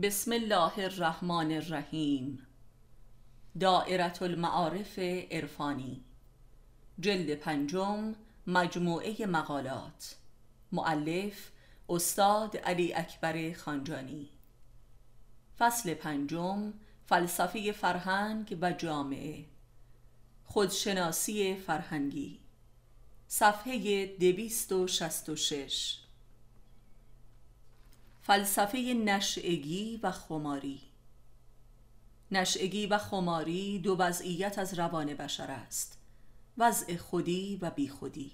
بسم 0.00 0.32
الله 0.32 0.78
الرحمن 0.78 1.52
الرحیم. 1.52 2.46
دائرة 3.60 4.22
المعارف 4.22 4.98
عرفانی. 5.30 6.00
جلد 7.00 7.34
پنجم 7.34 8.14
مجموعه 8.46 9.26
مقالات. 9.26 10.14
معلف 10.72 11.50
استاد 11.88 12.56
علی 12.56 12.94
اکبر 12.94 13.52
خانجانی. 13.52 14.28
فصل 15.58 15.94
پنجم 15.94 16.72
فلسفه 17.06 17.72
فرهنگ 17.72 18.58
و 18.60 18.72
جامعه. 18.72 19.44
خودشناسی 20.44 21.54
فرهنگی. 21.54 22.40
صفحه 23.28 24.06
دویست 24.06 24.72
و 24.72 24.86
شست 24.86 25.28
و 25.28 25.36
شش. 25.36 26.01
فلسفه 28.22 28.78
نشعگی 28.78 30.00
و 30.02 30.10
خماری. 30.10 30.80
نشعگی 32.30 32.86
و 32.86 32.98
خماری 32.98 33.78
دو 33.78 33.96
وضعیت 33.98 34.58
از 34.58 34.78
روان 34.78 35.14
بشر 35.14 35.50
است 35.50 35.98
وضع 36.58 36.96
خودی 36.96 37.58
و 37.62 37.70
بیخودی. 37.70 38.32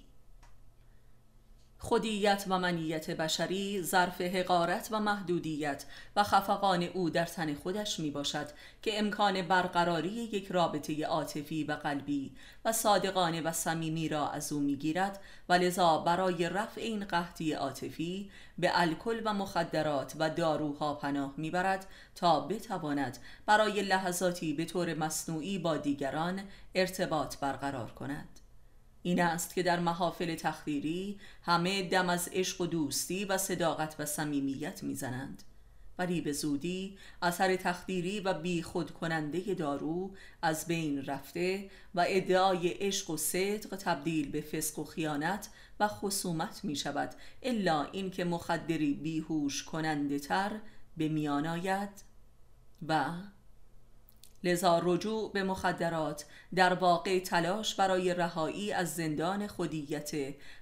خودیت 1.81 2.45
و 2.47 2.59
منیت 2.59 3.11
بشری 3.11 3.81
ظرف 3.83 4.21
حقارت 4.21 4.87
و 4.91 4.99
محدودیت 4.99 5.85
و 6.15 6.23
خفقان 6.23 6.83
او 6.83 7.09
در 7.09 7.25
تن 7.25 7.53
خودش 7.53 7.99
می 7.99 8.11
باشد 8.11 8.47
که 8.81 8.99
امکان 8.99 9.41
برقراری 9.41 10.09
یک 10.09 10.51
رابطه 10.51 11.05
عاطفی 11.05 11.63
و 11.63 11.71
قلبی 11.71 12.31
و 12.65 12.71
صادقانه 12.71 13.41
و 13.41 13.51
صمیمی 13.51 14.09
را 14.09 14.29
از 14.29 14.53
او 14.53 14.59
می 14.59 14.75
گیرد 14.75 15.19
و 15.49 15.53
لذا 15.53 15.97
برای 15.97 16.49
رفع 16.49 16.81
این 16.81 17.05
قحطی 17.05 17.53
عاطفی 17.53 18.31
به 18.57 18.71
الکل 18.73 19.21
و 19.25 19.33
مخدرات 19.33 20.13
و 20.19 20.29
داروها 20.29 20.93
پناه 20.93 21.33
می‌برد 21.37 21.85
تا 22.15 22.39
بتواند 22.39 23.17
برای 23.45 23.81
لحظاتی 23.81 24.53
به 24.53 24.65
طور 24.65 24.93
مصنوعی 24.93 25.59
با 25.59 25.77
دیگران 25.77 26.41
ارتباط 26.75 27.37
برقرار 27.37 27.91
کند. 27.91 28.38
این 29.03 29.21
است 29.21 29.55
که 29.55 29.63
در 29.63 29.79
محافل 29.79 30.35
تخدیری 30.35 31.19
همه 31.43 31.89
دم 31.89 32.09
از 32.09 32.29
عشق 32.33 32.61
و 32.61 32.65
دوستی 32.65 33.25
و 33.25 33.37
صداقت 33.37 33.95
و 33.99 34.05
صمیمیت 34.05 34.83
می‌زنند. 34.83 35.43
ولی 35.99 36.21
به 36.21 36.31
زودی 36.31 36.97
اثر 37.21 37.55
تخدیری 37.55 38.19
و 38.19 38.33
بی 38.33 38.61
خود 38.61 38.91
کننده 38.91 39.53
دارو 39.53 40.11
از 40.41 40.67
بین 40.67 41.05
رفته 41.05 41.69
و 41.95 42.05
ادعای 42.07 42.69
عشق 42.69 43.09
و 43.09 43.17
صدق 43.17 43.75
تبدیل 43.75 44.31
به 44.31 44.41
فسق 44.41 44.79
و 44.79 44.83
خیانت 44.83 45.49
و 45.79 45.87
خصومت 45.87 46.63
می 46.63 46.75
شود 46.75 47.15
الا 47.43 47.83
اینکه 47.83 48.23
مخدری 48.23 48.93
بیهوش 48.93 49.63
کننده 49.63 50.19
تر 50.19 50.59
به 50.97 51.09
میان 51.09 51.47
آید 51.47 52.03
و 52.87 53.05
لذا 54.43 54.81
رجوع 54.83 55.31
به 55.31 55.43
مخدرات 55.43 56.25
در 56.55 56.73
واقع 56.73 57.19
تلاش 57.19 57.75
برای 57.75 58.13
رهایی 58.13 58.73
از 58.73 58.95
زندان 58.95 59.47
خودیت. 59.47 60.11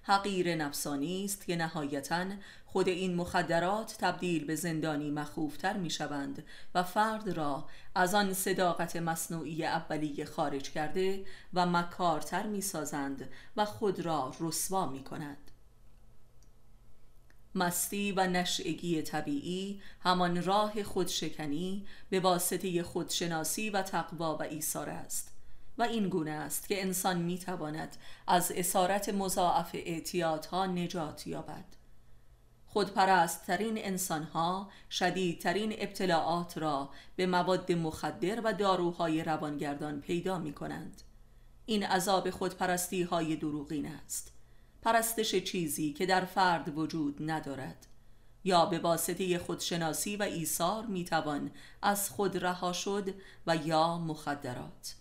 حقیر 0.01 0.55
نفسانی 0.55 1.25
است 1.25 1.45
که 1.45 1.55
نهایتا 1.55 2.25
خود 2.65 2.87
این 2.87 3.15
مخدرات 3.15 3.95
تبدیل 3.99 4.45
به 4.45 4.55
زندانی 4.55 5.11
مخوفتر 5.11 5.77
می 5.77 5.89
شوند 5.89 6.45
و 6.75 6.83
فرد 6.83 7.29
را 7.29 7.65
از 7.95 8.13
آن 8.13 8.33
صداقت 8.33 8.95
مصنوعی 8.95 9.65
اولیه 9.65 10.25
خارج 10.25 10.71
کرده 10.71 11.25
و 11.53 11.65
مکارتر 11.65 12.47
می 12.47 12.61
سازند 12.61 13.29
و 13.57 13.65
خود 13.65 13.99
را 13.99 14.33
رسوا 14.39 14.85
می 14.85 15.03
کند 15.03 15.51
مستی 17.57 18.11
و 18.11 18.27
نشعگی 18.27 19.01
طبیعی 19.01 19.81
همان 19.99 20.43
راه 20.43 20.83
خودشکنی 20.83 21.85
به 22.09 22.19
واسطه 22.19 22.83
خودشناسی 22.83 23.69
و 23.69 23.81
تقوا 23.81 24.37
و 24.37 24.43
ایثار 24.43 24.89
است. 24.89 25.33
و 25.77 25.83
این 25.83 26.09
گونه 26.09 26.31
است 26.31 26.67
که 26.67 26.81
انسان 26.81 27.17
می 27.17 27.39
تواند 27.39 27.97
از 28.27 28.51
اسارت 28.55 29.09
مضاعف 29.09 29.69
اعتیادها 29.73 30.65
نجات 30.65 31.27
یابد. 31.27 31.65
خودپرستترین 32.65 33.77
انسانها 33.77 34.69
شدیدترین 34.91 35.73
ابتلاعات 35.77 36.57
را 36.57 36.89
به 37.15 37.25
مواد 37.25 37.71
مخدر 37.71 38.41
و 38.43 38.53
داروهای 38.53 39.23
روانگردان 39.23 40.01
پیدا 40.01 40.39
می 40.39 40.53
کنند 40.53 41.01
این 41.65 41.83
عذاب 41.83 42.29
خودپرستی 42.29 43.03
های 43.03 43.35
دروغین 43.35 43.85
است. 43.85 44.36
پرستش 44.87 45.35
چیزی 45.35 45.93
که 45.93 46.05
در 46.05 46.25
فرد 46.25 46.77
وجود 46.77 47.31
ندارد. 47.31 47.87
یا 48.43 48.65
به 48.65 48.79
واسطه 48.79 49.39
خودشناسی 49.39 50.15
و 50.15 50.23
ایثار 50.23 50.85
می‌توان 50.85 51.51
از 51.81 52.09
خود 52.09 52.37
رها 52.37 52.73
شد 52.73 53.13
و 53.47 53.55
یا 53.55 53.97
مخدرات. 53.97 54.95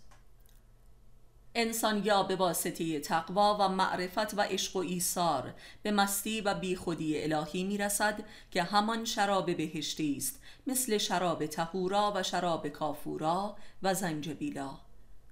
انسان 1.55 2.05
یا 2.05 2.23
به 2.23 2.35
واسطه 2.35 2.99
تقوا 2.99 3.57
و 3.59 3.69
معرفت 3.69 4.33
و 4.33 4.41
عشق 4.41 4.75
و 4.75 4.79
ایثار 4.79 5.53
به 5.83 5.91
مستی 5.91 6.41
و 6.41 6.53
بیخودی 6.53 7.23
الهی 7.23 7.63
می‌رسد 7.63 8.23
که 8.51 8.63
همان 8.63 9.05
شراب 9.05 9.57
بهشتی 9.57 10.17
است 10.17 10.41
مثل 10.67 10.97
شراب 10.97 11.45
تهورا 11.45 12.13
و 12.15 12.23
شراب 12.23 12.67
کافورا 12.67 13.55
و 13.83 13.93
زنجبیلا. 13.93 14.86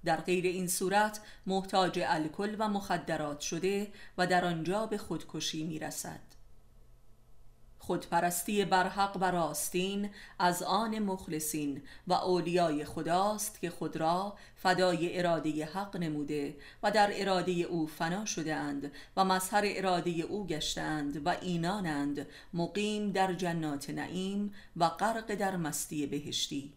در 0.06 0.20
غیر 0.20 0.46
این 0.46 0.68
صورت 0.68 1.20
محتاج 1.46 2.00
الکل 2.06 2.56
و 2.58 2.68
مخدرات 2.68 3.40
شده 3.40 3.92
و 4.18 4.26
در 4.26 4.44
آنجا 4.44 4.86
به 4.86 4.98
خودکشی 4.98 5.64
می‌رسد. 5.64 6.20
خودپرستی 7.86 8.64
برحق 8.64 9.16
و 9.20 9.30
راستین 9.30 10.10
از 10.38 10.62
آن 10.62 10.98
مخلصین 10.98 11.82
و 12.06 12.12
اولیای 12.12 12.84
خداست 12.84 13.60
که 13.60 13.70
خود 13.70 13.96
را 13.96 14.36
فدای 14.56 15.18
اراده 15.18 15.64
حق 15.64 15.96
نموده 15.96 16.56
و 16.82 16.90
در 16.90 17.10
اراده 17.12 17.52
او 17.52 17.86
فنا 17.86 18.24
شده 18.24 18.54
اند 18.54 18.92
و 19.16 19.24
مظهر 19.24 19.62
اراده 19.66 20.10
او 20.10 20.46
گشتند 20.46 21.26
و 21.26 21.28
اینانند 21.28 22.26
مقیم 22.54 23.12
در 23.12 23.32
جنات 23.32 23.90
نعیم 23.90 24.54
و 24.76 24.88
غرق 24.88 25.34
در 25.34 25.56
مستی 25.56 26.06
بهشتی. 26.06 26.75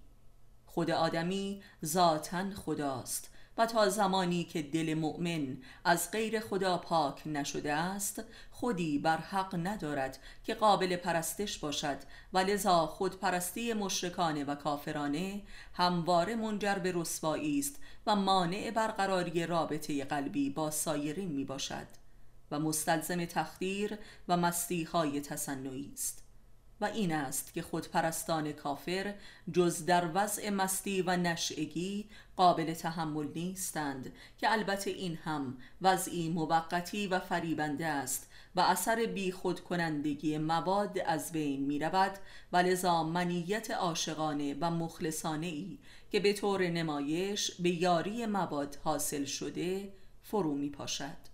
خود 0.79 0.91
آدمی 0.91 1.62
ذاتا 1.85 2.50
خداست 2.56 3.29
و 3.57 3.66
تا 3.66 3.90
زمانی 3.90 4.44
که 4.44 4.62
دل 4.62 4.94
مؤمن 4.94 5.57
از 5.85 6.12
غیر 6.12 6.40
خدا 6.40 6.78
پاک 6.78 7.28
نشده 7.28 7.73
است 7.73 8.23
خودی 8.51 9.00
بر 9.00 9.17
حق 9.17 9.56
ندارد 9.67 10.19
که 10.44 10.53
قابل 10.53 10.95
پرستش 10.95 11.57
باشد 11.57 11.97
و 12.34 12.38
لذا 12.38 12.85
خودپرستی 12.85 13.73
مشرکانه 13.73 14.44
و 14.44 14.56
کافرانه 14.56 15.41
همواره 15.73 16.35
منجر 16.35 16.75
به 16.75 16.91
رسوایی 16.96 17.59
است 17.59 17.75
و 18.07 18.16
مانع 18.16 18.72
برقراری 18.72 19.46
رابطه 19.46 20.06
قلبی 20.06 20.50
با 20.50 20.72
سایرین 20.72 21.31
می 21.31 21.46
باشد 21.46 21.88
و 22.51 22.59
مستلزم 22.59 23.25
تخدیر 23.25 23.97
و 24.28 24.38
مستی 24.38 24.85
تصنعی 25.22 25.91
است. 25.94 26.28
و 26.81 26.85
این 26.85 27.12
است 27.12 27.53
که 27.53 27.62
خودپرستان 27.62 28.51
کافر 28.51 29.13
جز 29.53 29.85
در 29.85 30.09
وضع 30.13 30.50
مستی 30.50 31.01
و 31.01 31.17
نشعگی 31.17 32.09
قابل 32.35 32.73
تحمل 32.73 33.28
نیستند 33.35 34.13
که 34.38 34.51
البته 34.51 34.91
این 34.91 35.16
هم 35.16 35.57
وضعی 35.81 36.29
موقتی 36.29 37.07
و 37.07 37.19
فریبنده 37.19 37.85
است 37.85 38.29
و 38.56 38.59
اثر 38.59 39.06
بی 39.06 39.31
خود 39.31 39.59
کنندگی 39.59 40.38
مواد 40.38 41.00
از 41.06 41.31
بین 41.31 41.66
می 41.66 41.79
رود 41.79 42.12
و 42.51 42.57
لذا 42.57 43.03
منیت 43.03 43.72
عاشقانه 43.72 44.56
و 44.61 44.72
مخلصانه 44.72 45.47
ای 45.47 45.78
که 46.11 46.19
به 46.19 46.34
طور 46.34 46.67
نمایش 46.67 47.51
به 47.51 47.69
یاری 47.69 48.25
مواد 48.25 48.78
حاصل 48.84 49.25
شده 49.25 49.94
فرو 50.23 50.56
می 50.56 50.69
پاشد 50.69 51.28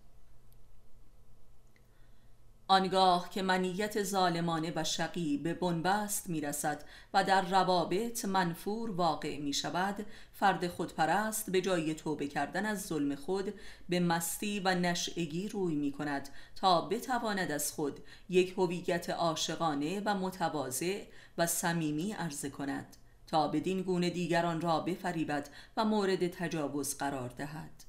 آنگاه 2.68 3.30
که 3.30 3.42
منیت 3.42 4.03
ظالمانه 4.03 4.74
و 4.76 4.84
شقی 4.84 5.38
به 5.38 5.53
بنبست 5.53 6.30
می 6.30 6.42
رسد 6.42 6.84
و 7.13 7.24
در 7.24 7.42
روابط 7.42 8.25
منفور 8.25 8.92
واقع 8.92 9.39
می 9.39 9.54
شود 9.54 10.06
فرد 10.34 10.68
خودپرست 10.68 11.50
به 11.50 11.62
جای 11.62 11.94
توبه 11.94 12.28
کردن 12.28 12.66
از 12.66 12.86
ظلم 12.86 13.16
خود 13.16 13.54
به 13.89 14.00
مستی 14.00 14.60
و 14.60 14.75
نشعگی 14.75 15.48
روی 15.48 15.75
می 15.75 15.92
کند 15.92 16.30
تا 16.56 16.81
بتواند 16.81 17.51
از 17.51 17.72
خود 17.72 18.00
یک 18.30 18.54
هویت 18.57 19.10
عاشقانه 19.10 20.01
و 20.06 20.16
متواضع 20.16 21.04
و 21.38 21.48
صمیمی 21.48 22.12
عرضه 22.12 22.50
کند 22.50 22.98
تا 23.28 23.48
بدین 23.48 23.81
گونه 23.81 24.10
دیگران 24.10 24.62
را 24.62 24.80
بفریبد 24.80 25.50
و 25.78 25.86
مورد 25.86 26.28
تجاوز 26.28 26.98
قرار 26.98 27.30
دهد. 27.30 27.85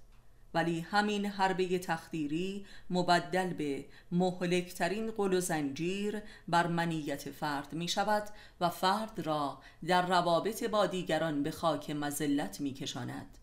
ولی 0.57 0.81
همین 0.81 1.27
حربه 1.27 1.79
تخدیری 1.79 2.67
مبدل 2.91 3.53
به 3.53 3.85
مهلکترین 4.13 5.11
قل 5.11 5.35
و 5.35 5.41
زنجیر 5.41 6.23
بر 6.49 6.67
منیت 6.67 7.31
فرد 7.31 7.73
می 7.73 7.89
شود 7.89 8.23
و 8.61 8.71
فرد 8.71 9.21
را 9.21 9.59
در 9.87 10.07
روابط 10.07 10.65
با 10.65 10.87
دیگران 10.87 11.43
به 11.43 11.51
خاک 11.51 11.91
مزلت 11.91 12.61
می 12.61 12.73
کشاند 12.73 13.39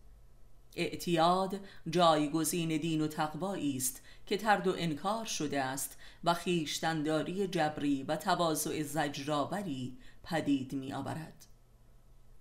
اعتیاد 0.76 1.60
جایگزین 1.90 2.76
دین 2.76 3.00
و 3.00 3.06
تقوایی 3.06 3.76
است 3.76 4.02
که 4.26 4.36
ترد 4.36 4.66
و 4.66 4.74
انکار 4.78 5.24
شده 5.24 5.62
است 5.62 5.98
و 6.24 6.34
خیشتنداری 6.34 7.46
جبری 7.46 8.02
و 8.02 8.16
تواضع 8.16 8.82
زجرآوری 8.82 9.98
پدید 10.24 10.72
می 10.72 10.92
آورد 10.92 11.46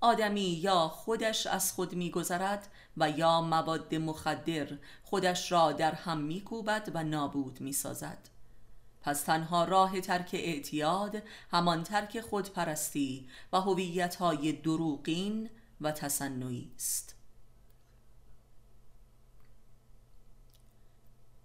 آدمی 0.04 0.42
یا 0.42 0.88
خودش 0.88 1.48
از 1.48 1.72
خود 1.72 1.96
میگذرد 1.96 2.68
و 2.98 3.10
یا 3.10 3.42
مواد 3.42 3.96
مخدر 3.96 4.78
خودش 5.04 5.52
را 5.52 5.72
در 5.72 5.92
هم 5.92 6.18
میکوبد 6.18 6.92
و 6.94 7.04
نابود 7.04 7.62
می‌سازد. 7.62 8.30
پس 9.02 9.22
تنها 9.22 9.64
راه 9.64 10.02
ترک 10.02 10.30
اعتیاد 10.34 11.24
همان 11.52 11.84
ترک 11.84 12.22
خودپرستی 12.22 13.30
و 13.54 13.62
هویت‌های 13.62 14.52
دروغین 14.52 15.50
و 15.82 15.92
تصنعی 15.92 16.72
است. 16.76 17.16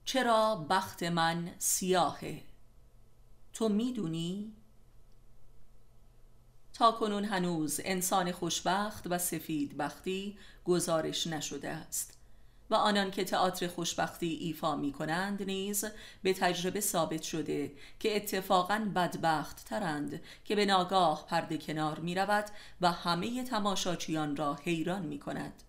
چرا 0.04 0.66
بخت 0.70 1.02
من 1.02 1.54
سیاهه؟ 1.58 2.42
تو 3.52 3.68
می‌دونی؟ 3.68 4.52
تا 6.78 6.92
کنون 6.92 7.24
هنوز 7.24 7.80
انسان 7.84 8.32
خوشبخت 8.32 9.04
و 9.10 9.18
سفید 9.18 9.76
بختی 9.76 10.38
گزارش 10.64 11.26
نشده 11.26 11.68
است 11.68 12.18
و 12.70 12.74
آنان 12.74 13.10
که 13.10 13.24
تئاتر 13.24 13.66
خوشبختی 13.66 14.26
ایفا 14.26 14.76
می 14.76 14.92
کنند 14.92 15.42
نیز 15.42 15.84
به 16.22 16.32
تجربه 16.32 16.80
ثابت 16.80 17.22
شده 17.22 17.72
که 18.00 18.16
اتفاقا 18.16 18.90
بدبخت 18.94 19.64
ترند 19.64 20.20
که 20.44 20.56
به 20.56 20.66
ناگاه 20.66 21.26
پرده 21.26 21.58
کنار 21.58 21.98
می 21.98 22.14
رود 22.14 22.44
و 22.80 22.92
همه 22.92 23.44
تماشاچیان 23.44 24.36
را 24.36 24.54
حیران 24.54 25.02
می 25.02 25.18
کند 25.18 25.62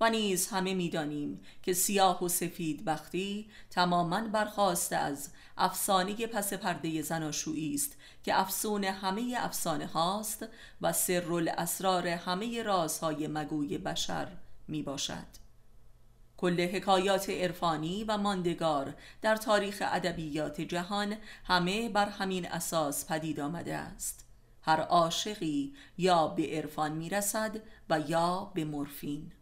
و 0.00 0.10
نیز 0.10 0.48
همه 0.48 0.74
می‌دانیم 0.74 1.40
که 1.62 1.72
سیاه 1.72 2.24
و 2.24 2.28
سفید 2.28 2.84
بختی 2.84 3.50
تماما 3.70 4.20
برخواسته 4.20 4.96
از 4.96 5.30
افسانه 5.56 6.26
پس 6.26 6.52
پرده 6.52 7.02
زناشویی 7.02 7.74
است 7.74 7.96
که 8.24 8.40
افسون 8.40 8.84
همه 8.84 9.34
افسانه 9.38 9.86
هاست 9.86 10.46
و 10.80 10.92
سر 10.92 11.32
الاسرار 11.32 12.08
همه 12.08 12.62
رازهای 12.62 13.26
مگوی 13.26 13.78
بشر 13.78 14.28
می 14.68 14.82
باشد. 14.82 15.44
کل 16.36 16.60
حکایات 16.60 17.30
عرفانی 17.30 18.04
و 18.04 18.16
ماندگار 18.16 18.94
در 19.22 19.36
تاریخ 19.36 19.82
ادبیات 19.86 20.60
جهان 20.60 21.16
همه 21.44 21.88
بر 21.88 22.08
همین 22.08 22.48
اساس 22.48 23.06
پدید 23.06 23.40
آمده 23.40 23.74
است. 23.74 24.26
هر 24.62 24.80
عاشقی 24.80 25.74
یا 25.98 26.28
به 26.28 26.46
عرفان 26.46 26.92
می‌رسد 26.92 27.60
و 27.90 28.00
یا 28.00 28.52
به 28.54 28.64
مورفین. 28.64 29.32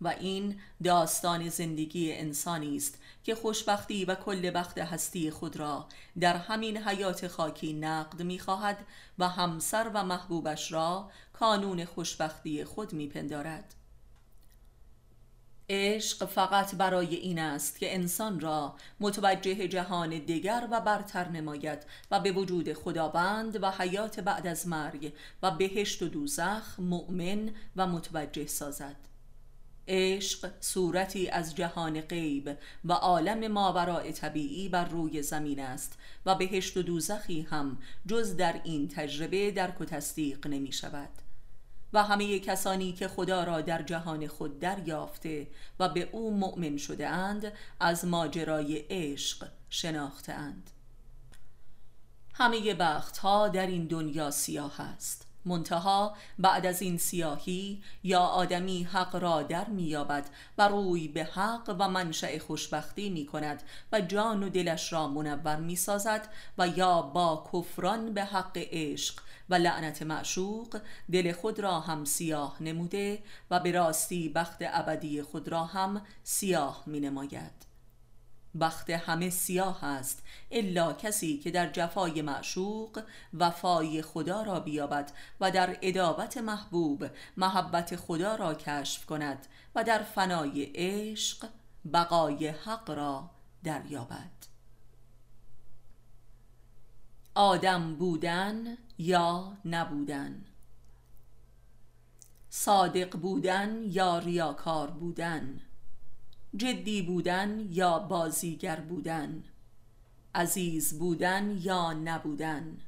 و 0.00 0.08
این 0.08 0.60
داستان 0.84 1.48
زندگی 1.48 2.12
انسانی 2.12 2.76
است 2.76 2.98
که 3.24 3.34
خوشبختی 3.34 4.04
و 4.04 4.14
کل 4.14 4.50
بخت 4.50 4.78
هستی 4.78 5.30
خود 5.30 5.56
را 5.56 5.88
در 6.20 6.36
همین 6.36 6.76
حیات 6.76 7.28
خاکی 7.28 7.72
نقد 7.72 8.22
می‌خواهد 8.22 8.86
و 9.18 9.28
همسر 9.28 9.90
و 9.94 10.04
محبوبش 10.04 10.72
را 10.72 11.10
کانون 11.32 11.84
خوشبختی 11.84 12.64
خود 12.64 12.92
میپندارد. 12.92 13.74
عشق 15.70 16.24
فقط 16.24 16.74
برای 16.74 17.14
این 17.14 17.38
است 17.38 17.78
که 17.78 17.94
انسان 17.94 18.40
را 18.40 18.74
متوجه 19.00 19.68
جهان 19.68 20.18
دیگر 20.18 20.68
و 20.70 20.80
برتر 20.80 21.28
نماید 21.28 21.78
و 22.10 22.20
به 22.20 22.32
وجود 22.32 22.72
خداوند 22.72 23.62
و 23.62 23.70
حیات 23.70 24.20
بعد 24.20 24.46
از 24.46 24.68
مرگ 24.68 25.12
و 25.42 25.50
بهشت 25.50 26.02
و 26.02 26.08
دوزخ 26.08 26.80
مؤمن 26.80 27.50
و 27.76 27.86
متوجه 27.86 28.46
سازد. 28.46 29.13
عشق 29.88 30.50
صورتی 30.60 31.28
از 31.28 31.54
جهان 31.54 32.00
غیب 32.00 32.58
و 32.84 32.92
عالم 32.92 33.52
ماورای 33.52 34.12
طبیعی 34.12 34.68
بر 34.68 34.84
روی 34.84 35.22
زمین 35.22 35.60
است 35.60 35.98
و 36.26 36.34
بهشت 36.34 36.76
و 36.76 36.82
دوزخی 36.82 37.42
هم 37.42 37.78
جز 38.06 38.36
در 38.36 38.60
این 38.64 38.88
تجربه 38.88 39.50
درک 39.50 39.80
و 39.80 39.84
تصدیق 39.84 40.46
نمی 40.46 40.72
شود. 40.72 41.08
و 41.92 42.02
همه 42.02 42.38
کسانی 42.38 42.92
که 42.92 43.08
خدا 43.08 43.44
را 43.44 43.60
در 43.60 43.82
جهان 43.82 44.26
خود 44.26 44.58
دریافته 44.58 45.46
و 45.80 45.88
به 45.88 46.08
او 46.12 46.36
مؤمن 46.36 46.76
شده 46.76 47.08
اند 47.08 47.52
از 47.80 48.04
ماجرای 48.04 48.84
عشق 48.90 49.48
شناخته 49.70 50.32
اند. 50.32 50.70
همه 52.34 52.74
بخت 52.74 53.18
ها 53.18 53.48
در 53.48 53.66
این 53.66 53.86
دنیا 53.86 54.30
سیاه 54.30 54.80
است. 54.80 55.23
منتها 55.44 56.16
بعد 56.38 56.66
از 56.66 56.82
این 56.82 56.98
سیاهی 56.98 57.82
یا 58.04 58.20
آدمی 58.20 58.82
حق 58.82 59.16
را 59.16 59.42
در 59.42 59.68
میابد 59.68 60.26
و 60.58 60.68
روی 60.68 61.08
به 61.08 61.24
حق 61.24 61.76
و 61.78 61.88
منشأ 61.88 62.38
خوشبختی 62.38 63.10
می 63.10 63.26
کند 63.26 63.62
و 63.92 64.00
جان 64.00 64.42
و 64.42 64.48
دلش 64.48 64.92
را 64.92 65.08
منور 65.08 65.56
می 65.56 65.76
سازد 65.76 66.28
و 66.58 66.68
یا 66.68 67.02
با 67.02 67.50
کفران 67.52 68.14
به 68.14 68.24
حق 68.24 68.52
عشق 68.54 69.20
و 69.50 69.54
لعنت 69.54 70.02
معشوق 70.02 70.80
دل 71.12 71.32
خود 71.32 71.60
را 71.60 71.80
هم 71.80 72.04
سیاه 72.04 72.56
نموده 72.60 73.22
و 73.50 73.60
به 73.60 73.72
راستی 73.72 74.28
بخت 74.28 74.58
ابدی 74.60 75.22
خود 75.22 75.48
را 75.48 75.64
هم 75.64 76.02
سیاه 76.22 76.82
می 76.86 77.00
نماید 77.00 77.73
بخت 78.60 78.90
همه 78.90 79.30
سیاه 79.30 79.84
است 79.84 80.22
الا 80.50 80.92
کسی 80.92 81.38
که 81.38 81.50
در 81.50 81.70
جفای 81.70 82.22
معشوق 82.22 83.02
وفای 83.34 84.02
خدا 84.02 84.42
را 84.42 84.60
بیابد 84.60 85.12
و 85.40 85.50
در 85.50 85.76
ادابت 85.82 86.36
محبوب 86.36 87.06
محبت 87.36 87.96
خدا 87.96 88.34
را 88.34 88.54
کشف 88.54 89.06
کند 89.06 89.46
و 89.74 89.84
در 89.84 90.02
فنای 90.02 90.72
عشق 90.74 91.48
بقای 91.92 92.48
حق 92.48 92.90
را 92.90 93.30
دریابد. 93.64 94.30
آدم 97.34 97.94
بودن 97.94 98.78
یا 98.98 99.56
نبودن؟ 99.64 100.44
صادق 102.50 103.16
بودن 103.16 103.82
یا 103.86 104.18
ریاکار 104.18 104.90
بودن؟ 104.90 105.60
جدی 106.56 107.02
بودن 107.02 107.68
یا 107.70 107.98
بازیگر 107.98 108.80
بودن 108.80 109.44
عزیز 110.34 110.98
بودن 110.98 111.58
یا 111.62 111.92
نبودن 111.92 112.78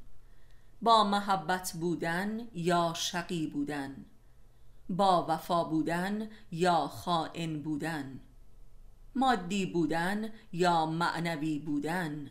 با 0.81 1.03
محبت 1.03 1.73
بودن 1.73 2.47
یا 2.53 2.93
شقی 2.95 3.47
بودن 3.47 4.05
با 4.89 5.25
وفا 5.29 5.63
بودن 5.63 6.29
یا 6.51 6.87
خائن 6.87 7.61
بودن 7.61 8.19
مادی 9.15 9.65
بودن 9.65 10.29
یا 10.53 10.85
معنوی 10.85 11.59
بودن 11.59 12.29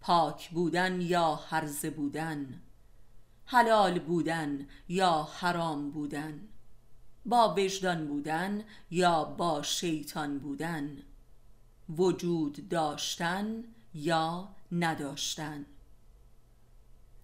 پاک 0.00 0.50
بودن 0.50 1.00
یا 1.00 1.34
حرزه 1.48 1.90
بودن 1.90 2.60
حلال 3.52 3.98
بودن 3.98 4.66
یا 4.88 5.22
حرام 5.22 5.90
بودن. 5.90 6.49
با 7.30 7.54
وجدان 7.54 8.06
بودن 8.06 8.64
یا 8.90 9.24
با 9.24 9.62
شیطان 9.62 10.38
بودن؟ 10.38 10.96
وجود 11.96 12.68
داشتن 12.68 13.64
یا 13.94 14.48
نداشتن؟ 14.72 15.66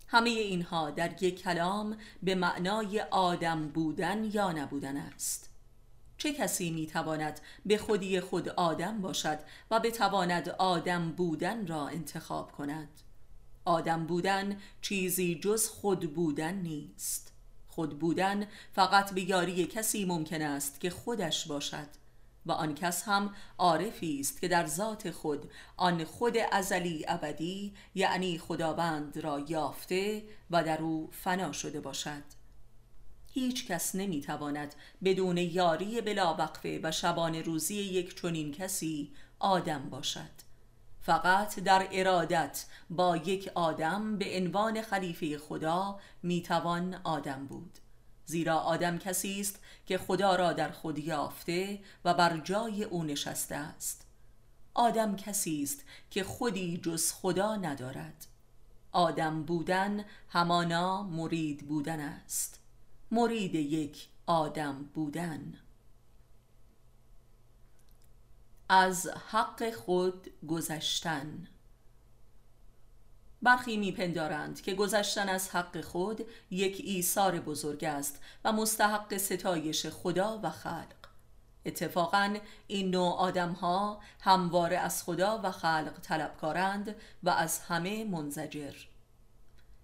همه 0.08 0.30
اینها 0.30 0.90
در 0.90 1.22
یک 1.22 1.42
کلام 1.42 1.96
به 2.22 2.34
معنای 2.34 3.00
آدم 3.00 3.68
بودن 3.68 4.30
یا 4.32 4.52
نبودن 4.52 4.96
است. 4.96 5.50
چه 6.18 6.32
کسی 6.32 6.70
می‌تواند 6.70 7.40
به 7.66 7.78
خودی 7.78 8.20
خود 8.20 8.48
آدم 8.48 9.00
باشد 9.00 9.38
و 9.70 9.80
بتواند 9.80 10.48
آدم 10.48 11.12
بودن 11.12 11.66
را 11.66 11.88
انتخاب 11.88 12.52
کند؟ 12.52 12.88
آدم 13.64 14.06
بودن 14.06 14.60
چیزی 14.80 15.40
جز 15.42 15.68
خود 15.68 16.14
بودن 16.14 16.54
نیست. 16.54 17.25
خود 17.76 17.98
بودن 17.98 18.46
فقط 18.72 19.14
به 19.14 19.20
یاری 19.20 19.66
کسی 19.66 20.04
ممکن 20.04 20.42
است 20.42 20.80
که 20.80 20.90
خودش 20.90 21.46
باشد 21.46 21.88
و 22.46 22.52
آن 22.52 22.74
کس 22.74 23.02
هم 23.02 23.34
عارفی 23.58 24.20
است 24.20 24.40
که 24.40 24.48
در 24.48 24.66
ذات 24.66 25.10
خود 25.10 25.50
آن 25.76 26.04
خود 26.04 26.36
ازلی 26.52 27.04
ابدی 27.08 27.74
یعنی 27.94 28.38
خداوند 28.38 29.18
را 29.18 29.44
یافته 29.48 30.22
و 30.50 30.64
در 30.64 30.82
او 30.82 31.08
فنا 31.12 31.52
شده 31.52 31.80
باشد. 31.80 32.22
هیچ 33.32 33.66
کس 33.66 33.94
نمی‌تواند 33.94 34.74
بدون 35.04 35.36
یاری 35.36 36.00
بلاوقفه 36.00 36.80
و 36.82 36.92
شبان 36.92 37.34
روزی 37.34 37.74
یک 37.74 38.20
چنین 38.20 38.52
کسی 38.52 39.12
آدم 39.38 39.90
باشد. 39.90 40.35
فقط 41.06 41.60
در 41.60 41.88
ارادت 41.92 42.64
با 42.90 43.16
یک 43.16 43.50
آدم 43.54 44.16
به 44.18 44.36
عنوان 44.36 44.82
خلیفه 44.82 45.38
خدا 45.38 45.98
می‌توان 46.22 47.00
آدم 47.04 47.46
بود. 47.46 47.78
زیرا 48.24 48.56
آدم 48.56 48.98
کسی 48.98 49.40
است 49.40 49.60
که 49.86 49.98
خدا 49.98 50.36
را 50.36 50.52
در 50.52 50.70
خود 50.70 50.98
یافته 50.98 51.80
و 52.04 52.14
بر 52.14 52.38
جای 52.38 52.84
او 52.84 53.04
نشسته 53.04 53.54
است. 53.54 54.06
آدم 54.74 55.16
کسی 55.16 55.62
است 55.62 55.84
که 56.10 56.24
خودی 56.24 56.78
جز 56.78 57.12
خدا 57.12 57.56
ندارد. 57.56 58.26
آدم 58.92 59.42
بودن 59.42 60.04
همانا 60.28 61.02
مرید 61.02 61.68
بودن 61.68 62.00
است. 62.00 62.60
مرید 63.10 63.54
یک 63.54 64.08
آدم 64.26 64.90
بودن. 64.94 65.54
از 68.68 69.10
حق 69.30 69.74
خود 69.74 70.30
گذشتن. 70.48 71.48
برخی 73.42 73.76
میپندارند 73.76 74.60
که 74.60 74.74
گذشتن 74.74 75.28
از 75.28 75.50
حق 75.50 75.80
خود 75.80 76.26
یک 76.50 76.82
ایثار 76.84 77.40
بزرگ 77.40 77.84
است 77.84 78.20
و 78.44 78.52
مستحق 78.52 79.16
ستایش 79.16 79.86
خدا 79.86 80.40
و 80.42 80.50
خلق. 80.50 80.96
اتفاقا 81.66 82.36
این 82.66 82.90
نوع 82.90 83.14
آدم 83.14 83.52
ها 83.52 84.00
همواره 84.20 84.78
از 84.78 85.02
خدا 85.02 85.40
و 85.42 85.50
خلق 85.50 86.00
طلبکارند 86.02 86.96
و 87.22 87.30
از 87.30 87.58
همه 87.58 88.04
منزجر. 88.04 88.74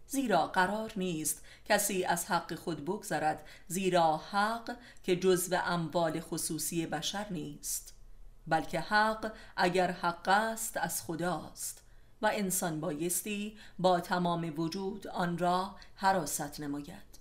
زیرا 0.07 0.47
قرار 0.47 0.93
نیست 0.97 1.45
کسی 1.65 2.05
از 2.05 2.27
حق 2.27 2.55
خود 2.55 2.85
بگذرد 2.85 3.47
زیرا 3.67 4.17
حق 4.17 4.77
که 5.03 5.17
جزو 5.17 5.57
اموال 5.65 6.21
خصوصی 6.21 6.87
بشر 6.87 7.27
نیست. 7.31 8.02
بلکه 8.47 8.81
حق 8.81 9.33
اگر 9.57 9.91
حق 9.91 10.29
است 10.29 10.77
از 10.77 11.03
خداست. 11.03 11.83
و 12.23 12.31
انسان 12.33 12.81
بایستی 12.81 13.59
با 13.79 14.01
تمام 14.01 14.53
وجود 14.57 15.07
آن 15.07 15.39
را 15.39 15.75
حراست 15.95 16.61
نماید. 16.61 17.13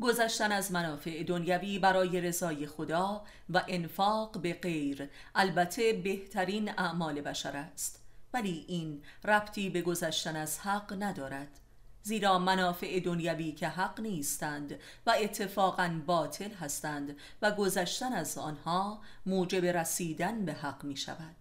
گذشتن 0.00 0.52
از 0.52 0.72
منافع 0.72 1.22
دنیوی 1.22 1.78
برای 1.78 2.20
رضای 2.20 2.66
خدا 2.66 3.24
و 3.50 3.64
انفاق 3.68 4.40
به 4.40 4.54
غیر 4.54 5.10
البته 5.34 5.92
بهترین 5.92 6.68
اعمال 6.68 7.20
بشر 7.20 7.56
است. 7.56 8.00
ولی 8.32 8.64
این 8.68 9.02
ربطی 9.24 9.70
به 9.70 9.82
گذشتن 9.82 10.36
از 10.36 10.58
حق 10.58 10.96
ندارد. 11.02 11.60
زیرا 12.06 12.38
منافع 12.38 13.00
دنیوی 13.00 13.52
که 13.52 13.68
حق 13.68 14.00
نیستند 14.00 14.78
و 15.06 15.14
اتفاقا 15.20 16.00
باطل 16.06 16.50
هستند 16.50 17.16
و 17.42 17.50
گذشتن 17.50 18.12
از 18.12 18.38
آنها 18.38 19.00
موجب 19.26 19.64
رسیدن 19.64 20.44
به 20.44 20.52
حق 20.52 20.84
می 20.84 20.96
شود 20.96 21.36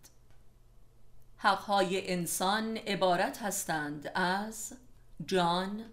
حقهای 1.38 2.12
انسان 2.12 2.77
عبارت 2.77 3.41
هستند 3.41 4.12
از 4.15 4.74
جان، 5.25 5.86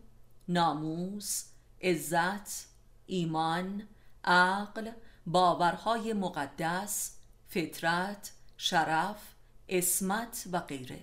ناموس، 0.48 1.44
عزت، 1.82 2.66
ایمان، 3.06 3.82
عقل، 4.24 4.90
باورهای 5.26 6.12
مقدس، 6.12 7.16
فطرت، 7.48 8.32
شرف، 8.56 9.22
اسمت 9.68 10.44
و 10.52 10.60
غیره. 10.60 11.00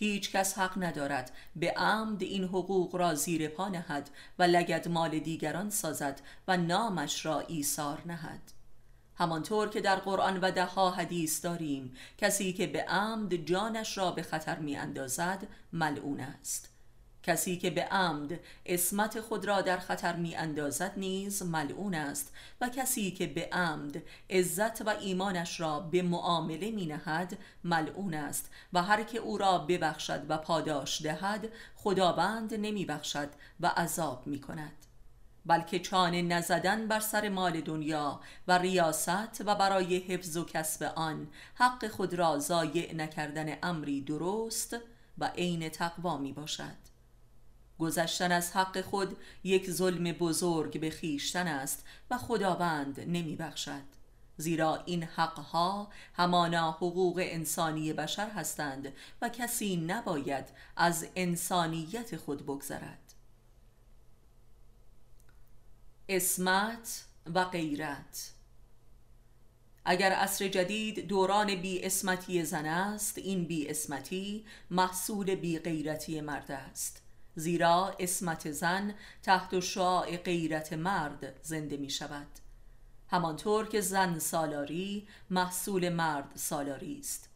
هیچ 0.00 0.32
کس 0.32 0.58
حق 0.58 0.82
ندارد 0.84 1.32
به 1.56 1.70
عمد 1.70 2.22
این 2.22 2.44
حقوق 2.44 2.96
را 2.96 3.14
زیر 3.14 3.48
پا 3.48 3.68
نهد 3.68 4.10
و 4.38 4.42
لگد 4.42 4.88
مال 4.88 5.18
دیگران 5.18 5.70
سازد 5.70 6.20
و 6.48 6.56
نامش 6.56 7.26
را 7.26 7.40
ایثار 7.40 8.02
نهد. 8.06 8.40
همانطور 9.14 9.68
که 9.68 9.80
در 9.80 9.96
قرآن 9.96 10.40
و 10.40 10.50
دهها 10.50 10.90
حدیث 10.90 11.44
داریم 11.44 11.96
کسی 12.18 12.52
که 12.52 12.66
به 12.66 12.82
عمد 12.82 13.34
جانش 13.34 13.98
را 13.98 14.10
به 14.10 14.22
خطر 14.22 14.58
می 14.58 14.76
اندازد 14.76 15.46
ملعون 15.72 16.20
است. 16.20 16.69
کسی 17.22 17.56
که 17.56 17.70
به 17.70 17.84
عمد 17.84 18.40
اسمت 18.66 19.20
خود 19.20 19.44
را 19.44 19.62
در 19.62 19.78
خطر 19.78 20.16
می 20.16 20.36
اندازد 20.36 20.92
نیز 20.96 21.42
ملعون 21.42 21.94
است 21.94 22.32
و 22.60 22.68
کسی 22.68 23.10
که 23.10 23.26
به 23.26 23.48
عمد 23.52 24.02
عزت 24.30 24.82
و 24.82 24.88
ایمانش 24.88 25.60
را 25.60 25.80
به 25.80 26.02
معامله 26.02 26.70
می 26.70 26.86
نهد 26.86 27.38
ملعون 27.64 28.14
است 28.14 28.50
و 28.72 28.82
هر 28.82 29.02
که 29.02 29.18
او 29.18 29.38
را 29.38 29.58
ببخشد 29.58 30.22
و 30.28 30.38
پاداش 30.38 31.02
دهد 31.02 31.48
خداوند 31.76 32.54
نمی 32.54 32.84
بخشد 32.84 33.28
و 33.60 33.66
عذاب 33.66 34.26
می 34.26 34.40
کند 34.40 34.72
بلکه 35.46 35.78
چانه 35.78 36.22
نزدن 36.22 36.88
بر 36.88 37.00
سر 37.00 37.28
مال 37.28 37.60
دنیا 37.60 38.20
و 38.48 38.58
ریاست 38.58 39.42
و 39.46 39.54
برای 39.54 39.98
حفظ 39.98 40.36
و 40.36 40.44
کسب 40.44 40.92
آن 40.96 41.28
حق 41.54 41.88
خود 41.88 42.14
را 42.14 42.38
ضایع 42.38 42.94
نکردن 42.94 43.58
امری 43.62 44.00
درست 44.00 44.76
و 45.18 45.24
عین 45.24 45.68
تقوا 45.68 46.18
می 46.18 46.32
باشد 46.32 46.79
گذشتن 47.80 48.32
از 48.32 48.52
حق 48.52 48.80
خود 48.80 49.16
یک 49.44 49.70
ظلم 49.70 50.12
بزرگ 50.12 50.80
به 50.80 50.90
خیشتن 50.90 51.46
است 51.46 51.84
و 52.10 52.18
خداوند 52.18 53.00
نمی 53.00 53.36
بخشد. 53.36 53.82
زیرا 54.36 54.82
این 54.86 55.02
حقها 55.02 55.88
همانا 56.14 56.72
حقوق 56.72 57.18
انسانی 57.22 57.92
بشر 57.92 58.30
هستند 58.30 58.92
و 59.22 59.28
کسی 59.28 59.76
نباید 59.76 60.44
از 60.76 61.06
انسانیت 61.16 62.16
خود 62.16 62.42
بگذرد. 62.42 63.14
اسمت 66.08 67.04
و 67.34 67.44
غیرت. 67.44 68.32
اگر 69.84 70.12
عصر 70.12 70.48
جدید 70.48 71.06
دوران 71.06 71.54
بی 71.54 71.84
اسمتی 71.84 72.44
زن 72.44 72.66
است 72.66 73.18
این 73.18 73.44
بی 73.44 73.68
اسمتی 73.68 74.44
محصول 74.70 75.34
بی 75.34 75.58
غیرتی 75.58 76.20
مرد 76.20 76.50
است. 76.50 76.99
زیرا 77.34 77.96
اسمت 77.98 78.50
زن 78.50 78.94
تحت 79.22 79.60
شعاع 79.60 80.16
غیرت 80.16 80.72
مرد 80.72 81.40
زنده 81.42 81.76
می 81.76 81.90
شود 81.90 82.26
همانطور 83.08 83.68
که 83.68 83.80
زن 83.80 84.18
سالاری 84.18 85.08
محصول 85.30 85.88
مرد 85.88 86.32
سالاری 86.34 86.98
است. 86.98 87.28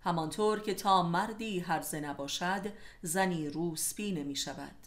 همانطور 0.00 0.60
که 0.60 0.74
تا 0.74 1.02
مردی 1.02 1.60
هرزه 1.60 2.00
نباشد 2.00 2.72
زنی 3.02 3.48
روسپی 3.48 4.12
نمی 4.12 4.36
شود 4.36 4.79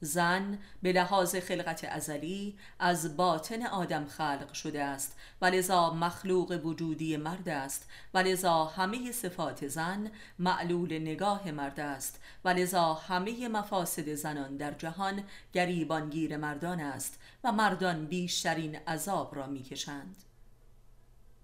زن 0.00 0.58
به 0.82 0.92
لحاظ 0.92 1.36
خلقت 1.36 1.84
ازلی 1.84 2.58
از 2.78 3.16
باطن 3.16 3.66
آدم 3.66 4.04
خلق 4.04 4.52
شده 4.52 4.84
است 4.84 5.16
و 5.40 5.46
لذا 5.46 5.94
مخلوق 5.94 6.60
وجودی 6.64 7.16
مرد 7.16 7.48
است 7.48 7.88
و 8.14 8.18
لذا 8.18 8.64
همه 8.64 9.12
صفات 9.12 9.68
زن 9.68 10.10
معلول 10.38 10.98
نگاه 10.98 11.50
مرد 11.50 11.80
است 11.80 12.20
و 12.44 12.48
لذا 12.48 12.94
همه 12.94 13.48
مفاسد 13.48 14.14
زنان 14.14 14.56
در 14.56 14.72
جهان 14.72 15.24
گریبانگیر 15.52 16.36
مردان 16.36 16.80
است 16.80 17.18
و 17.44 17.52
مردان 17.52 18.06
بیشترین 18.06 18.76
عذاب 18.76 19.34
را 19.34 19.46
می‌کشند. 19.46 20.16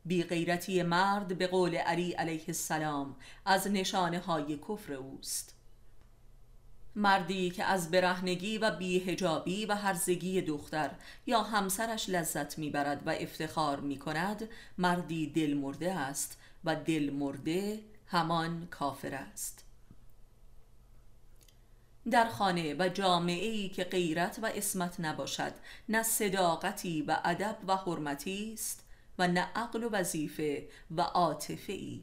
بی 0.04 0.23
غیرتی 0.23 0.82
مرد 0.82 1.38
به 1.38 1.46
قول 1.46 1.75
علی 1.75 2.12
علیه 2.12 2.44
السلام 2.49 3.16
از 3.44 3.68
نشانه 3.68 4.18
های 4.18 4.56
کفر 4.56 4.92
اوست. 4.92 5.53
مردی 6.96 7.50
که 7.50 7.64
از 7.64 7.90
برهنگی 7.90 8.58
و 8.58 8.70
بیهجابی 8.70 9.66
و 9.66 9.74
هرزگی 9.74 10.42
دختر 10.42 10.90
یا 11.26 11.42
همسرش 11.42 12.08
لذت 12.08 12.58
می‌برد 12.58 13.02
و 13.06 13.10
افتخار 13.10 13.80
می‌کند 13.80 14.48
مردی 14.78 15.26
دل 15.26 15.54
مرده 15.54 15.92
است 15.92 16.38
و 16.64 16.76
دل 16.76 17.10
مرده 17.10 17.80
همان 18.06 18.66
کافر 18.70 19.14
است. 19.14 19.64
در 22.10 22.28
خانه 22.28 22.74
و 22.78 22.88
جامعه 22.88 23.50
ای 23.50 23.68
که 23.68 23.84
غیرت 23.84 24.38
و 24.42 24.46
اسمت 24.54 25.00
نباشد 25.00 25.52
نه 25.88 26.02
صداقتی 26.02 27.02
و 27.02 27.20
ادب 27.24 27.56
و 27.68 27.76
حرمتی 27.76 28.52
است 28.52 28.84
و 29.18 29.28
نه 29.28 29.40
عقل 29.40 29.84
و 29.84 29.88
وظیفه 29.88 30.68
و 30.96 31.00
عاطفه 31.00 31.72
ای 31.72 32.02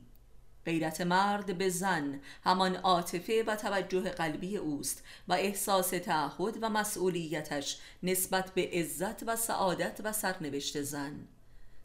غیرت 0.66 1.02
مرد 1.02 1.58
به 1.58 1.70
زن 1.70 2.22
همان 2.44 2.76
عاطفه 2.76 3.44
و 3.48 3.56
توجه 3.56 4.10
قلبی 4.10 4.58
اوست 4.58 5.04
و 5.28 5.34
احساس 5.34 5.90
تعهد 5.90 6.58
و 6.62 6.70
مسئولیتش 6.70 7.78
نسبت 8.04 8.54
به 8.54 8.70
عزت 8.74 9.24
و 9.24 9.36
سعادت 9.36 10.02
و 10.04 10.14
سرنوشت 10.14 10.82
زن. 10.82 11.28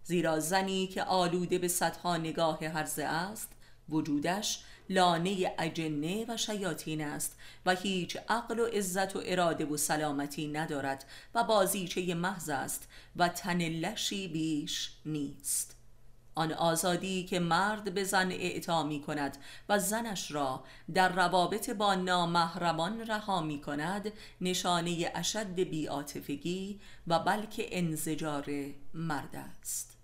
زیرا 0.04 0.40
زنی 0.40 0.86
که 0.86 1.02
آلوده 1.02 1.58
به 1.58 1.68
صدها 1.68 2.16
نگاه 2.16 2.64
هرزه 2.64 3.04
است 3.04 3.48
وجودش 3.88 4.64
لانه 4.88 5.54
اجنه 5.58 6.24
و 6.28 6.36
شیاطین 6.36 7.00
است 7.00 7.36
و 7.66 7.74
هیچ 7.74 8.16
عقل 8.28 8.58
و 8.58 8.66
عزت 8.66 9.16
و 9.16 9.22
اراده 9.24 9.64
و 9.64 9.76
سلامتی 9.76 10.48
ندارد 10.48 11.04
و 11.34 11.44
بازیچه 11.44 12.14
محض 12.14 12.48
است 12.48 12.88
و 13.16 13.28
تنلشی 13.28 14.28
بیش 14.28 14.92
نیست. 15.06 15.75
آن 16.36 16.52
آزادی 16.52 17.24
که 17.24 17.40
مرد 17.40 17.94
به 17.94 18.04
زن 18.04 18.30
اعطا 18.30 18.82
می 18.82 19.02
کند 19.02 19.36
و 19.68 19.78
زنش 19.78 20.30
را 20.30 20.64
در 20.94 21.08
روابط 21.08 21.70
با 21.70 21.94
نامحرمان 21.94 23.06
رها 23.06 23.40
می 23.40 23.60
کند 23.60 24.12
نشانه 24.40 25.12
اشد 25.14 25.54
بیاتفگی 25.54 26.80
و 27.06 27.18
بلکه 27.18 27.78
انزجار 27.78 28.46
مرد 28.94 29.36
است. 29.36 29.96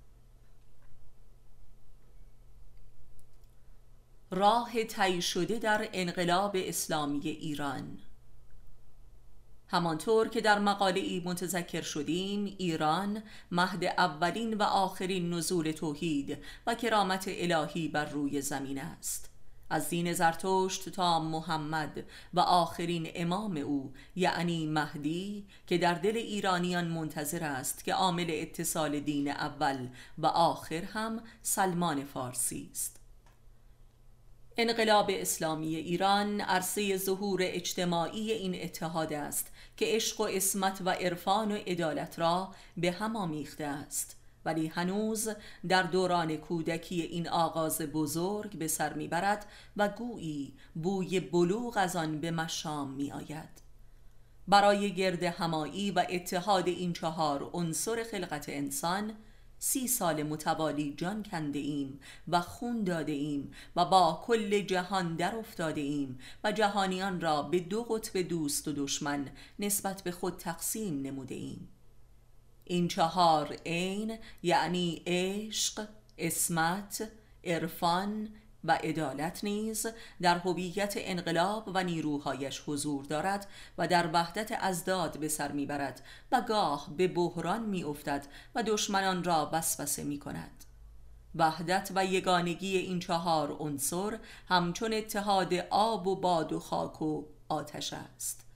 راه 4.30 4.84
طی 4.84 5.22
شده 5.22 5.58
در 5.58 5.88
انقلاب 5.92 6.56
اسلامی 6.56 7.28
ایران 7.28 7.98
همانطور 9.72 10.28
که 10.28 10.40
در 10.40 10.58
مقاله 10.58 11.00
ای 11.00 11.22
متذکر 11.24 11.82
شدیم 11.82 12.54
ایران 12.58 13.22
مهد 13.50 13.84
اولین 13.84 14.54
و 14.54 14.62
آخرین 14.62 15.34
نزول 15.34 15.72
توحید 15.72 16.38
و 16.66 16.74
کرامت 16.74 17.24
الهی 17.28 17.88
بر 17.88 18.04
روی 18.04 18.40
زمین 18.40 18.78
است. 18.78 19.30
از 19.70 19.88
دین 19.88 20.12
زرتشت 20.12 20.88
تا 20.88 21.20
محمد 21.20 22.04
و 22.34 22.40
آخرین 22.40 23.08
امام 23.14 23.56
او 23.56 23.92
یعنی 24.16 24.66
مهدی 24.66 25.46
که 25.66 25.78
در 25.78 25.94
دل 25.94 26.16
ایرانیان 26.16 26.84
منتظر 26.84 27.44
است 27.44 27.84
که 27.84 27.94
عامل 27.94 28.26
اتصال 28.28 29.00
دین 29.00 29.28
اول 29.28 29.88
و 30.18 30.26
آخر 30.26 30.84
هم 30.84 31.22
سلمان 31.42 32.04
فارسی 32.04 32.68
است. 32.72 33.01
انقلاب 34.56 35.10
اسلامی 35.10 35.76
ایران 35.76 36.40
عرصه 36.40 36.96
ظهور 36.96 37.40
اجتماعی 37.42 38.32
این 38.32 38.62
اتحاد 38.62 39.12
است 39.12 39.52
که 39.76 39.86
عشق 39.88 40.20
و 40.20 40.24
اسمت 40.24 40.78
و 40.84 40.90
عرفان 40.90 41.52
و 41.52 41.54
عدالت 41.54 42.18
را 42.18 42.54
به 42.76 42.90
هم 42.90 43.16
آمیخته 43.16 43.64
است. 43.64 44.16
ولی 44.44 44.66
هنوز 44.66 45.28
در 45.68 45.82
دوران 45.82 46.36
کودکی 46.36 47.02
این 47.02 47.28
آغاز 47.28 47.80
بزرگ 47.80 48.58
به 48.58 48.68
سر 48.68 48.92
می‌برد 48.92 49.46
و 49.76 49.88
گویی 49.88 50.54
بوی 50.74 51.20
بلوغ 51.20 51.76
از 51.76 51.96
آن 51.96 52.20
به 52.20 52.30
مشام 52.30 52.90
می 52.90 53.12
آید 53.12 53.62
برای 54.48 54.94
گرد 54.94 55.22
همایی 55.22 55.90
و 55.90 56.06
اتحاد 56.10 56.68
این 56.68 56.92
چهار 56.92 57.50
عنصر 57.52 58.04
خلقت 58.10 58.48
انسان 58.48 59.12
سی 59.64 59.88
سال 59.88 60.22
متوالی 60.22 60.94
جان 60.96 61.22
کنده 61.22 61.58
ایم 61.58 62.00
و 62.28 62.40
خون 62.40 62.84
داده 62.84 63.12
ایم 63.12 63.52
و 63.76 63.84
با 63.84 64.22
کل 64.24 64.60
جهان 64.60 65.16
در 65.16 65.36
افتاده 65.36 65.80
ایم 65.80 66.18
و 66.44 66.52
جهانیان 66.52 67.20
را 67.20 67.42
به 67.42 67.60
دو 67.60 67.82
قطب 67.82 68.18
دوست 68.18 68.68
و 68.68 68.72
دشمن 68.72 69.28
نسبت 69.58 70.02
به 70.02 70.10
خود 70.10 70.36
تقسیم 70.36 71.02
نموده 71.02 71.34
ایم. 71.34 71.68
این 72.64 72.88
چهار 72.88 73.56
عین 73.66 74.18
یعنی 74.42 75.02
عشق، 75.06 75.88
اسمت، 76.18 77.08
عرفان 77.44 78.28
و 78.64 78.72
عدالت 78.72 79.44
نیز 79.44 79.86
در 80.20 80.38
هویت 80.38 80.94
انقلاب 80.96 81.70
و 81.74 81.84
نیروهایش 81.84 82.62
حضور 82.66 83.04
دارد 83.04 83.46
و 83.78 83.88
در 83.88 84.10
وحدت 84.12 84.52
ازداد 84.60 85.18
به 85.18 85.28
سر 85.28 85.52
می‌برد 85.52 86.02
و 86.32 86.40
گاه 86.40 86.90
به 86.96 87.08
بحران 87.08 87.62
میافتد 87.62 88.26
و 88.54 88.62
دشمنان 88.62 89.24
را 89.24 89.50
وسوسه 89.52 90.04
می 90.04 90.18
کند 90.18 90.64
وحدت 91.34 91.92
و 91.94 92.04
یگانگی 92.04 92.76
این 92.76 93.00
چهار 93.00 93.52
عنصر 93.52 94.18
همچون 94.48 94.94
اتحاد 94.94 95.54
آب 95.70 96.06
و 96.06 96.16
باد 96.16 96.52
و 96.52 96.60
خاک 96.60 97.02
و 97.02 97.24
آتش 97.48 97.92
است. 97.92 98.51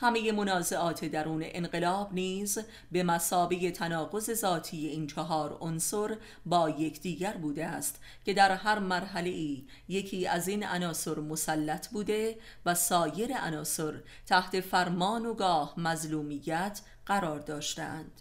همه 0.00 0.32
منازعات 0.32 1.04
درون 1.04 1.42
انقلاب 1.46 2.12
نیز 2.12 2.58
به 2.92 3.02
مسابه 3.02 3.70
تناقض 3.70 4.32
ذاتی 4.34 4.86
این 4.86 5.06
چهار 5.06 5.58
عنصر 5.60 6.16
با 6.46 6.70
یکدیگر 6.70 7.32
بوده 7.32 7.66
است 7.66 8.00
که 8.24 8.34
در 8.34 8.50
هر 8.50 8.78
مرحله 8.78 9.30
ای 9.30 9.66
یکی 9.88 10.26
از 10.26 10.48
این 10.48 10.66
عناصر 10.66 11.20
مسلط 11.20 11.88
بوده 11.88 12.38
و 12.66 12.74
سایر 12.74 13.36
عناصر 13.36 14.00
تحت 14.26 14.60
فرمان 14.60 15.26
و 15.26 15.34
گاه 15.34 15.74
مظلومیت 15.80 16.80
قرار 17.06 17.38
داشتند 17.38 18.20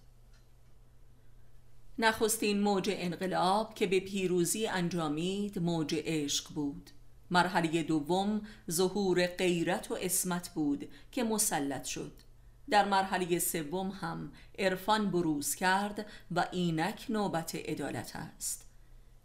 نخستین 2.00 2.60
موج 2.62 2.90
انقلاب 2.94 3.74
که 3.74 3.88
به 3.88 4.00
پیروزی 4.00 4.68
انجامید 4.68 5.60
موج 5.60 5.96
عشق 5.98 6.54
بود. 6.54 6.90
مرحله 7.32 7.84
دوم 7.84 8.42
ظهور 8.72 9.28
غیرت 9.28 9.92
و 9.92 9.98
اسمت 10.02 10.50
بود 10.50 10.90
که 11.12 11.24
مسلط 11.24 11.86
شد. 11.86 12.12
در 12.70 12.86
مرحله 12.86 13.40
سوم 13.40 13.90
هم 13.90 14.32
عرفان 14.60 15.12
بروز 15.12 15.56
کرد 15.56 16.06
و 16.32 16.48
اینک 16.52 17.06
نوبت 17.10 17.56
عدالت 17.56 18.16
است. 18.16 18.66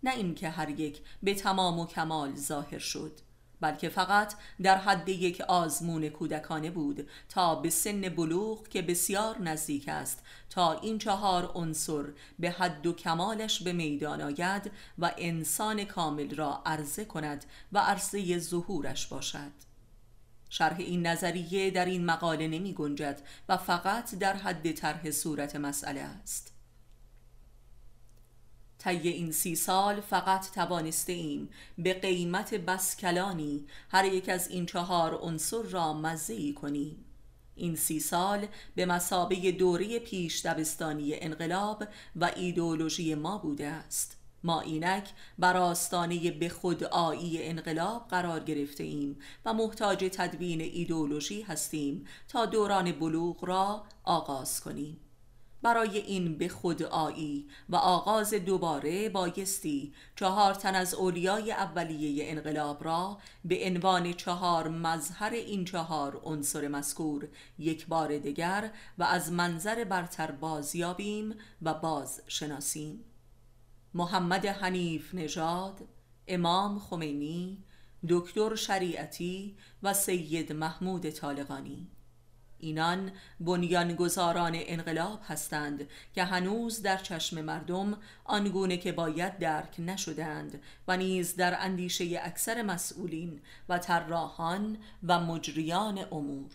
نه 0.03 0.15
اینکه 0.15 0.49
هر 0.49 0.71
یک 0.71 1.03
به 1.23 1.35
تمام 1.35 1.79
و 1.79 1.87
کمال 1.87 2.35
ظاهر 2.35 2.79
شد. 2.79 3.21
بلکه 3.61 3.89
فقط 3.89 4.35
در 4.63 4.77
حد 4.77 5.09
یک 5.09 5.41
آزمون 5.41 6.09
کودکانه 6.09 6.71
بود 6.71 7.09
تا 7.29 7.55
به 7.55 7.71
سن 7.71 8.01
بلوغ 8.01 8.69
که 8.69 8.83
بسیار 8.83 9.39
نزدیک 9.39 9.89
است 9.89 10.23
تا 10.51 10.73
این 10.73 10.99
چهار 10.99 11.53
عنصر 11.55 12.05
به 12.39 12.51
حد 12.51 12.87
و 12.87 12.93
کمالش 12.93 13.63
به 13.63 13.73
میدان 13.73 14.21
آید 14.21 14.71
و 14.99 15.13
انسان 15.19 15.85
کامل 15.85 16.35
را 16.35 16.63
عرضه 16.67 17.05
کند 17.05 17.45
و 17.73 17.79
عرضه 17.79 18.39
ظهورش 18.39 19.07
باشد. 19.07 19.53
شرح 20.51 20.77
این 20.79 21.07
نظریه 21.07 21.71
در 21.71 21.85
این 21.85 22.05
مقاله 22.05 22.49
نمی 22.49 22.75
گنجد 22.75 23.23
و 23.49 23.57
فقط 23.57 24.15
در 24.15 24.37
حد 24.37 24.73
طرح 24.73 25.11
صورت 25.11 25.57
مسئله 25.57 26.01
است. 26.01 26.54
طی 28.85 29.09
این 29.09 29.33
سی 29.33 29.57
سال 29.57 30.01
فقط 30.01 30.51
توانسته 30.51 31.13
ایم 31.13 31.49
به 31.79 31.95
قیمت 31.95 32.55
بسکلانی 32.55 33.67
هر 33.91 34.05
یک 34.05 34.29
از 34.29 34.49
این 34.49 34.67
چهار 34.67 35.15
عنصر 35.15 35.63
را 35.63 35.93
مزهی 35.93 36.53
کنیم. 36.53 37.05
این 37.55 37.77
سی 37.77 38.01
سال 38.01 38.47
به 38.75 38.87
مسابه 38.87 39.53
دوره 39.53 39.99
پیش 39.99 40.47
دبستانی 40.47 41.15
انقلاب 41.15 41.85
و 42.17 42.31
ایدولوژی 42.37 43.15
ما 43.15 43.39
بوده 43.39 43.67
است. 43.67 44.17
ما 44.43 44.61
اینک 44.61 45.09
بر 45.39 45.57
آستانه 45.57 46.31
به 46.31 46.49
خودآیی 46.49 47.43
انقلاب 47.43 48.09
قرار 48.09 48.41
گرفته 48.41 48.85
ایم 48.85 49.17
و 49.45 49.55
محتاج 49.55 50.11
تدوین 50.13 50.61
ایدولوژی 50.61 51.43
هستیم 51.43 52.07
تا 52.29 52.47
دوران 52.47 52.93
بلوغ 52.93 53.45
را 53.45 53.85
آغاز 54.05 54.61
کنیم. 54.61 55.04
برای 55.65 55.99
این 55.99 56.39
به 56.39 56.49
خودآیی 56.49 57.49
و 57.69 57.77
آغاز 57.77 58.35
دوباره 58.35 59.09
بایستی 59.09 59.93
چهار 60.17 60.55
تن 60.55 60.75
از 60.75 60.95
اولیای 60.95 61.53
اولیه 61.53 62.31
انقلاب 62.31 62.85
را 62.85 63.19
به 63.45 63.67
عنوان 63.67 64.13
چهار 64.13 64.69
مظهر 64.69 65.31
این 65.33 65.65
چهار 65.65 66.21
عنصر 66.25 66.69
مذکور 66.69 67.29
یک 67.59 67.87
بار 67.87 68.19
دیگر 68.19 68.71
و 68.99 69.03
از 69.03 69.33
منظر 69.33 69.85
برتر 69.85 70.31
بازیابیم 70.31 71.35
و 71.63 71.75
باز 71.75 72.23
شناسیم 72.27 73.05
محمد 73.95 74.47
حنیف 74.47 75.15
نژاد 75.15 75.81
امام 76.29 76.79
خمینی 76.79 77.65
دکتر 78.09 78.55
شریعتی 78.55 79.57
و 79.83 79.95
سید 79.95 80.53
محمود 80.53 81.11
طالقانی. 81.11 81.94
اینان 82.59 83.13
بنیانگذاران 83.41 84.53
انقلاب 84.55 85.21
هستند 85.29 85.89
که 86.15 86.25
هنوز 86.25 86.83
در 86.83 86.97
چشم 86.97 87.41
مردم 87.41 87.99
آنگونه 88.25 88.77
که 88.77 88.93
باید 88.93 89.39
درک 89.39 89.75
نشدند 89.79 90.63
و 90.89 90.97
نیز 90.97 91.37
در 91.37 91.57
اندیشه 91.61 92.21
اکثر 92.23 92.63
مسئولین 92.63 93.41
و 93.69 93.79
طراحان 93.79 94.79
و 95.03 95.21
مجریان 95.21 95.99
امور. 96.13 96.53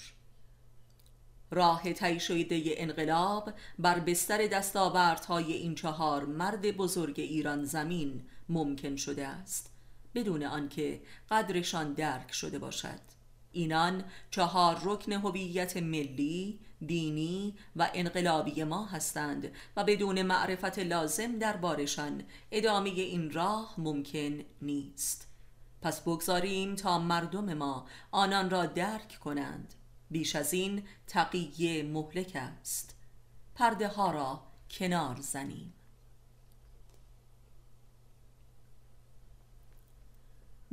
راه 1.52 1.94
طی 1.94 2.20
شده 2.20 2.62
انقلاب 2.68 3.54
بر 3.80 4.00
بستر 4.00 4.48
دستاوردهای 4.48 5.54
این 5.54 5.76
چهار 5.76 6.26
مرد 6.26 6.72
بزرگ 6.72 7.20
ایران 7.20 7.66
زمین 7.66 8.24
ممکن 8.50 8.96
شده 8.96 9.28
است 9.28 9.72
بدون 10.16 10.44
آنکه 10.44 11.02
قدرشان 11.32 11.94
درک 11.94 12.32
شده 12.34 12.60
باشد. 12.60 13.19
اینان 13.52 14.04
چهار 14.32 14.80
رکن 14.84 15.12
هویت 15.12 15.78
ملی، 15.78 16.60
دینی 16.86 17.56
و 17.76 17.90
انقلابی 17.94 18.64
ما 18.64 18.86
هستند 18.86 19.52
و 19.78 19.84
بدون 19.84 20.22
معرفت 20.22 20.80
لازم 20.80 21.40
دربارشان 21.40 22.24
ادامه 22.52 22.90
این 22.90 23.32
راه 23.32 23.76
ممکن 23.78 24.40
نیست. 24.62 25.28
پس 25.82 26.02
بگذاریم 26.02 26.76
تا 26.76 27.00
مردم 27.00 27.54
ما 27.54 27.88
آنان 28.12 28.50
را 28.50 28.66
درک 28.66 29.20
کنند. 29.20 29.74
بیش 30.12 30.36
از 30.36 30.54
این 30.54 30.84
تقیه 31.08 31.84
مهلک 31.84 32.32
است. 32.36 32.96
پرده 33.56 33.88
ها 33.88 34.12
را 34.12 34.44
کنار 34.72 35.18
زنیم. 35.22 35.74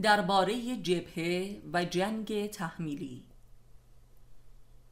درباره 0.03 0.77
جبهه 0.77 1.61
و 1.73 1.85
جنگ 1.85 2.51
تحمیلی. 2.51 3.25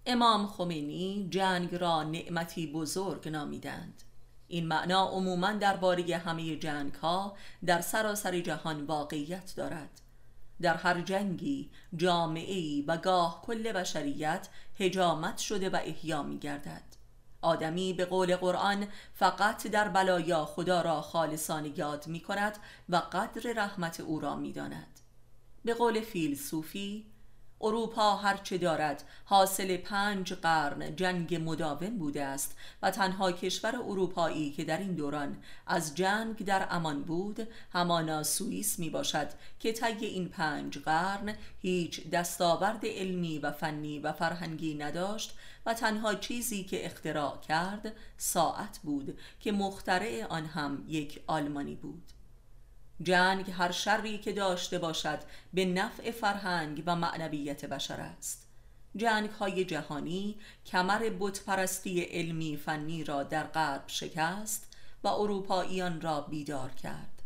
امام 0.07 0.47
خمینی 0.47 1.29
جنگ 1.31 1.75
را 1.75 2.03
نعمتی 2.03 2.73
بزرگ 2.73 3.29
نامیدند. 3.29 4.03
این 4.49 4.67
معنا 4.67 5.09
عموما 5.09 5.53
درباره 5.53 6.17
همه 6.17 6.57
جنگ 6.57 6.95
ها 6.95 7.37
در 7.67 7.81
سراسر 7.81 8.40
جهان 8.40 8.87
واقعیت 8.87 9.55
دارد. 9.57 10.01
در 10.61 10.75
هر 10.77 11.01
جنگی 11.01 11.71
جامعه 11.97 12.85
و 12.87 12.97
گاه 12.97 13.43
کل 13.43 13.73
بشریت 13.73 14.49
هجامت 14.79 15.38
شده 15.38 15.71
و 15.71 15.77
احیا 15.77 16.23
می 16.23 16.38
گردد 16.38 16.83
آدمی 17.45 17.93
به 17.93 18.05
قول 18.05 18.37
قرآن 18.37 18.87
فقط 19.14 19.67
در 19.67 19.88
بلایا 19.88 20.45
خدا 20.45 20.83
را 20.83 21.01
خالصانه 21.01 21.79
یاد 21.79 22.07
می 22.07 22.21
کند 22.21 22.59
و 22.88 22.97
قدر 22.97 23.53
رحمت 23.57 24.01
او 24.01 24.21
را 24.21 24.37
می 24.37 24.53
داند. 24.53 24.94
به 25.64 25.74
قول 25.74 26.00
فیلسوفی 26.00 27.07
اروپا 27.61 28.16
هرچه 28.16 28.59
دارد 28.59 29.05
حاصل 29.24 29.77
پنج 29.77 30.33
قرن 30.33 30.96
جنگ 30.96 31.35
مداوم 31.35 31.98
بوده 31.98 32.24
است 32.24 32.57
و 32.83 32.90
تنها 32.90 33.33
کشور 33.33 33.77
اروپایی 33.77 34.50
که 34.50 34.64
در 34.64 34.79
این 34.79 34.94
دوران 34.94 35.37
از 35.66 35.94
جنگ 35.94 36.44
در 36.44 36.66
امان 36.70 37.03
بود 37.03 37.48
همانا 37.72 38.22
سوئیس 38.22 38.79
می 38.79 38.90
باشد 38.90 39.29
که 39.61 39.72
طی 39.72 40.07
این 40.07 40.29
پنج 40.29 40.79
قرن 40.79 41.35
هیچ 41.61 42.11
دستاورد 42.11 42.87
علمی 42.87 43.38
و 43.38 43.53
فنی 43.53 43.98
و 43.98 44.12
فرهنگی 44.12 44.74
نداشت 44.74 45.35
و 45.66 45.74
تنها 45.74 46.14
چیزی 46.14 46.64
که 46.64 46.87
اختراع 46.87 47.40
کرد 47.48 47.92
ساعت 48.16 48.79
بود 48.83 49.18
که 49.40 49.53
مخترع 49.53 50.27
آن 50.29 50.46
هم 50.46 50.85
یک 50.88 51.22
آلمانی 51.27 51.74
بود. 51.74 52.03
جنگ 53.03 53.51
هر 53.51 53.71
شری 53.71 54.19
که 54.19 54.33
داشته 54.33 54.79
باشد 54.79 55.19
به 55.55 55.65
نفع 55.65 56.11
فرهنگ 56.11 56.83
و 56.87 56.97
معنویت 56.97 57.65
بشر 57.65 58.01
است. 58.01 58.47
جنگ 58.97 59.31
های 59.31 59.65
جهانی 59.65 60.37
کمر 60.67 61.11
بتپرستی 61.21 62.01
علمی 62.01 62.57
فنی 62.57 63.05
را 63.05 63.23
در 63.23 63.45
غرب 63.45 63.85
شکست 63.87 64.77
و 65.05 65.09
اروپاییان 65.09 66.01
را 66.01 66.21
بیدار 66.21 66.71
کرد. 66.71 67.23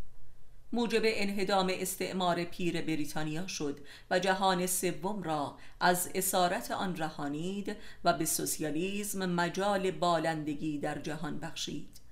موجب 0.72 1.02
انهدام 1.04 1.70
استعمار 1.72 2.44
پیر 2.44 2.82
بریتانیا 2.82 3.46
شد 3.46 3.78
و 4.10 4.18
جهان 4.18 4.66
سوم 4.66 5.22
را 5.22 5.56
از 5.80 6.10
اسارت 6.14 6.70
آن 6.70 6.96
رهانید 6.96 7.76
و 8.04 8.12
به 8.12 8.24
سوسیالیسم 8.24 9.30
مجال 9.30 9.90
بالندگی 9.90 10.78
در 10.78 10.98
جهان 10.98 11.40
بخشید. 11.40 12.07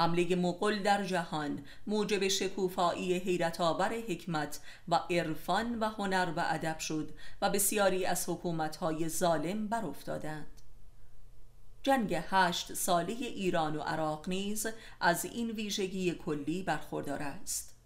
حمله 0.00 0.36
مغول 0.36 0.82
در 0.82 1.04
جهان 1.04 1.64
موجب 1.86 2.28
شکوفایی 2.28 3.14
حیرت 3.14 3.60
آور 3.60 3.92
حکمت 4.08 4.60
و 4.88 4.94
عرفان 4.94 5.78
و 5.78 5.84
هنر 5.84 6.32
و 6.36 6.44
ادب 6.46 6.78
شد 6.78 7.10
و 7.42 7.50
بسیاری 7.50 8.06
از 8.06 8.28
حکومت‌های 8.28 9.08
ظالم 9.08 9.68
بر 9.68 9.84
افتادند 9.84 10.46
جنگ 11.82 12.22
هشت 12.30 12.74
ساله 12.74 13.12
ایران 13.12 13.76
و 13.76 13.80
عراق 13.80 14.28
نیز 14.28 14.66
از 15.00 15.24
این 15.24 15.50
ویژگی 15.50 16.14
کلی 16.14 16.62
برخوردار 16.62 17.22
است. 17.22 17.76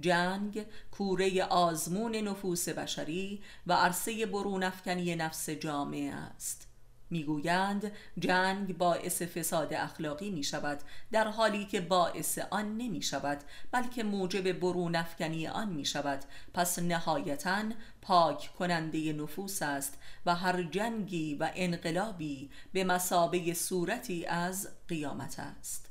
جنگ 0.00 0.66
کوره 0.90 1.44
آزمون 1.44 2.16
نفوس 2.16 2.68
بشری 2.68 3.42
و 3.66 3.72
عرصه 3.72 4.26
برونفکنی 4.26 5.16
نفس 5.16 5.50
جامعه 5.50 6.14
است. 6.14 6.67
می‌گویند 7.10 7.92
جنگ 8.18 8.78
باعث 8.78 9.22
فساد 9.22 9.74
اخلاقی 9.74 10.30
می 10.30 10.44
شود 10.44 10.80
در 11.12 11.28
حالی 11.28 11.64
که 11.64 11.80
باعث 11.80 12.38
آن 12.50 12.76
نمی 12.76 13.02
شود 13.02 13.38
بلکه 13.70 14.02
موجب 14.02 14.52
برونفکنی 14.52 15.46
آن 15.46 15.68
می 15.68 15.84
شود 15.84 16.24
پس 16.54 16.78
نهایتا 16.78 17.64
پاک 18.02 18.50
کننده 18.58 19.12
نفوس 19.12 19.62
است 19.62 19.98
و 20.26 20.34
هر 20.34 20.62
جنگی 20.62 21.34
و 21.34 21.50
انقلابی 21.54 22.50
به 22.72 22.84
مسابه 22.84 23.54
صورتی 23.54 24.26
از 24.26 24.68
قیامت 24.88 25.38
است. 25.38 25.88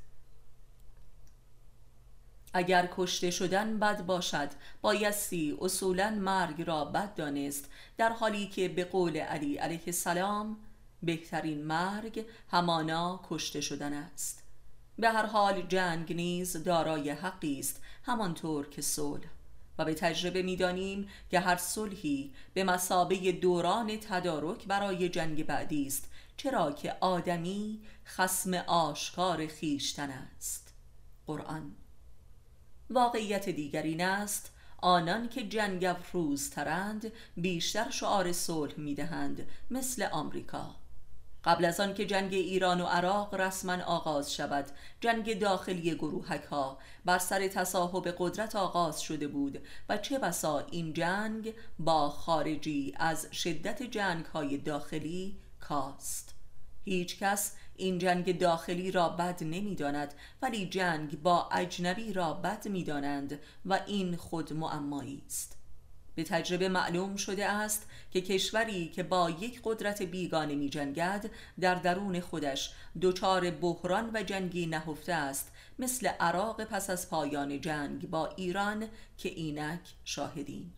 اگر 2.54 2.90
کشته 2.98 3.32
شدن 3.32 3.80
بد 3.80 4.06
باشد 4.06 4.50
بایستی 4.82 5.58
اصولا 5.62 6.10
مرگ 6.10 6.62
را 6.62 6.86
بد 6.86 7.16
دانست 7.16 7.70
در 7.98 8.10
حالی 8.10 8.48
که 8.48 8.70
به 8.70 8.84
قول 8.86 9.18
علی 9.18 9.58
علیه 9.58 9.82
السلام 9.88 10.58
بهترین 11.04 11.64
مرگ 11.64 12.26
همانا 12.52 13.20
کشته 13.30 13.62
شدن 13.62 13.94
است. 13.94 14.44
به 15.00 15.10
هر 15.10 15.26
حال 15.26 15.62
جنگ 15.62 16.14
نیز 16.14 16.64
دارای 16.64 17.10
حقی 17.10 17.60
است 17.60 17.82
همانطور 18.04 18.70
که 18.70 18.82
صلح. 18.82 19.28
و 19.78 19.86
به 19.86 19.94
تجربه 19.94 20.42
می‌دانیم 20.42 21.10
که 21.32 21.40
هر 21.40 21.56
صلحی 21.56 22.34
به 22.54 22.64
مسابه 22.64 23.32
دوران 23.32 23.98
تدارک 23.98 24.68
برای 24.68 25.10
جنگ 25.10 25.46
بعدی 25.46 25.88
است 25.88 26.12
چرا 26.38 26.72
که 26.72 26.96
آدمی 27.02 27.82
خسم 28.06 28.54
آشکار 28.54 29.48
خیشتن 29.48 30.10
است. 30.10 30.74
قرآن. 31.28 31.76
واقعیت 32.90 33.50
دیگر 33.50 33.84
این 33.84 34.02
است 34.02 34.52
آنان 34.78 35.30
که 35.30 35.48
جنگ 35.48 35.86
افروز 35.86 36.50
ترند 36.50 37.12
بیشتر 37.38 37.90
شعار 37.90 38.32
صلح 38.32 38.80
می‌دهند 38.80 39.48
مثل 39.72 40.08
آمریکا. 40.12 40.76
قبل 41.48 41.66
از 41.66 41.80
آن 41.80 41.94
که 41.94 42.06
جنگ 42.06 42.34
ایران 42.34 42.82
و 42.82 42.86
عراق 42.86 43.36
رسما 43.36 43.84
آغاز 43.84 44.34
شود. 44.34 44.66
جنگ 45.00 45.40
داخلی 45.40 45.96
گروهک 45.96 46.44
ها 46.44 46.78
بر 47.06 47.18
سر 47.18 47.48
تصاحب 47.48 48.16
قدرت 48.18 48.56
آغاز 48.56 49.02
شده 49.02 49.28
بود 49.28 49.60
و 49.90 49.98
چه 49.98 50.20
بسا 50.20 50.60
این 50.60 50.94
جنگ 50.94 51.54
با 51.80 52.10
خارجی 52.10 52.94
از 52.98 53.28
شدت 53.32 53.84
جنگ 53.84 54.26
های 54.26 54.58
داخلی 54.58 55.38
کاست. 55.60 56.36
هیچ 56.86 57.20
کس 57.20 57.56
این 57.76 57.98
جنگ 57.98 58.40
داخلی 58.40 58.92
را 58.92 59.10
بد 59.10 59.44
نمی‌داند 59.44 60.14
ولی 60.42 60.70
جنگ 60.70 61.22
با 61.22 61.50
اجنبی 61.52 62.14
را 62.14 62.34
بد 62.34 62.68
می‌دانند 62.68 63.40
و 63.66 63.80
این 63.88 64.16
خود 64.16 64.54
معمایی 64.54 65.24
است. 65.26 65.57
به 66.18 66.24
تجربه 66.24 66.70
معلوم 66.70 67.16
شده 67.16 67.46
است 67.46 67.90
که 68.12 68.22
کشوری 68.22 68.88
که 68.90 69.04
با 69.04 69.30
یک 69.30 69.62
قدرت 69.64 70.02
بیگانه 70.02 70.56
می 70.56 70.70
جنگد 70.70 71.30
در 71.60 71.76
درون 71.76 72.20
خودش 72.20 72.74
دچار 73.02 73.52
بحران 73.52 74.12
و 74.14 74.24
جنگی 74.24 74.66
نهفته 74.66 75.14
است 75.14 75.52
مثل 75.80 76.08
عراق 76.08 76.64
پس 76.64 76.90
از 76.90 77.10
پایان 77.10 77.62
جنگ 77.62 78.10
با 78.10 78.28
ایران 78.36 78.88
که 79.18 79.30
اینک 79.30 79.80
شاهدیم 80.06 80.74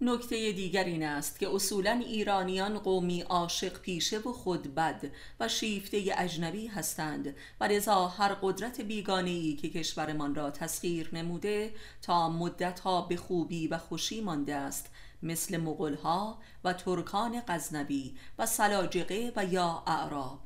نکته 0.00 0.52
دیگر 0.52 0.84
این 0.84 1.02
است 1.02 1.38
که 1.38 1.54
اصولا 1.54 2.02
ایرانیان 2.06 2.78
قومی 2.78 3.20
عاشق 3.20 3.80
پیشه 3.80 4.18
و 4.18 4.32
خود 4.32 4.74
بد 4.74 5.10
و 5.40 5.48
شیفته 5.48 6.14
اجنبی 6.16 6.66
هستند 6.66 7.36
و 7.60 7.64
لذا 7.64 8.08
هر 8.08 8.34
قدرت 8.42 8.80
بیگانه 8.80 9.56
که 9.56 9.70
کشورمان 9.70 10.34
را 10.34 10.50
تسخیر 10.50 11.10
نموده 11.12 11.74
تا 12.02 12.28
مدتها 12.28 13.02
به 13.02 13.16
خوبی 13.16 13.68
و 13.68 13.78
خوشی 13.78 14.20
مانده 14.20 14.54
است 14.54 14.90
مثل 15.22 15.56
مغلها 15.56 16.38
و 16.64 16.72
ترکان 16.72 17.42
غزنوی 17.48 18.14
و 18.38 18.46
سلاجقه 18.46 19.32
و 19.36 19.44
یا 19.44 19.82
اعراب. 19.86 20.40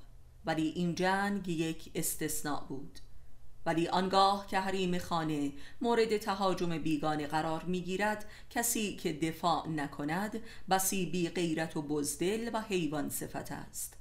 ولی 0.45 0.69
این 0.69 0.95
جنگ 0.95 1.49
یک 1.49 1.91
استثناء 1.95 2.61
بود. 2.61 2.99
ولی 3.69 3.89
آنگاه 3.89 4.47
که 4.47 4.59
حریم 4.59 4.99
خانه 4.99 5.53
مورد 5.81 6.17
تهاجم 6.17 6.79
بیگانه 6.79 7.27
قرار 7.27 7.65
می‌گیرد 7.65 8.25
کسی 8.51 8.97
که 8.97 9.13
دفاع 9.13 9.69
نکند 9.69 10.43
بسی 10.71 11.07
بی 11.07 11.29
غیرت 11.29 11.77
و 11.77 11.83
بزدل 11.83 12.51
و 12.53 12.61
حیوان 12.61 13.11
صفت 13.11 13.53
است. 13.53 13.95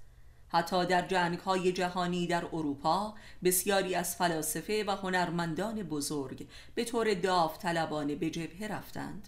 حتی 0.48 0.86
در 0.86 1.08
جنگ 1.08 1.40
های 1.40 1.72
جهانی 1.72 2.28
در 2.28 2.46
اروپا 2.46 3.14
بسیاری 3.44 3.96
از 3.96 4.16
فلاسفه 4.16 4.84
و 4.88 4.92
هنرمندان 4.92 5.84
بزرگ 5.84 6.48
به 6.76 6.84
طور 6.84 7.14
داوطلبانه 7.14 8.16
به 8.16 8.30
جبهه 8.30 8.68
رفتند. 8.68 9.28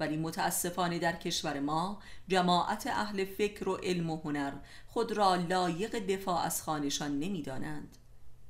ولی 0.00 0.16
متاسفانه 0.16 0.98
در 0.98 1.16
کشور 1.16 1.60
ما 1.60 2.02
جماعت 2.28 2.86
اهل 2.86 3.24
فکر 3.24 3.68
و 3.68 3.76
علم 3.76 4.10
و 4.10 4.20
هنر 4.24 4.52
خود 4.86 5.12
را 5.12 5.34
لایق 5.34 5.98
دفاع 5.98 6.44
از 6.44 6.62
خانشان 6.62 7.18
نمی‌دانند. 7.18 7.96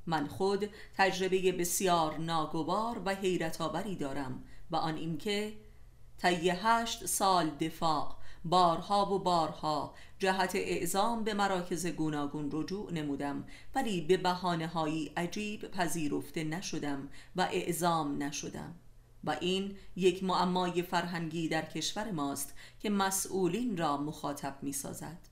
من 0.08 0.26
خود 0.26 0.70
تجربه 0.96 1.52
بسیار 1.52 2.18
ناگوار 2.18 3.02
و 3.04 3.14
حیرت 3.14 3.60
آوری 3.60 3.96
دارم 3.96 4.44
و 4.70 4.76
آن 4.76 4.96
اینکه 4.96 5.52
طی 6.18 6.50
هشت 6.50 7.06
سال 7.06 7.50
دفاع 7.50 8.16
بارها 8.44 9.14
و 9.14 9.18
بارها 9.18 9.94
جهت 10.18 10.54
اعزام 10.54 11.24
به 11.24 11.34
مراکز 11.34 11.86
گوناگون 11.86 12.48
رجوع 12.52 12.92
نمودم 12.92 13.44
ولی 13.74 14.00
به 14.00 14.16
بحانه 14.16 14.66
هایی 14.66 15.12
عجیب 15.16 15.70
پذیرفته 15.70 16.44
نشدم 16.44 17.08
و 17.36 17.48
اعزام 17.52 18.22
نشدم. 18.22 18.74
و 19.24 19.36
این 19.40 19.76
یک 19.96 20.24
معمای 20.24 20.82
فرهنگی 20.82 21.48
در 21.48 21.64
کشور 21.64 22.10
ماست 22.10 22.54
که 22.80 22.90
مسئولین 22.90 23.76
را 23.76 23.96
مخاطب 23.96 24.58
می 24.62 24.72
سازد 24.72 25.27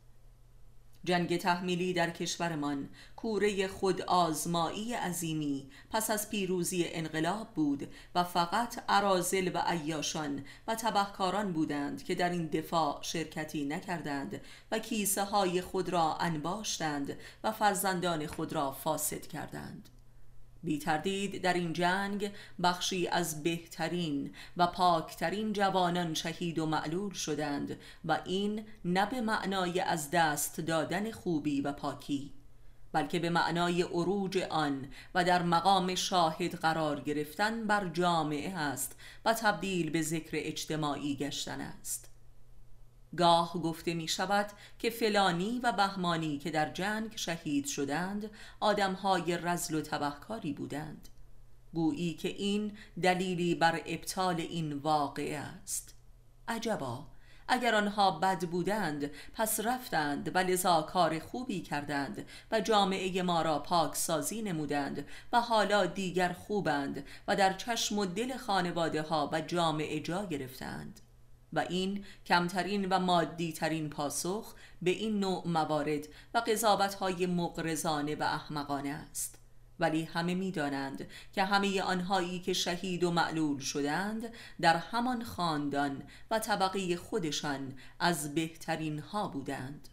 جنگ 1.06 1.36
تحمیلی 1.36 1.92
در 1.92 2.10
کشورمان. 2.10 2.88
کوره 3.16 3.68
خود 3.68 4.02
آزمایی 4.02 4.94
عظیمی. 4.94 5.70
پس 5.90 6.10
از 6.10 6.30
پیروزی 6.30 6.84
انقلاب 6.88 7.48
بود 7.54 7.88
و 8.14 8.24
فقط 8.24 8.84
عرازل 8.88 9.50
و 9.54 9.58
عیاشان 9.66 10.44
و 10.68 10.74
تبهکاران 10.74 11.52
بودند 11.52 12.04
که 12.04 12.14
در 12.14 12.30
این 12.30 12.46
دفاع 12.46 12.98
شرکتی 13.02 13.64
نکردند 13.64 14.40
و 14.72 14.78
کیسه 14.78 15.24
های 15.24 15.60
خود 15.60 15.88
را 15.88 16.16
انباشتند 16.16 17.16
و 17.44 17.52
فرزندان 17.52 18.26
خود 18.26 18.52
را 18.52 18.72
فاسد 18.72 19.26
کردند. 19.26 19.88
بی 20.66 20.78
تردید 20.78 21.42
در 21.42 21.54
این 21.54 21.72
جنگ 21.72 22.30
بخشی 22.62 23.08
از 23.08 23.42
بهترین 23.42 24.34
و 24.56 24.66
پاکترین 24.66 25.52
جوانان 25.52 26.14
شهید 26.14 26.58
و 26.58 26.66
معلول 26.66 27.12
شدند 27.12 27.76
و 28.04 28.18
این 28.24 28.64
نه 28.84 29.06
به 29.06 29.20
معنای 29.20 29.80
از 29.80 30.10
دست 30.10 30.60
دادن 30.60 31.10
خوبی 31.10 31.60
و 31.60 31.72
پاکی 31.72 32.32
بلکه 32.92 33.18
به 33.18 33.30
معنای 33.30 33.82
عروج 33.82 34.38
آن 34.38 34.88
و 35.14 35.24
در 35.24 35.42
مقام 35.42 35.94
شاهد 35.94 36.54
قرار 36.54 37.00
گرفتن 37.00 37.66
بر 37.66 37.88
جامعه 37.88 38.58
است 38.58 38.96
و 39.24 39.34
تبدیل 39.34 39.90
به 39.90 40.02
ذکر 40.02 40.30
اجتماعی 40.32 41.16
گشتن 41.16 41.60
است. 41.60 42.15
گاه 43.16 43.52
گفته 43.52 43.94
می 43.94 44.08
شود 44.08 44.46
که 44.78 44.90
فلانی 44.90 45.60
و 45.62 45.72
بهمانی 45.72 46.38
که 46.38 46.50
در 46.50 46.70
جنگ 46.70 47.16
شهید 47.16 47.66
شدند 47.66 48.30
آدمهای 48.60 49.38
رزل 49.38 49.74
و 49.74 49.80
تبهکاری 49.80 50.52
بودند. 50.52 51.08
گویی 51.74 52.14
که 52.14 52.28
این 52.28 52.72
دلیلی 53.02 53.54
بر 53.54 53.80
ابطال 53.86 54.40
این 54.40 54.72
واقعه 54.72 55.38
است. 55.38 55.94
عجبا 56.48 57.06
اگر 57.48 57.74
آنها 57.74 58.10
بد 58.10 58.44
بودند 58.44 59.10
پس 59.34 59.60
رفتند 59.60 60.36
و 60.36 60.38
لذا 60.38 60.82
کار 60.82 61.18
خوبی 61.18 61.60
کردند 61.60 62.26
و 62.50 62.60
جامعه 62.60 63.22
ما 63.22 63.42
را 63.42 63.58
پاک 63.58 63.94
سازی 63.94 64.42
نمودند 64.42 65.06
و 65.32 65.40
حالا 65.40 65.86
دیگر 65.86 66.32
خوبند 66.32 67.06
و 67.28 67.36
در 67.36 67.52
چشم 67.52 67.98
و 67.98 68.06
دل 68.06 68.36
خانواده 68.36 69.02
ها 69.02 69.30
و 69.32 69.40
جامعه 69.40 70.00
جا 70.00 70.26
گرفتند. 70.26 71.00
و 71.52 71.58
این 71.58 72.04
کمترین 72.26 72.88
و 72.88 72.98
مادی 72.98 73.52
ترین 73.52 73.90
پاسخ 73.90 74.54
به 74.82 74.90
این 74.90 75.20
نوع 75.20 75.48
موارد 75.48 76.08
و 76.34 76.38
قضاوت 76.38 76.94
های 76.94 77.26
مقرزانه 77.26 78.14
و 78.14 78.22
احمقانه 78.22 78.90
است. 78.90 79.38
ولی 79.80 80.04
همه 80.04 80.34
می‌دانند 80.34 81.08
که 81.32 81.44
همه 81.44 81.82
آنهایی 81.82 82.40
که 82.40 82.52
شهید 82.52 83.04
و 83.04 83.10
معلول 83.10 83.58
شدند 83.58 84.32
در 84.60 84.76
همان 84.76 85.24
خاندان 85.24 86.02
و 86.30 86.38
طبقه 86.38 86.96
خودشان 86.96 87.74
از 87.98 88.34
بهترین 88.34 88.98
ها 88.98 89.28
بودند. 89.28 89.88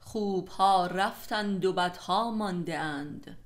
خوبها 0.00 0.86
رفتند 0.86 1.64
و 1.64 1.72
بدها 1.72 2.30
مانده 2.30 2.78
اند 2.78 3.38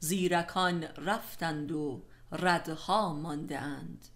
زیرکان 0.00 0.82
رفتند 0.82 1.72
و 1.72 2.02
ردها 2.36 3.12
مانده 3.12 3.58
اند 3.58 4.08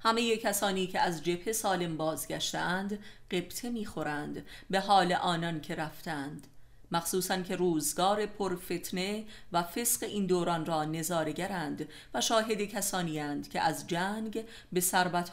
همه 0.00 0.36
کسانی 0.36 0.86
که 0.86 1.00
از 1.00 1.24
جبهه 1.24 1.52
سالم 1.52 1.96
بازگشتند 1.96 2.98
قبطه 3.30 3.70
می‌خورند 3.70 4.44
به 4.70 4.80
حال 4.80 5.12
آنان 5.12 5.60
که 5.60 5.74
رفتند. 5.74 6.46
مخصوصا 6.92 7.42
که 7.42 7.56
روزگار 7.56 8.26
پرفتنه 8.26 9.24
و 9.52 9.62
فسق 9.62 10.02
این 10.02 10.26
دوران 10.26 10.66
را 10.66 10.84
نظارگرند 10.84 11.88
و 12.14 12.20
شاهد 12.20 12.62
کسانی 12.62 13.42
که 13.42 13.60
از 13.60 13.86
جنگ 13.86 14.44
به 14.72 14.82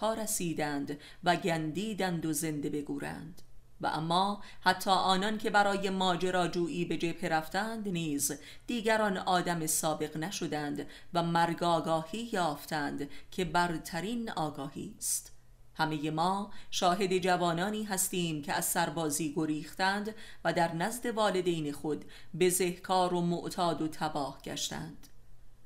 ها 0.02 0.14
رسیدند 0.14 0.98
و 1.24 1.36
گندیدند 1.36 2.26
و 2.26 2.34
زنده 2.34 2.70
بگورند. 2.70 3.42
و 3.82 3.88
اما 3.88 4.44
حتی 4.62 4.90
آنان 4.90 5.38
که 5.38 5.50
برای 5.50 5.90
ماجراجویی 5.90 6.86
به 6.86 6.98
جبهه 6.98 7.30
رفتند 7.30 7.88
نیز 7.88 8.32
دیگران 8.68 9.18
آدم 9.18 9.66
سابق 9.66 10.18
نشدند 10.18 10.88
و 11.14 11.24
مرگ 11.24 11.64
آگاهی 11.64 12.30
یافتند 12.34 13.10
که 13.32 13.46
برترین 13.46 14.32
آگاهی 14.32 14.96
است. 14.98 15.32
همه 15.76 16.12
ما 16.12 16.52
شاهد 16.72 17.18
جوانانی 17.18 17.84
هستیم 17.84 18.42
که 18.42 18.54
از 18.54 18.66
سربازی 18.66 19.34
گریختند 19.36 20.16
و 20.44 20.54
در 20.54 20.76
نزد 20.76 21.06
والدین 21.06 21.72
خود 21.72 22.06
بزهکار 22.40 23.14
و 23.14 23.22
معتاد 23.22 23.82
و 23.82 23.88
تباه 23.88 24.42
گشتند. 24.44 25.08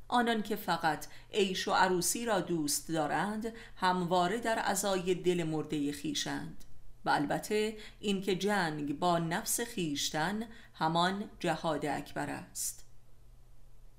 آنان 0.07 0.43
که 0.43 0.55
فقط 0.55 1.07
عیش 1.33 1.67
و 1.67 1.71
عروسی 1.71 2.25
را 2.25 2.39
دوست 2.39 2.89
دارند 2.89 3.53
همواره 3.75 4.37
در 4.37 4.61
ازای 4.65 5.15
دل 5.15 5.43
مرده 5.43 5.91
خیشند. 5.91 6.63
و 7.05 7.09
البته 7.09 7.77
اینکه 7.99 8.35
جنگ 8.35 8.99
با 8.99 9.19
نفس 9.19 9.61
خیشتن 9.61 10.43
همان 10.73 11.29
جهاد 11.39 11.85
اکبر 11.85 12.29
است. 12.29 12.81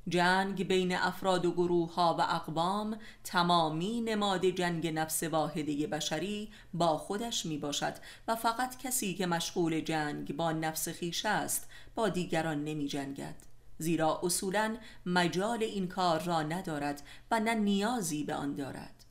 جنگ 0.08 0.68
بین 0.68 0.96
افراد 0.96 1.46
و 1.46 1.52
گروه 1.52 1.94
ها 1.94 2.16
و 2.18 2.22
اقوام 2.22 2.98
تمامی 3.24 4.00
نماد 4.00 4.46
جنگ 4.46 4.86
نفس 4.86 5.22
واحده 5.22 5.86
بشری 5.86 6.50
با 6.74 6.98
خودش 6.98 7.46
می 7.46 7.58
باشد 7.58 7.94
و 8.28 8.36
فقط 8.36 8.78
کسی 8.78 9.14
که 9.14 9.26
مشغول 9.26 9.80
جنگ 9.80 10.36
با 10.36 10.52
نفس 10.52 10.88
خیش 10.88 11.26
است 11.26 11.68
با 11.94 12.08
دیگران 12.08 12.64
نمی 12.64 12.88
جنگد 12.88 13.36
زیرا 13.78 14.20
اصولا 14.22 14.76
مجال 15.06 15.62
این 15.62 15.88
کار 15.88 16.20
را 16.20 16.42
ندارد 16.42 17.02
و 17.30 17.40
نه 17.40 17.54
نیازی 17.54 18.24
به 18.24 18.34
آن 18.34 18.54
دارد. 18.54 19.01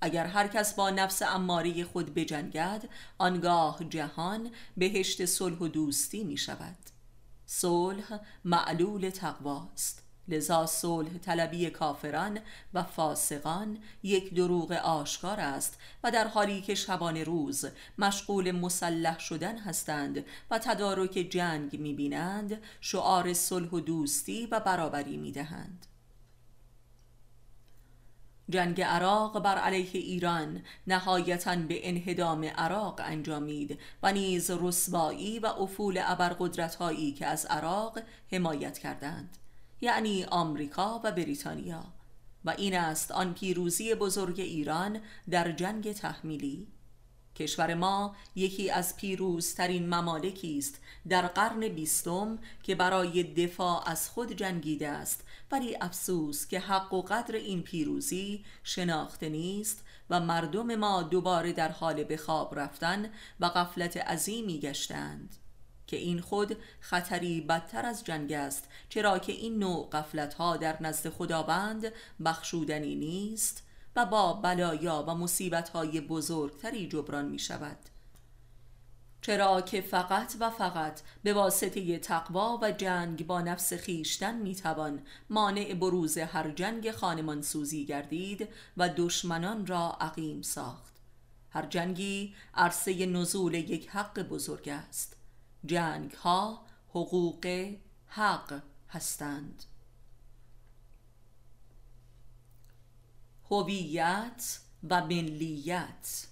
اگر 0.00 0.26
هر 0.26 0.48
کس 0.48 0.74
با 0.74 0.90
نفس 0.90 1.22
اماری 1.22 1.84
خود 1.84 2.14
بجنگد 2.14 2.88
آنگاه 3.18 3.84
جهان 3.90 4.50
بهشت 4.76 5.24
صلح 5.24 5.58
و 5.58 5.68
دوستی 5.68 6.24
می 6.24 6.36
شود 6.36 6.76
صلح 7.46 8.20
معلول 8.44 9.10
تقواست. 9.10 10.02
لذا 10.28 10.66
صلح 10.66 11.18
طلبی 11.18 11.70
کافران 11.70 12.38
و 12.74 12.82
فاسقان 12.82 13.78
یک 14.02 14.34
دروغ 14.34 14.72
آشکار 14.72 15.40
است 15.40 15.78
و 16.04 16.10
در 16.10 16.28
حالی 16.28 16.60
که 16.60 16.74
شبان 16.74 17.16
روز 17.16 17.64
مشغول 17.98 18.50
مسلح 18.50 19.18
شدن 19.18 19.58
هستند 19.58 20.24
و 20.50 20.58
تدارک 20.58 21.10
جنگ 21.10 21.80
می‌بینند 21.80 22.62
شعار 22.80 23.32
صلح 23.32 23.68
و 23.68 23.80
دوستی 23.80 24.46
و 24.46 24.60
برابری 24.60 25.16
می‌دهند. 25.16 25.86
جنگ 28.50 28.80
عراق 28.80 29.42
بر 29.42 29.58
علیه 29.58 30.00
ایران 30.00 30.62
نهایتا 30.86 31.56
به 31.56 31.88
انهدام 31.88 32.44
عراق 32.44 33.00
انجامید 33.04 33.78
و 34.02 34.12
نیز 34.12 34.50
رسوایی 34.50 35.38
و 35.38 35.46
افول 35.46 36.00
ابرقدرتهایی 36.04 37.12
که 37.12 37.26
از 37.26 37.46
عراق 37.46 37.98
حمایت 38.32 38.78
کردند 38.78 39.36
یعنی 39.80 40.24
آمریکا 40.24 41.00
و 41.04 41.12
بریتانیا. 41.12 41.84
و 42.44 42.50
این 42.50 42.74
است 42.76 43.12
آن 43.12 43.34
پیروزی 43.34 43.94
بزرگ 43.94 44.40
ایران 44.40 45.00
در 45.30 45.52
جنگ 45.52 45.92
تحمیلی 45.92 46.68
کشور 47.38 47.74
ما 47.74 48.16
یکی 48.36 48.70
از 48.70 48.96
پیروزترین 48.96 49.94
ممالکی 49.94 50.58
است 50.58 50.80
در 51.08 51.26
قرن 51.26 51.68
بیستم 51.68 52.38
که 52.62 52.74
برای 52.74 53.22
دفاع 53.22 53.88
از 53.88 54.08
خود 54.08 54.32
جنگیده 54.32 54.88
است. 54.88 55.24
ولی 55.52 55.76
افسوس 55.80 56.46
که 56.46 56.60
حق 56.60 56.94
و 56.94 57.02
قدر 57.02 57.34
این 57.34 57.62
پیروزی 57.62 58.44
شناخته 58.62 59.28
نیست 59.28 59.84
و 60.10 60.20
مردم 60.20 60.74
ما 60.74 61.02
دوباره 61.02 61.52
در 61.52 61.68
حال 61.68 62.04
به 62.04 62.16
خواب 62.16 62.58
رفتن 62.58 63.10
و 63.40 63.48
غفلت 63.48 63.96
عظیمی 63.96 64.60
گشتند. 64.60 65.36
که 65.86 65.96
این 65.96 66.20
خود 66.20 66.56
خطری 66.80 67.40
بدتر 67.40 67.86
از 67.86 68.04
جنگ 68.04 68.32
است 68.32 68.68
چرا 68.88 69.18
که 69.18 69.32
این 69.32 69.58
نوع 69.58 69.88
قفلت 69.90 70.34
ها 70.34 70.56
در 70.56 70.82
نزد 70.82 71.08
خداوند 71.08 71.92
بخشودنی 72.24 72.94
نیست. 72.94 73.67
و 73.98 74.06
با 74.06 74.32
بلایا 74.32 75.04
و 75.08 75.14
مصیبت 75.14 75.68
های 75.68 76.00
بزرگتری 76.00 76.88
جبران 76.88 77.24
می 77.24 77.38
شود 77.38 77.78
چرا 79.20 79.60
که 79.60 79.80
فقط 79.80 80.34
و 80.40 80.50
فقط 80.50 81.00
به 81.22 81.34
واسطه 81.34 81.98
تقوا 81.98 82.58
و 82.62 82.72
جنگ 82.72 83.26
با 83.26 83.40
نفس 83.40 83.72
خیشتن 83.72 84.36
می‌توان 84.36 85.02
مانع 85.30 85.74
بروز 85.74 86.18
هر 86.18 86.50
جنگ 86.50 86.90
خانمان 86.90 87.42
سوزی 87.42 87.84
گردید 87.86 88.48
و 88.76 88.88
دشمنان 88.96 89.66
را 89.66 89.96
عقیم 90.00 90.42
ساخت. 90.42 90.94
هر 91.50 91.66
جنگی 91.66 92.34
عرصه 92.54 93.06
نزول 93.06 93.54
یک 93.54 93.88
حق 93.88 94.22
بزرگ 94.22 94.68
است. 94.68 95.16
جنگ 95.66 96.12
ها 96.12 96.66
حقوق 96.88 97.72
حق 98.06 98.62
هستند. 98.88 99.64
هویت 103.50 104.58
و 104.90 105.04
ملیت 105.04 106.26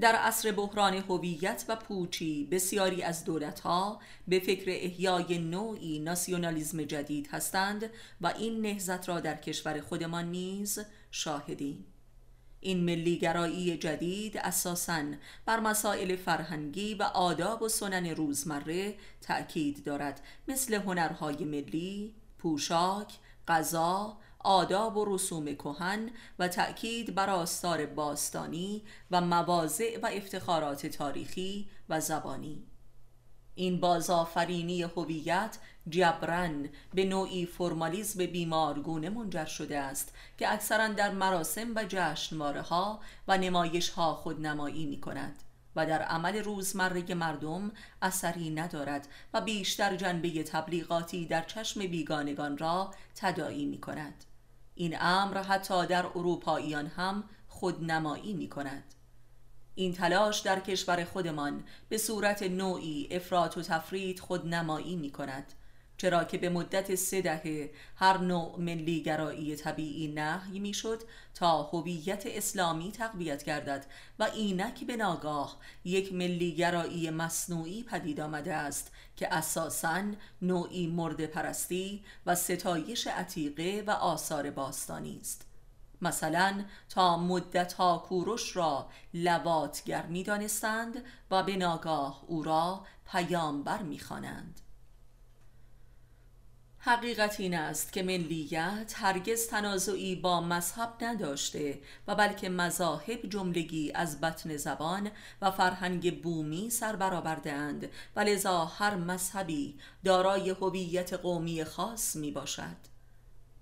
در 0.00 0.14
عصر 0.14 0.52
بحران 0.52 0.94
هویت 0.94 1.64
و 1.68 1.76
پوچی 1.76 2.44
بسیاری 2.44 3.02
از 3.02 3.24
دولتها 3.24 4.00
به 4.28 4.38
فکر 4.40 4.64
احیای 4.68 5.38
نوعی 5.38 5.98
ناسیونالیزم 5.98 6.82
جدید 6.82 7.28
هستند 7.32 7.90
و 8.20 8.26
این 8.26 8.60
نهزت 8.60 9.08
را 9.08 9.20
در 9.20 9.36
کشور 9.36 9.80
خودمان 9.80 10.30
نیز 10.30 10.78
شاهدیم 11.10 11.86
این 12.60 12.84
ملیگرایی 12.84 13.76
جدید 13.76 14.36
اساساً 14.38 15.02
بر 15.46 15.60
مسائل 15.60 16.16
فرهنگی 16.16 16.94
و 16.94 17.02
آداب 17.02 17.62
و 17.62 17.68
سنن 17.68 18.06
روزمره 18.06 18.94
تأکید 19.20 19.84
دارد 19.84 20.20
مثل 20.48 20.74
هنرهای 20.74 21.44
ملی، 21.44 22.14
پوشاک، 22.38 23.12
غذا، 23.48 24.18
آداب 24.44 24.96
و 24.96 25.04
رسوم 25.14 25.54
کهن 25.54 26.10
و 26.38 26.48
تأکید 26.48 27.14
بر 27.14 27.30
آستار 27.30 27.86
باستانی 27.86 28.82
و 29.10 29.20
مواضع 29.20 29.98
و 30.02 30.06
افتخارات 30.12 30.86
تاریخی 30.86 31.68
و 31.88 32.00
زبانی. 32.00 32.66
این 33.54 33.80
بازآفرینی 33.80 34.82
هویت 34.82 35.58
جبران 35.88 36.68
به 36.94 37.04
نوعی 37.04 37.46
فرمالیزم 37.46 38.26
بیمارگونه 38.26 39.10
منجر 39.10 39.44
شده 39.44 39.78
است 39.78 40.14
که 40.38 40.52
اکثرا 40.52 40.88
در 40.88 41.10
مراسم 41.10 41.74
و 41.74 41.84
جشنواره 41.88 42.62
ها 42.62 43.00
و 43.28 43.38
نمایش 43.38 43.88
ها 43.88 44.14
خودنمایی 44.14 44.86
می 44.86 45.00
کند 45.00 45.42
و 45.76 45.86
در 45.86 46.02
عمل 46.02 46.36
روزمره 46.36 47.14
مردم 47.14 47.72
اثری 48.02 48.50
ندارد 48.50 49.08
و 49.34 49.40
بیشتر 49.40 49.96
جنبه 49.96 50.42
تبلیغاتی 50.42 51.26
در 51.26 51.42
چشم 51.42 51.80
بیگانگان 51.80 52.58
را 52.58 52.94
تدایی 53.14 53.66
می 53.66 53.80
کند 53.80 54.24
این 54.74 54.96
امر 55.00 55.42
حتی 55.42 55.86
در 55.86 56.06
اروپاییان 56.06 56.86
هم 56.86 57.24
خودنمایی 57.48 58.32
می 58.32 58.48
کند 58.48 58.94
این 59.74 59.92
تلاش 59.92 60.40
در 60.40 60.60
کشور 60.60 61.04
خودمان 61.04 61.64
به 61.88 61.98
صورت 61.98 62.42
نوعی 62.42 63.08
افراط 63.10 63.56
و 63.56 63.62
تفرید 63.62 64.20
خودنمایی 64.20 64.96
می 64.96 65.10
کند 65.10 65.52
چرا 65.96 66.24
که 66.24 66.38
به 66.38 66.48
مدت 66.48 66.94
سه 66.94 67.22
دهه 67.22 67.70
هر 67.96 68.18
نوع 68.18 68.58
ملیگرایی 68.58 69.56
طبیعی 69.56 70.08
نهی 70.08 70.58
می‌شد 70.58 71.02
تا 71.34 71.62
هویت 71.62 72.22
اسلامی 72.26 72.92
تقویت 72.92 73.44
گردد 73.44 73.86
و 74.18 74.22
اینک 74.22 74.86
به 74.86 74.96
ناگاه 74.96 75.58
یک 75.84 76.12
ملیگرایی 76.12 77.10
مصنوعی 77.10 77.82
پدید 77.82 78.20
آمده 78.20 78.54
است 78.54 78.92
که 79.16 79.34
اساساً 79.34 80.02
نوعی 80.42 80.86
مرد 80.86 81.26
پرستی 81.26 82.04
و 82.26 82.34
ستایش 82.34 83.06
عتیقه 83.06 83.84
و 83.86 83.90
آثار 83.90 84.50
باستانی 84.50 85.18
است 85.20 85.46
مثلا 86.02 86.64
تا 86.88 87.16
مدت 87.16 87.72
ها 87.72 88.04
کوروش 88.08 88.56
را 88.56 88.88
لواتگر 89.14 90.06
می 90.06 90.22
دانستند 90.22 91.04
و 91.30 91.42
به 91.42 91.56
ناگاه 91.56 92.24
او 92.26 92.42
را 92.42 92.86
پیامبر 93.12 93.82
می 93.82 93.98
خوانند. 93.98 94.60
حقیقت 96.86 97.40
این 97.40 97.54
است 97.54 97.92
که 97.92 98.02
ملیت 98.02 98.94
هرگز 98.96 99.46
تنازعی 99.46 100.16
با 100.16 100.40
مذهب 100.40 100.94
نداشته 101.00 101.80
و 102.08 102.14
بلکه 102.14 102.48
مذاهب 102.48 103.28
جملگی 103.28 103.92
از 103.94 104.20
بطن 104.20 104.56
زبان 104.56 105.10
و 105.42 105.50
فرهنگ 105.50 106.22
بومی 106.22 106.70
سر 106.70 106.96
برآوردهاند 106.96 107.90
و 108.16 108.20
لذا 108.20 108.64
هر 108.64 108.94
مذهبی 108.94 109.78
دارای 110.04 110.50
هویت 110.50 111.12
قومی 111.12 111.64
خاص 111.64 112.16
می 112.16 112.30
باشد 112.30 112.76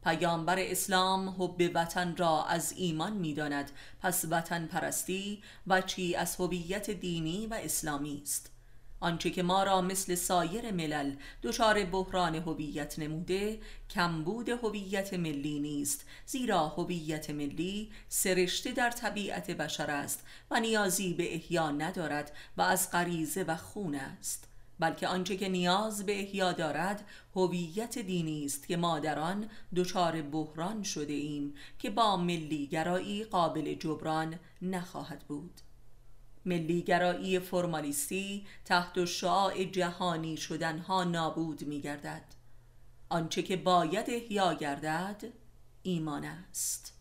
پیامبر 0.05 0.59
اسلام 0.59 1.29
حب 1.29 1.71
وطن 1.75 2.17
را 2.17 2.45
از 2.45 2.75
ایمان 2.77 3.13
می 3.13 3.35
داند 3.35 3.71
پس 4.01 4.25
وطن 4.31 4.67
پرستی 4.67 5.43
و 5.67 5.81
چی 5.81 6.15
از 6.15 6.37
هویت 6.37 6.91
دینی 6.91 7.47
و 7.47 7.55
اسلامی 7.55 8.21
است. 8.23 8.52
آنچه 9.03 9.31
که 9.31 9.43
ما 9.43 9.63
را 9.63 9.81
مثل 9.81 10.15
سایر 10.15 10.71
ملل 10.71 11.15
دچار 11.43 11.85
بحران 11.85 12.35
هویت 12.35 12.99
نموده 12.99 13.61
کمبود 13.91 14.49
هویت 14.49 15.15
ملی 15.15 15.61
نیست 15.61 16.05
زیرا 16.27 16.69
هویت 16.69 17.31
ملی 17.31 17.91
سرشته 18.09 18.73
در 18.73 18.91
طبیعت 18.91 19.51
بشر 19.51 19.91
است 19.91 20.27
و 20.51 20.61
نیازی 20.61 21.15
به 21.15 21.35
احیا 21.35 21.71
ندارد 21.71 22.33
و 22.57 22.63
از 22.63 22.91
غریزه 22.91 23.43
و 23.43 23.57
خون 23.57 23.95
است 23.95 24.49
بلکه 24.79 25.09
آنچه 25.09 25.37
که 25.37 25.49
نیاز 25.49 26.07
به 26.07 26.21
احیا 26.21 26.53
دارد 26.53 27.05
هویت 27.37 27.99
دینی 27.99 28.45
است 28.45 28.69
که 28.69 28.77
ما 28.77 28.99
در 28.99 29.19
آن 29.19 29.49
دچار 29.77 30.23
بحران 30.23 30.83
شده 30.83 31.13
ایم 31.13 31.55
که 31.79 31.91
با 31.91 32.17
ملی 32.17 32.67
گرایی 32.67 33.25
قابل 33.25 33.75
جبران 33.75 34.39
نخواهد 34.63 35.25
بود. 35.29 35.61
ملیگرایی 36.45 37.39
فرمالیستی 37.39 38.47
تحت 38.65 39.05
شعاع 39.05 39.65
جهانی 39.65 40.37
شدنها 40.37 41.05
نابود 41.05 41.63
می 41.63 41.81
گردد 41.81 42.25
آنچه 43.09 43.43
که 43.43 43.57
باید 43.57 44.11
احیا 44.11 44.55
گردد 44.55 45.25
ایمان 45.83 46.25
است. 46.25 46.93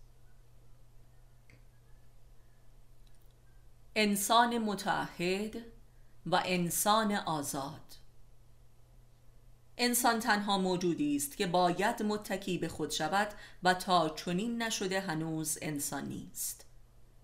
انسان 3.95 4.57
متعهد 4.57 5.55
و 6.25 6.41
انسان 6.45 7.11
آزاد. 7.11 7.95
انسان 9.77 10.19
تنها 10.19 10.57
موجودی 10.57 11.15
است 11.15 11.37
که 11.37 11.47
باید 11.47 12.03
متکی 12.03 12.57
به 12.57 12.67
خود 12.67 12.91
شود 12.91 13.33
و 13.63 13.73
تا 13.73 14.09
چنین 14.09 14.61
نشده 14.61 14.99
هنوز 14.99 15.57
انسان 15.61 16.05
نیست. 16.05 16.65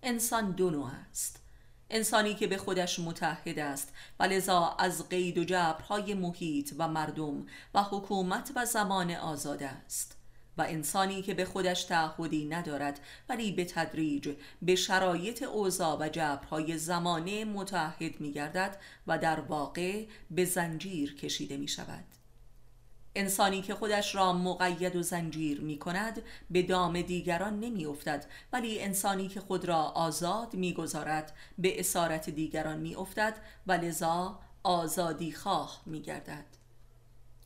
انسان 0.02 0.50
دو 0.50 0.70
نوع 0.70 0.90
است. 1.10 1.40
انسانی 1.90 2.34
که 2.34 2.46
به 2.46 2.56
خودش 2.56 2.98
متحد 2.98 3.58
است. 3.58 3.92
و 4.20 4.24
لذا 4.24 4.76
از 4.78 5.08
قید 5.08 5.38
و 5.38 5.44
جبرهای 5.44 6.14
محیط 6.14 6.72
و 6.78 6.88
مردم 6.88 7.46
و 7.74 7.82
حکومت 7.82 8.52
و 8.56 8.64
زمان 8.64 9.10
آزاد 9.10 9.62
است. 9.62 10.18
و 10.58 10.62
انسانی 10.62 11.22
که 11.22 11.34
به 11.34 11.44
خودش 11.44 11.84
تعهدی 11.84 12.44
ندارد 12.44 13.00
ولی 13.28 13.52
به 13.52 13.64
تدریج 13.64 14.28
به 14.62 14.74
شرایط 14.74 15.42
اوضاع 15.42 15.96
و 16.00 16.08
جبرهای 16.08 16.78
زمانه 16.78 17.44
متحد 17.44 18.20
می 18.20 18.32
گردد 18.32 18.76
و 19.06 19.18
در 19.18 19.40
واقع 19.40 20.04
به 20.30 20.44
زنجیر 20.44 21.14
کشیده 21.14 21.56
می 21.56 21.68
شود 21.68 22.17
انسانی 23.18 23.62
که 23.62 23.74
خودش 23.74 24.14
را 24.14 24.32
مقید 24.32 24.96
و 24.96 25.02
زنجیر 25.02 25.60
می 25.60 25.78
کند 25.78 26.22
به 26.50 26.62
دام 26.62 27.02
دیگران 27.02 27.60
نمی 27.60 27.86
افتد 27.86 28.26
ولی 28.52 28.80
انسانی 28.80 29.28
که 29.28 29.40
خود 29.40 29.64
را 29.64 29.76
آزاد 29.76 30.54
می 30.54 30.72
گذارد 30.72 31.36
به 31.58 31.80
اسارت 31.80 32.30
دیگران 32.30 32.78
می 32.78 32.94
افتد 32.94 33.36
و 33.66 33.72
لذا 33.72 34.38
آزادی 34.62 35.32
خواه 35.32 35.82
می 35.86 36.00
گردد. 36.00 36.44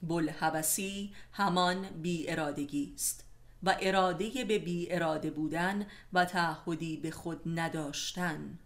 بلحبسی 0.03 1.13
همان 1.33 1.89
بی 2.03 2.31
ارادگی 2.31 2.93
است 2.95 3.25
و 3.63 3.77
اراده 3.81 4.45
به 4.45 4.59
بی 4.59 4.93
اراده 4.93 5.31
بودن 5.31 5.87
و 6.13 6.25
تعهدی 6.25 6.97
به 6.97 7.11
خود 7.11 7.41
نداشتن 7.47 8.59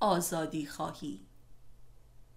آزادی 0.00 0.66
خواهی. 0.66 1.20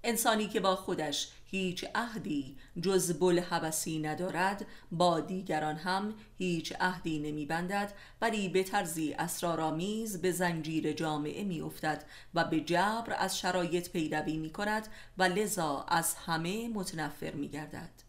انسانی 0.04 0.48
که 0.48 0.60
با 0.60 0.76
خودش 0.76 1.28
هیچ 1.56 1.86
عهدی 1.96 2.58
جز 2.82 3.20
بلحبسی 3.20 4.00
ندارد 4.00 4.66
با 4.92 5.20
دیگران 5.20 5.76
هم 5.76 6.14
هیچ 6.38 6.74
عهدی 6.80 7.20
نمیبندد 7.20 7.94
ولی 8.22 8.50
به 8.50 8.64
طرزی 8.64 9.14
اسرارآمیز 9.14 10.22
به 10.22 10.32
زنجیر 10.32 10.94
جامعه 10.94 11.44
میافتد 11.44 12.04
و 12.34 12.44
به 12.44 12.62
جبر 12.62 13.16
از 13.18 13.40
شرایط 13.40 13.90
پیروی 13.90 14.38
می 14.38 14.50
کند 14.50 14.88
و 15.18 15.24
لذا 15.24 15.86
از 15.88 16.16
همه 16.16 16.68
متنفر 16.68 17.32
می 17.32 17.48
گردد 17.48 18.05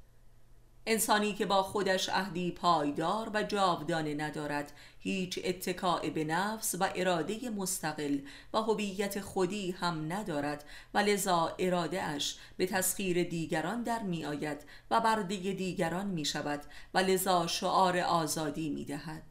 انسانی 0.87 1.33
که 1.33 1.46
با 1.46 1.62
خودش 1.62 2.09
عهدی 2.09 2.51
پایدار 2.51 3.31
و 3.35 3.42
جاودانه 3.42 4.14
ندارد 4.14 4.72
هیچ 4.99 5.40
اتکاع 5.44 6.11
به 6.11 6.25
نفس 6.25 6.75
و 6.81 6.88
اراده 6.94 7.51
مستقل 7.51 8.18
و 8.53 8.59
هویت 8.59 9.20
خودی 9.20 9.70
هم 9.70 10.12
ندارد 10.12 10.64
و 10.94 10.99
لذا 10.99 11.57
اراده 11.59 12.03
اش 12.03 12.37
به 12.57 12.66
تسخیر 12.66 13.22
دیگران 13.22 13.83
در 13.83 14.03
می 14.03 14.25
آید 14.25 14.64
و 14.90 15.01
برده 15.01 15.37
دیگران 15.37 16.07
می 16.07 16.25
شود 16.25 16.62
و 16.94 16.99
لذا 16.99 17.46
شعار 17.46 17.99
آزادی 17.99 18.70
می 18.70 18.85
دهد 18.85 19.22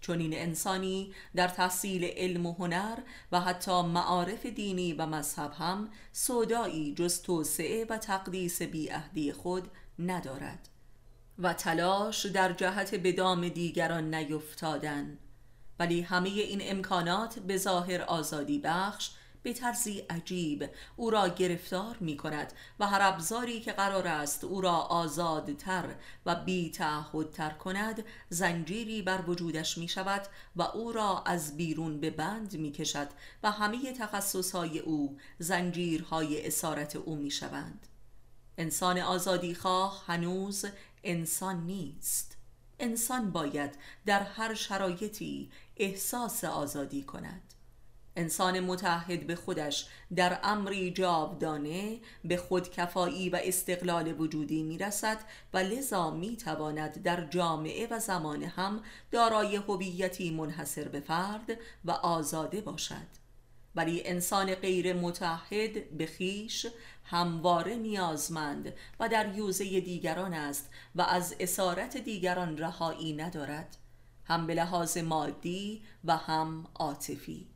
چون 0.00 0.20
این 0.20 0.34
انسانی 0.34 1.14
در 1.34 1.48
تحصیل 1.48 2.04
علم 2.04 2.46
و 2.46 2.52
هنر 2.52 2.98
و 3.32 3.40
حتی 3.40 3.82
معارف 3.82 4.46
دینی 4.46 4.92
و 4.92 5.06
مذهب 5.06 5.52
هم 5.58 5.88
سودایی 6.12 6.94
جز 6.94 7.22
توسعه 7.22 7.86
و 7.90 7.98
تقدیس 7.98 8.62
بیعهدی 8.62 9.32
خود 9.32 9.68
ندارد 9.98 10.68
و 11.38 11.52
تلاش 11.54 12.26
در 12.26 12.52
جهت 12.52 12.94
به 12.94 13.12
دام 13.12 13.48
دیگران 13.48 14.14
نیفتادن. 14.14 15.18
ولی 15.78 16.00
همه 16.00 16.28
این 16.28 16.60
امکانات 16.62 17.38
به 17.38 17.56
ظاهر 17.56 18.02
آزادی 18.02 18.58
بخش 18.58 19.10
به 19.42 19.52
طرزی 19.52 19.98
عجیب 19.98 20.70
او 20.96 21.10
را 21.10 21.28
گرفتار 21.28 21.96
می 22.00 22.16
کند 22.16 22.52
و 22.80 22.86
هر 22.86 22.98
ابزاری 23.02 23.60
که 23.60 23.72
قرار 23.72 24.06
است 24.06 24.44
او 24.44 24.60
را 24.60 24.72
آزادتر 24.72 25.94
و 26.26 26.34
بی 26.34 26.70
تر 27.32 27.50
کند 27.50 28.04
زنجیری 28.28 29.02
بر 29.02 29.24
وجودش 29.26 29.78
می 29.78 29.88
شود 29.88 30.22
و 30.56 30.62
او 30.62 30.92
را 30.92 31.22
از 31.26 31.56
بیرون 31.56 32.00
به 32.00 32.10
بند 32.10 32.56
می 32.56 32.72
کشد 32.72 33.08
و 33.42 33.50
همه 33.50 33.92
تخصصهای 33.92 34.78
او 34.78 35.16
زنجیرهای 35.38 36.46
اسارت 36.46 36.96
او 36.96 37.16
می 37.16 37.30
شوند 37.30 37.87
انسان 38.58 38.98
آزادی 38.98 39.54
خواه 39.54 40.04
هنوز 40.06 40.64
انسان 41.04 41.66
نیست. 41.66 42.36
انسان 42.80 43.30
باید 43.30 43.74
در 44.06 44.22
هر 44.22 44.54
شرایطی 44.54 45.50
احساس 45.76 46.44
آزادی 46.44 47.02
کند. 47.02 47.42
انسان 48.16 48.60
متحد 48.60 49.26
به 49.26 49.34
خودش 49.34 49.86
در 50.16 50.38
امری 50.42 50.90
جاودانه 50.90 52.00
به 52.24 52.36
خودکفایی 52.36 53.30
و 53.30 53.40
استقلال 53.44 54.20
وجودی 54.20 54.62
می‌رسد 54.62 55.18
و 55.52 55.58
لذا 55.58 56.10
می‌تواند 56.10 57.02
در 57.02 57.26
جامعه 57.26 57.88
و 57.90 57.98
زمان 57.98 58.42
هم 58.42 58.82
دارای 59.10 59.56
هویتی 59.56 60.30
منحصر 60.30 60.88
به 60.88 61.00
فرد 61.00 61.58
و 61.84 61.90
آزاده 61.90 62.60
باشد. 62.60 63.27
ولی 63.78 64.02
انسان 64.04 64.54
غیر 64.54 64.92
متحد 64.92 65.90
به 65.90 66.06
خیش 66.06 66.66
همواره 67.04 67.74
نیازمند 67.74 68.72
و 69.00 69.08
در 69.08 69.36
یوزه 69.36 69.80
دیگران 69.80 70.34
است 70.34 70.70
و 70.94 71.02
از 71.02 71.34
اسارت 71.40 71.96
دیگران 71.96 72.58
رهایی 72.58 73.12
ندارد 73.12 73.76
هم 74.24 74.46
به 74.46 74.54
لحاظ 74.54 74.98
مادی 74.98 75.82
و 76.04 76.16
هم 76.16 76.66
عاطفی. 76.74 77.46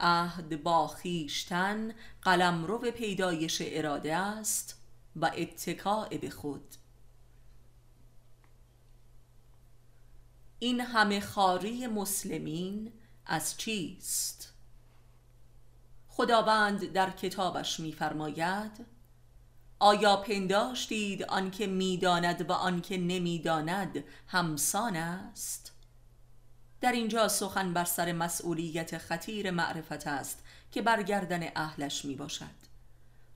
عهد 0.00 0.62
با 0.62 0.88
خیشتن 0.88 1.94
قلمرو 2.22 2.78
پیدایش 2.78 3.62
اراده 3.64 4.16
است 4.16 4.80
و 5.16 5.30
اتکاع 5.36 6.16
به 6.16 6.30
خود. 6.30 6.74
این 10.58 10.80
همه 10.80 11.20
خاری 11.20 11.86
مسلمین 11.86 12.92
از 13.26 13.56
چیست؟ 13.56 14.51
خداوند 16.14 16.92
در 16.92 17.10
کتابش 17.10 17.80
میفرماید 17.80 18.86
آیا 19.78 20.16
پنداشتید 20.16 21.22
آنکه 21.22 21.66
می‌داند 21.66 22.50
و 22.50 22.52
آنکه 22.52 22.98
نمی‌داند 22.98 24.04
همسان 24.28 24.96
است؟ 24.96 25.72
در 26.80 26.92
اینجا 26.92 27.28
سخن 27.28 27.72
بر 27.72 27.84
سر 27.84 28.12
مسئولیت 28.12 28.98
خطیر 28.98 29.50
معرفت 29.50 30.06
است 30.06 30.44
که 30.72 30.82
برگردن 30.82 31.48
اهلش 31.56 32.04
می 32.04 32.14
باشد 32.14 32.71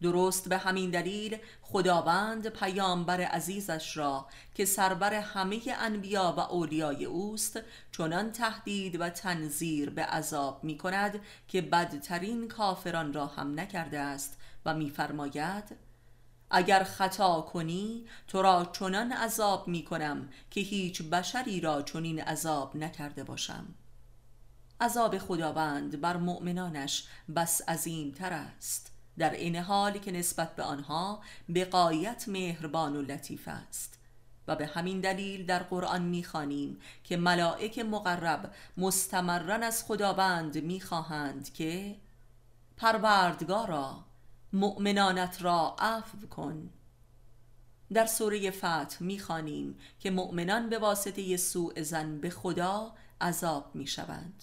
درست 0.02 0.48
به 0.48 0.58
همین 0.58 0.90
دلیل 0.90 1.38
خداوند 1.62 2.48
پیامبر 2.48 3.20
عزیزش 3.20 3.96
را 3.96 4.26
که 4.54 4.64
سربر 4.64 5.14
همه 5.14 5.60
انبیا 5.78 6.34
و 6.36 6.40
اولیای 6.40 7.04
اوست 7.04 7.60
چنان 7.92 8.32
تهدید 8.32 9.00
و 9.00 9.10
تنظیر 9.10 9.90
به 9.90 10.02
عذاب 10.02 10.64
می 10.64 10.78
کند 10.78 11.20
که 11.48 11.60
بدترین 11.60 12.48
کافران 12.48 13.12
را 13.12 13.26
هم 13.26 13.60
نکرده 13.60 13.98
است 13.98 14.38
و 14.66 14.74
میفرماید 14.74 15.86
اگر 16.50 16.84
خطا 16.84 17.40
کنی 17.40 18.06
تو 18.28 18.42
را 18.42 18.70
چنان 18.72 19.12
عذاب 19.12 19.68
می 19.68 19.84
کنم 19.84 20.28
که 20.50 20.60
هیچ 20.60 21.02
بشری 21.02 21.60
را 21.60 21.82
چنین 21.82 22.20
عذاب 22.20 22.76
نکرده 22.76 23.24
باشم. 23.24 23.66
عذاب 24.80 25.18
خداوند 25.18 26.00
بر 26.00 26.16
مؤمنانش 26.16 27.08
بس 27.36 27.68
عظیم 27.68 28.12
تر 28.12 28.32
است. 28.32 28.95
در 29.18 29.30
این 29.30 29.56
حال 29.56 29.98
که 29.98 30.12
نسبت 30.12 30.56
به 30.56 30.62
آنها 30.62 31.22
به 31.48 31.64
قایت 31.64 32.28
مهربان 32.28 32.96
و 32.96 33.02
لطیف 33.02 33.48
است. 33.48 33.98
و 34.48 34.56
به 34.56 34.66
همین 34.66 35.00
دلیل 35.00 35.46
در 35.46 35.62
قرآن 35.62 36.02
می‌خوانیم 36.02 36.78
که 37.04 37.16
ملائک 37.16 37.78
مقرب 37.78 38.54
مستمرن 38.76 39.62
از 39.62 39.84
خداوند 39.84 40.64
می‌خواهند 40.64 41.52
که 41.52 41.96
پروردگارا 42.76 44.04
مؤمنانت 44.52 45.42
را 45.42 45.76
عفو 45.78 46.26
کن. 46.26 46.70
در 47.92 48.06
سوره 48.06 48.50
فتح 48.50 48.96
می‌خوانیم 49.00 49.78
که 50.00 50.10
مؤمنان 50.10 50.68
به 50.68 50.78
واسطه 50.78 51.36
سوء 51.36 51.82
زن 51.82 52.18
به 52.18 52.30
خدا 52.30 52.92
عذاب 53.20 53.70
می‌شوند. 53.74 54.42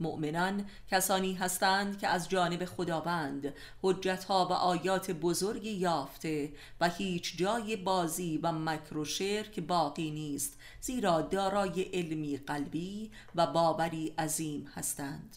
مؤمنان 0.00 0.66
کسانی 0.90 1.34
هستند 1.34 1.98
که 1.98 2.08
از 2.08 2.28
جانب 2.28 2.64
خداوند 2.64 3.54
حجتها 3.82 4.46
و 4.46 4.52
آیات 4.52 5.10
بزرگی 5.10 5.70
یافته 5.70 6.52
و 6.80 6.88
هیچ 6.88 7.36
جای 7.36 7.76
بازی 7.76 8.38
و 8.42 8.52
مکر 8.52 8.96
و 8.96 9.04
شرک 9.04 9.60
باقی 9.60 10.10
نیست 10.10 10.58
زیرا 10.80 11.20
دارای 11.20 11.82
علمی 11.82 12.36
قلبی 12.36 13.10
و 13.34 13.46
باوری 13.46 14.14
عظیم 14.18 14.70
هستند. 14.74 15.36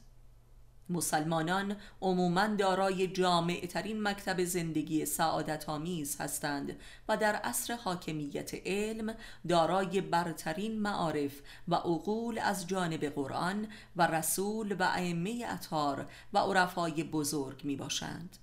مسلمانان 0.92 1.76
عموما 2.02 2.48
دارای 2.48 3.08
جامع 3.08 3.66
ترین 3.66 4.04
مکتب 4.04 4.44
زندگی 4.44 5.06
سعادت 5.06 5.70
آمیز 5.70 6.22
هستند 6.22 6.80
و 7.10 7.18
در 7.18 7.36
عصر 7.36 7.76
حاکمیت 7.76 8.52
علم 8.66 9.16
دارای 9.48 10.02
برترین 10.02 10.80
معارف 10.80 11.42
و 11.68 11.76
عقول 11.76 12.40
از 12.40 12.68
جانب 12.68 13.06
قرآن 13.06 13.68
و 13.96 14.08
رسول 14.08 14.76
و 14.80 14.84
ائمه 14.84 15.46
اطهار 15.50 16.06
و 16.34 16.38
عرفای 16.38 17.04
بزرگ 17.04 17.64
می 17.64 17.76
باشند 17.76 18.38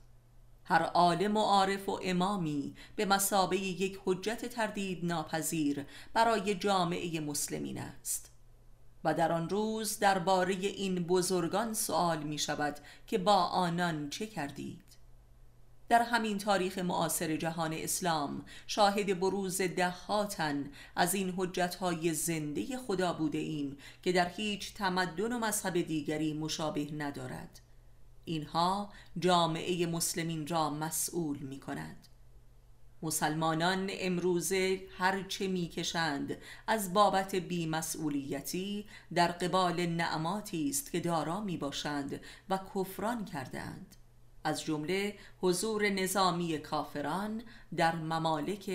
هر 0.64 0.82
عالم 0.82 1.36
و 1.36 1.40
عارف 1.40 1.88
و 1.88 2.00
امامی 2.02 2.74
به 2.96 3.04
مسابه 3.04 3.56
یک 3.56 4.00
حجت 4.04 4.46
تردید 4.46 5.04
ناپذیر 5.04 5.86
برای 6.12 6.54
جامعه 6.54 7.20
مسلمین 7.20 7.78
است. 7.78 8.37
و 9.04 9.14
در 9.14 9.32
آن 9.32 9.48
روز 9.48 9.98
درباره 9.98 10.54
این 10.54 10.94
بزرگان 10.94 11.74
سوال 11.74 12.22
می 12.22 12.38
شود 12.38 12.78
که 13.06 13.18
با 13.18 13.34
آنان 13.34 14.10
چه 14.10 14.26
کردید؟ 14.26 14.88
در 15.88 16.02
همین 16.02 16.38
تاریخ 16.38 16.78
معاصر 16.78 17.36
جهان 17.36 17.72
اسلام 17.72 18.44
شاهد 18.66 19.20
بروز 19.20 19.60
دهاتن 19.60 20.70
از 20.96 21.14
این 21.14 21.34
حجتهای 21.36 22.14
زنده 22.14 22.76
خدا 22.76 23.12
بوده 23.12 23.38
ایم 23.38 23.76
که 24.02 24.12
در 24.12 24.28
هیچ 24.28 24.74
تمدن 24.74 25.32
و 25.32 25.38
مذهب 25.38 25.82
دیگری 25.82 26.32
مشابه 26.32 26.88
ندارد. 26.92 27.60
اینها 28.24 28.92
جامعه 29.18 29.86
مسلمین 29.86 30.46
را 30.46 30.70
مسئول 30.70 31.38
می 31.38 31.60
کند 31.60 32.07
مسلمانان 33.02 33.90
امروزه 33.92 34.80
هرچه 34.98 35.48
می‌کشند 35.48 36.36
از 36.66 36.92
بابت 36.92 37.34
بیمسئولیتی 37.34 38.86
در 39.14 39.28
قبال 39.28 39.86
نعماتی 39.86 40.68
است 40.68 40.92
که 40.92 41.00
دارا 41.00 41.40
می 41.40 41.56
باشند 41.56 42.20
و 42.48 42.58
کفران 42.74 43.24
کردند 43.24 43.94
از 44.44 44.62
جمله 44.62 45.18
حضور 45.40 45.88
نظامی 45.88 46.58
کافران 46.58 47.42
در 47.76 47.94
ممالک 47.96 48.70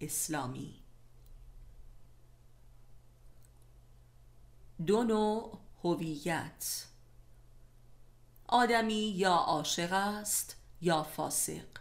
اسلامی. 0.00 0.74
دو 4.86 5.04
نوع 5.04 5.58
هویت 5.84 6.86
آدمی 8.48 8.94
یا 8.94 9.32
عاشق 9.32 9.92
است 9.92 10.56
یا 10.80 11.02
فاسق. 11.02 11.75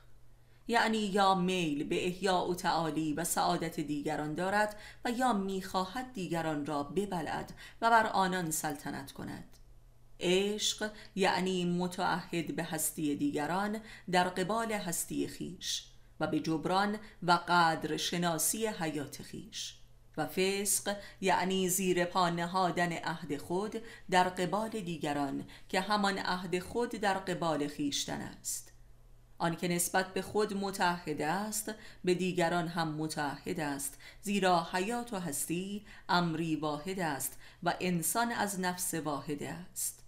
یعنی 0.68 0.97
یا 0.97 1.36
میل 1.36 1.84
به 1.84 2.05
احیاء 2.05 2.47
و 2.47 2.55
تعالی 2.55 3.13
و 3.13 3.24
سعادت 3.24 3.80
دیگران 3.80 4.34
دارد 4.34 4.76
و 5.05 5.11
یا 5.11 5.34
می‌خواهد 5.34 6.13
دیگران 6.13 6.66
را 6.66 6.84
ببلد 6.84 7.53
و 7.82 7.89
بر 7.89 8.07
آنان 8.07 8.51
سلطنت 8.51 9.11
کند. 9.11 9.57
عشق 10.20 10.91
یعنی 11.16 11.66
متعهد 11.66 12.55
به 12.55 12.63
هستی 12.63 13.16
دیگران 13.16 13.80
در 14.11 14.30
قبال 14.30 14.72
هستی 14.72 15.28
خیش 15.28 15.88
و 16.20 16.28
به 16.28 16.39
جبران 16.39 16.97
و 17.24 17.32
قدر 17.32 17.97
شناسی 17.97 18.68
حیات 18.68 19.22
خیش 19.22 19.76
و 20.18 20.26
فسق 20.26 20.95
یعنی 21.22 21.70
زیر 21.70 22.05
پا 22.05 22.30
نهادن 22.30 22.93
عهد 22.93 23.38
خود 23.38 23.76
در 24.09 24.30
قبال 24.30 24.70
دیگران 24.70 25.45
که 25.70 25.82
همان 25.82 26.18
عهد 26.18 26.59
خود 26.59 26.89
در 26.89 27.13
قبال 27.13 27.68
خیشتن 27.68 28.22
است. 28.22 28.75
آنکه 29.38 29.68
نسبت 29.68 30.14
به 30.14 30.22
خود 30.22 30.54
متحد 30.54 31.22
است 31.22 31.74
به 32.04 32.14
دیگران 32.14 32.68
هم 32.68 32.88
متحد 32.88 33.60
است. 33.60 33.98
زیرا 34.22 34.68
حیات 34.72 35.14
و 35.14 35.20
هستی 35.20 35.86
امری 36.10 36.56
واحد 36.56 37.00
است 37.00 37.38
و 37.64 37.74
انسان 37.80 38.32
از 38.32 38.60
نفس 38.60 38.94
واحد 38.94 39.44
است. 39.44 40.04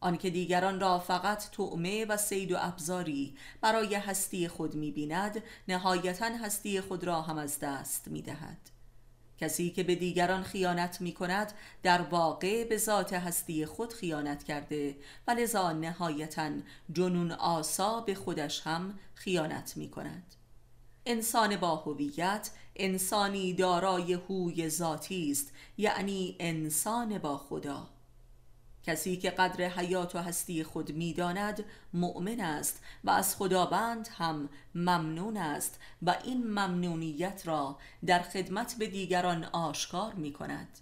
آنکه 0.00 0.30
دیگران 0.30 0.80
را 0.80 0.98
فقط 0.98 1.50
تعمه 1.50 2.04
و 2.04 2.16
سید 2.16 2.52
و 2.52 2.56
ابزاری 2.58 3.36
برای 3.60 3.94
هستی 3.94 4.48
خود 4.48 4.74
می‌بیند 4.74 5.42
نهایتا 5.68 6.26
هستی 6.26 6.80
خود 6.80 7.04
را 7.04 7.22
هم 7.22 7.38
از 7.38 7.60
دست 7.60 8.08
می‌دهد. 8.08 8.73
کسی 9.38 9.70
که 9.70 9.82
به 9.82 9.94
دیگران 9.94 10.42
خیانت 10.42 11.00
می 11.00 11.12
کند 11.12 11.52
در 11.82 12.02
واقع 12.02 12.64
به 12.64 12.76
ذات 12.76 13.12
هستی 13.12 13.66
خود 13.66 13.92
خیانت 13.92 14.44
کرده 14.44 14.96
و 15.26 15.30
لذا 15.30 15.72
نهایتا 15.72 16.50
جنون 16.92 17.32
آسا 17.32 18.00
به 18.00 18.14
خودش 18.14 18.66
هم 18.66 18.98
خیانت 19.14 19.76
می 19.76 19.90
کند 19.90 20.34
انسان 21.06 21.56
با 21.56 21.76
هویت 21.76 22.50
انسانی 22.76 23.52
دارای 23.52 24.12
هوی 24.12 24.68
ذاتی 24.68 25.30
است 25.30 25.52
یعنی 25.78 26.36
انسان 26.40 27.18
با 27.18 27.38
خدا. 27.38 27.93
کسی 28.86 29.16
که 29.16 29.30
قدر 29.30 29.68
حیات 29.68 30.14
و 30.14 30.18
هستی 30.18 30.64
خود 30.64 30.92
می‌داند 30.92 31.64
مؤمن 31.92 32.40
است 32.40 32.82
و 33.04 33.10
از 33.10 33.36
خداوند 33.36 34.08
هم 34.18 34.48
ممنون 34.74 35.36
است 35.36 35.80
و 36.02 36.16
این 36.24 36.46
ممنونیت 36.46 37.42
را 37.44 37.78
در 38.06 38.22
خدمت 38.22 38.74
به 38.78 38.86
دیگران 38.86 39.44
آشکار 39.44 40.12
می 40.12 40.32
کند 40.32 40.78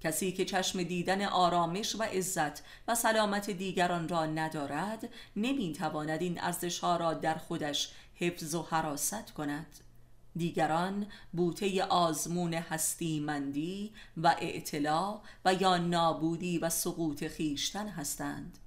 کسی 0.00 0.32
که 0.32 0.44
چشم 0.44 0.82
دیدن 0.82 1.22
آرامش 1.24 1.94
و 1.94 2.02
عزت 2.02 2.62
و 2.88 2.94
سلامت 2.94 3.50
دیگران 3.50 4.08
را 4.08 4.26
ندارد 4.26 5.08
نمی‌تواند 5.36 6.22
این 6.22 6.40
ارزشها 6.40 6.96
را 6.96 7.14
در 7.14 7.34
خودش 7.34 7.92
حفظ 8.14 8.54
و 8.54 8.62
حراست 8.62 9.34
کند. 9.34 9.83
دیگران 10.36 11.06
بوته 11.32 11.84
آزمون 11.84 12.54
هستیمندی 12.54 13.92
و 14.16 14.36
اعتلا 14.38 15.20
و 15.44 15.54
یا 15.54 15.76
نابودی 15.76 16.58
و 16.58 16.70
سقوط 16.70 17.26
خیشتن 17.26 17.88
هستند. 17.88 18.58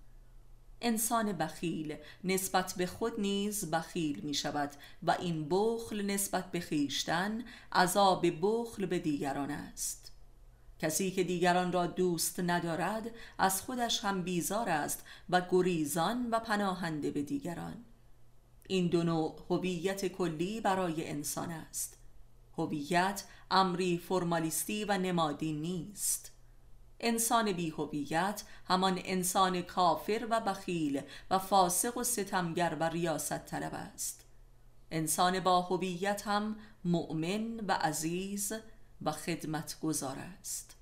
انسان 0.82 1.32
بخیل 1.32 1.96
نسبت 2.24 2.74
به 2.78 2.86
خود 2.86 3.20
نیز 3.20 3.72
بخیل 3.72 4.20
می 4.20 4.34
شود 4.34 4.72
و 5.04 5.12
این 5.12 5.48
بخل 5.50 6.02
نسبت 6.02 6.52
به 6.52 6.60
خیشتن 6.60 7.44
عذاب 7.72 8.26
بخل 8.42 8.86
به 8.86 9.00
دیگران 9.00 9.52
است. 9.52 10.12
کسی 10.80 11.12
که 11.12 11.24
دیگران 11.24 11.72
را 11.72 11.88
دوست 11.88 12.40
ندارد 12.40 13.12
از 13.38 13.62
خودش 13.62 14.06
هم 14.06 14.24
بیزار 14.24 14.70
است 14.70 15.06
و 15.30 15.42
گریزان 15.52 16.30
و 16.32 16.40
پناهنده 16.40 17.12
به 17.12 17.22
دیگران. 17.22 17.86
این 18.68 18.88
دو 18.88 19.04
نوع 19.04 19.36
هویت 19.50 20.08
کلی 20.08 20.62
برای 20.62 21.10
انسان 21.10 21.52
است. 21.52 21.98
هویت 22.58 23.24
امری 23.52 23.98
فرمالیستی 23.98 24.86
و 24.86 24.98
نمادی 24.98 25.54
نیست. 25.54 26.32
انسان 27.00 27.52
بیهویت 27.52 28.44
همان 28.68 29.02
انسان 29.06 29.62
کافر 29.62 30.28
و 30.30 30.40
بخیل 30.40 31.02
و 31.30 31.40
فاسق 31.40 31.98
و 31.98 32.04
ستمگر 32.04 32.78
و 32.80 32.84
ریاست 32.84 33.46
طلب 33.46 33.74
است. 33.74 34.26
انسان 34.92 35.40
با 35.40 35.62
هویت 35.62 36.28
هم 36.28 36.56
مؤمن 36.86 37.60
و 37.68 37.72
عزیز 37.72 38.54
و 39.02 39.12
خدمتگزار 39.12 40.18
است. 40.20 40.76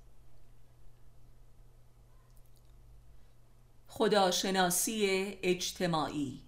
خداشناسی 3.88 5.06
اجتماعی 5.42 6.45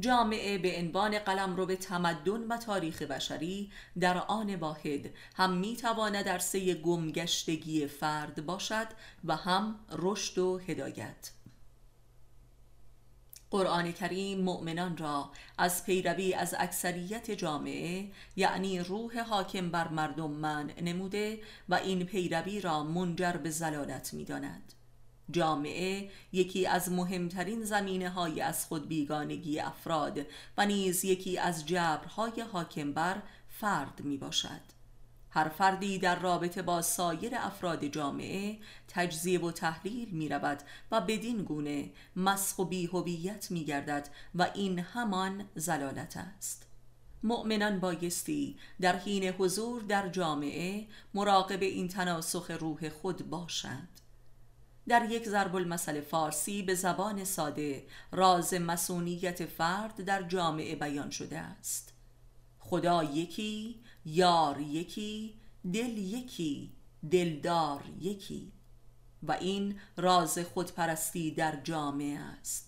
جامعه 0.00 0.58
به 0.58 0.78
عنوان 0.78 1.18
به 1.66 1.76
تمدن 1.76 2.46
و 2.48 2.56
تاریخ 2.56 3.02
بشری 3.02 3.70
در 4.00 4.18
آن 4.18 4.54
واحد 4.54 5.10
هم 5.36 5.52
می 5.52 5.76
تواند 5.76 6.28
سه 6.38 6.74
گمگشتگی 6.74 7.86
فرد 7.86 8.46
باشد 8.46 8.86
و 9.24 9.36
هم 9.36 9.78
رشد 9.92 10.38
و 10.38 10.58
هدایت 10.58 11.30
قرآن 13.50 13.92
کریم 13.92 14.40
مؤمنان 14.40 14.96
را 14.96 15.30
از 15.58 15.84
پیروی 15.84 16.34
از 16.34 16.54
اکثریت 16.58 17.30
جامعه 17.30 18.10
یعنی 18.36 18.78
روح 18.78 19.20
حاکم 19.20 19.70
بر 19.70 19.88
مردم 19.88 20.30
من 20.30 20.70
نموده 20.82 21.40
و 21.68 21.74
این 21.74 22.04
پیروی 22.04 22.60
را 22.60 22.82
منجر 22.82 23.32
به 23.32 23.50
زلالت 23.50 24.14
می 24.14 24.24
داند. 24.24 24.72
جامعه 25.30 26.10
یکی 26.32 26.66
از 26.66 26.92
مهمترین 26.92 27.64
زمینه 27.64 28.10
های 28.10 28.40
از 28.40 28.66
خود 28.66 28.88
بیگانگی 28.88 29.60
افراد 29.60 30.26
و 30.58 30.66
نیز 30.66 31.04
یکی 31.04 31.38
از 31.38 31.66
جبرهای 31.66 32.40
حاکم 32.52 32.92
بر 32.92 33.22
فرد 33.48 34.00
می 34.04 34.16
باشد 34.16 34.76
هر 35.36 35.48
فردی 35.48 35.98
در 35.98 36.18
رابطه 36.18 36.62
با 36.62 36.82
سایر 36.82 37.32
افراد 37.34 37.84
جامعه 37.84 38.58
تجزیه 38.88 39.40
و 39.40 39.50
تحلیل 39.50 40.08
می 40.10 40.28
رود 40.28 40.58
و 40.90 41.00
بدین 41.00 41.42
گونه 41.42 41.90
مسخ 42.16 42.58
و 42.58 42.64
بیهویت 42.64 43.50
می 43.50 43.64
گردد 43.64 44.08
و 44.34 44.50
این 44.54 44.78
همان 44.78 45.44
زلالت 45.54 46.16
است. 46.16 46.66
مؤمنان 47.22 47.80
بایستی 47.80 48.56
در 48.80 48.96
حین 48.96 49.24
حضور 49.24 49.82
در 49.82 50.08
جامعه 50.08 50.86
مراقب 51.14 51.62
این 51.62 51.88
تناسخ 51.88 52.50
روح 52.50 52.88
خود 52.88 53.30
باشند. 53.30 53.95
در 54.88 55.10
یک 55.10 55.28
ضرب 55.28 55.56
المثل 55.56 56.00
فارسی 56.00 56.62
به 56.62 56.74
زبان 56.74 57.24
ساده 57.24 57.86
راز 58.12 58.54
مسئولیت 58.54 59.46
فرد 59.46 60.04
در 60.04 60.22
جامعه 60.22 60.76
بیان 60.76 61.10
شده 61.10 61.38
است. 61.38 61.92
خدا 62.58 63.04
یکی 63.04 63.80
یار 64.04 64.60
یکی 64.60 65.34
دل 65.72 65.98
یکی 65.98 66.72
دلدار 67.10 67.84
یکی. 68.00 68.52
و 69.22 69.32
این 69.32 69.80
راز 69.96 70.38
خودپرستی 70.38 71.30
در 71.30 71.60
جامعه 71.64 72.18
است. 72.18 72.65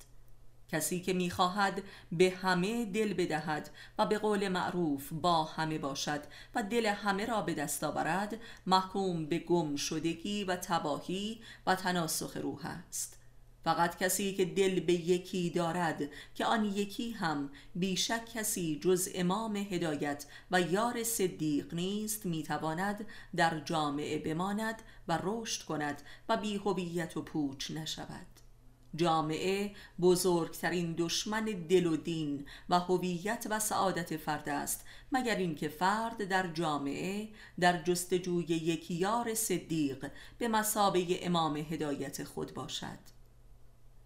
کسی 0.68 1.00
که 1.00 1.12
می‌خواهد 1.12 1.82
به 2.12 2.30
همه 2.30 2.84
دل 2.84 3.14
بدهد 3.14 3.70
و 3.98 4.06
به 4.06 4.18
قول 4.18 4.48
معروف 4.48 5.08
با 5.12 5.44
همه 5.44 5.78
باشد 5.78 6.20
و 6.54 6.62
دل 6.62 6.86
همه 6.86 7.26
را 7.26 7.42
به 7.42 7.54
دست 7.54 7.84
آورد 7.84 8.40
محکوم 8.66 9.26
به 9.26 9.38
گم 9.38 9.76
شدگی 9.76 10.44
و 10.44 10.56
تباهی 10.56 11.40
و 11.66 11.74
تناسخ 11.74 12.36
روح 12.36 12.66
است. 12.66 13.18
فقط 13.64 13.98
کسی 13.98 14.34
که 14.34 14.44
دل 14.44 14.80
به 14.80 14.92
یکی 14.92 15.50
دارد 15.50 16.02
که 16.34 16.44
آن 16.44 16.64
یکی 16.64 17.10
هم 17.10 17.50
بیشک 17.74 18.24
کسی 18.34 18.80
جز 18.82 19.08
امام 19.14 19.56
هدایت 19.56 20.26
و 20.50 20.60
یار 20.60 21.04
صدیق 21.04 21.74
نیست 21.74 22.26
می‌تواند 22.26 23.06
در 23.36 23.60
جامعه 23.60 24.18
بماند 24.18 24.82
و 25.08 25.18
رشد 25.22 25.64
کند 25.64 26.02
و 26.28 26.36
بیهویت 26.36 27.16
و 27.16 27.22
پوچ 27.22 27.70
نشود. 27.70 28.47
جامعه 28.96 29.74
بزرگترین 30.00 30.94
دشمن 30.98 31.44
دل 31.44 31.86
و 31.86 31.96
دین 31.96 32.46
و 32.68 32.80
هویت 32.80 33.46
و 33.50 33.60
سعادت 33.60 34.16
فرد 34.16 34.48
است 34.48 34.84
مگر 35.12 35.36
اینکه 35.36 35.68
فرد 35.68 36.24
در 36.24 36.52
جامعه 36.52 37.28
در 37.60 37.82
جستجوی 37.82 38.44
یک 38.44 38.90
یار 38.90 39.34
صدیق 39.34 40.10
به 40.38 40.48
مسابه 40.48 41.26
امام 41.26 41.56
هدایت 41.56 42.24
خود 42.24 42.54
باشد. 42.54 42.98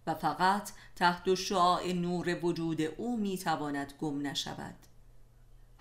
و 0.07 0.13
فقط 0.13 0.69
تحت 0.95 1.35
شعاع 1.35 1.93
نور 1.93 2.45
وجود 2.45 2.81
او 2.81 3.17
می‌تواند 3.17 3.93
گم 3.99 4.27
نشود. 4.27 4.75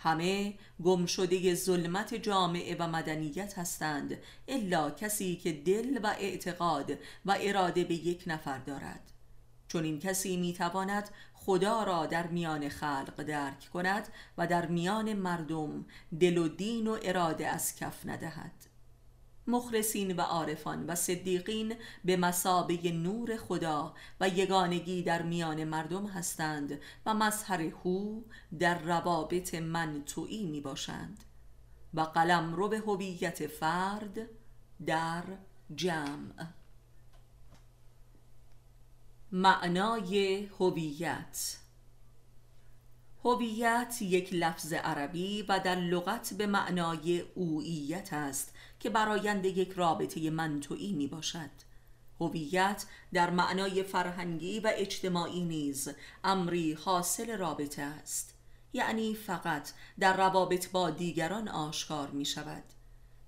همه 0.02 0.54
گم 0.82 1.06
شده 1.06 1.54
ظلمت 1.54 2.14
جامعه 2.14 2.76
و 2.78 2.86
مدنیت 2.86 3.58
هستند 3.58 4.18
الا 4.48 4.90
کسی 4.90 5.36
که 5.36 5.52
دل 5.52 5.98
و 6.02 6.06
اعتقاد 6.18 6.90
و 7.26 7.36
اراده 7.40 7.84
به 7.84 7.94
یک 7.94 8.24
نفر 8.26 8.58
دارد. 8.58 9.12
چون 9.68 9.84
این 9.84 9.98
کسی 9.98 10.36
می‌تواند 10.36 11.08
خدا 11.34 11.82
را 11.82 12.06
در 12.06 12.26
میان 12.26 12.68
خلق 12.68 13.22
درک 13.22 13.68
کند 13.72 14.08
و 14.38 14.46
در 14.46 14.66
میان 14.66 15.12
مردم 15.12 15.84
دل 16.20 16.38
و 16.38 16.48
دین 16.48 16.86
و 16.86 16.98
اراده 17.02 17.46
از 17.46 17.76
کف 17.76 18.06
ندهد. 18.06 18.61
مخلصین 19.46 20.16
و 20.16 20.20
عارفان 20.20 20.86
و 20.86 20.94
صدیقین 20.94 21.74
به 22.04 22.16
مسابه 22.16 22.92
نور 22.92 23.36
خدا 23.36 23.94
و 24.20 24.28
یگانگی 24.28 25.02
در 25.02 25.22
میان 25.22 25.64
مردم 25.64 26.06
هستند 26.06 26.80
و 27.06 27.14
مظهر 27.14 27.62
هو 27.62 28.20
در 28.58 28.78
روابط 28.78 29.54
منطوعی 29.54 30.46
می 30.46 30.60
باشند 30.60 31.24
و 31.94 32.00
قلم 32.00 32.54
رو 32.54 32.68
به 32.68 32.78
هویت 32.78 33.46
فرد 33.46 34.18
در 34.86 35.24
جمع. 35.74 36.46
معنای 39.32 40.44
هویت. 40.60 41.56
هویت 43.24 43.98
یک 44.00 44.32
لفظ 44.32 44.72
عربی 44.72 45.42
و 45.42 45.60
در 45.64 45.76
لغت 45.76 46.34
به 46.34 46.46
معنای 46.46 47.20
اویت 47.20 48.12
است 48.12 48.51
که 48.82 48.90
برایند 48.90 49.44
یک 49.44 49.72
رابطه 49.72 50.30
منطوعی 50.30 50.92
می 50.92 51.06
باشد 51.06 51.50
هویت 52.20 52.86
در 53.12 53.30
معنای 53.30 53.82
فرهنگی 53.82 54.60
و 54.60 54.70
اجتماعی 54.74 55.44
نیز 55.44 55.88
امری 56.24 56.72
حاصل 56.72 57.36
رابطه 57.38 57.82
است. 57.82 58.34
یعنی 58.72 59.14
فقط 59.14 59.70
در 60.00 60.16
روابط 60.16 60.70
با 60.70 60.90
دیگران 60.90 61.48
آشکار 61.48 62.10
می 62.10 62.24
شود 62.24 62.64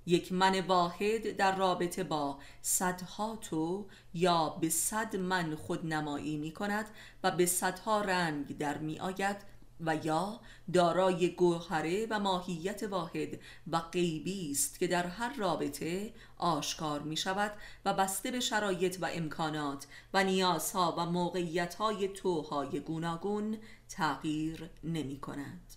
یک 0.07 0.33
من 0.33 0.61
واحد 0.61 1.37
در 1.37 1.57
رابطه 1.57 2.05
با 2.05 2.39
صدها 2.63 3.37
تو 3.37 3.87
یا 4.15 4.49
به 4.49 4.69
صد 4.69 5.17
من 5.17 5.55
خودنمایی 5.55 6.37
می 6.37 6.53
کند 6.53 6.87
و 7.23 7.31
به 7.31 7.47
صدها 7.47 8.03
رنگ 8.03 8.59
در 8.59 8.79
می 8.79 9.01
آید 9.01 9.54
و 9.81 9.97
یا 9.97 10.41
دارای 10.73 11.31
گوهره 11.31 12.07
و 12.11 12.21
ماهیت 12.21 12.83
واحد 12.83 13.41
و 13.71 13.81
غیبی 13.81 14.51
است 14.51 14.79
که 14.79 14.87
در 14.87 15.07
هر 15.07 15.37
رابطه 15.37 16.13
آشکار 16.37 17.03
می 17.03 17.17
شود 17.17 17.53
و 17.85 17.95
بسته 17.95 18.31
به 18.31 18.41
شرایط 18.41 18.99
و 19.01 19.09
امکانات 19.13 19.87
و 20.15 20.25
نیازها 20.25 20.95
و 20.99 21.07
موقعیتهای 21.07 22.09
توهای 22.09 22.81
گوناگون 22.81 23.59
تغییر 23.89 24.71
نمی 24.85 25.21
کند 25.21 25.75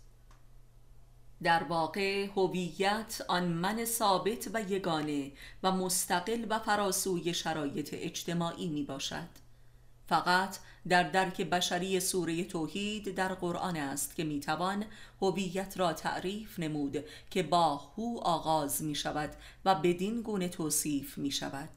در 1.43 1.63
واقع 1.63 2.25
هویت 2.35 3.21
آن 3.27 3.47
من 3.47 3.85
ثابت 3.85 4.49
و 4.53 4.61
یگانه 4.61 5.31
و 5.63 5.71
مستقل 5.71 6.45
و 6.49 6.59
فراسوی 6.59 7.33
شرایط 7.33 7.89
اجتماعی 7.93 8.67
می 8.67 8.83
باشد 8.83 9.29
فقط 10.07 10.57
در 10.89 11.03
درک 11.03 11.41
بشری 11.41 11.99
سوره 11.99 12.43
توحید 12.43 13.15
در 13.15 13.33
قرآن 13.33 13.77
است 13.77 14.15
که 14.15 14.23
می‌توان 14.23 14.85
هویت 15.21 15.77
را 15.77 15.93
تعریف 15.93 16.59
نمود 16.59 17.03
که 17.29 17.43
با 17.43 17.75
هو 17.75 18.19
آغاز 18.23 18.83
می 18.83 18.95
شود 18.95 19.29
و 19.65 19.75
بدین 19.75 20.21
گونه 20.21 20.49
توصیف 20.49 21.17
می 21.17 21.31
شود 21.31 21.69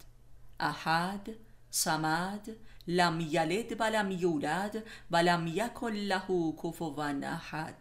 احد 0.60 1.30
سمد 1.70 2.48
لم 2.86 3.20
یلد 3.20 3.80
و 3.80 3.84
لم 3.84 4.10
یولد 4.10 4.84
و 5.10 5.16
لم 5.16 5.46
یکن 5.46 5.92
له 5.92 6.52
کفوا 6.62 7.04
احد. 7.22 7.76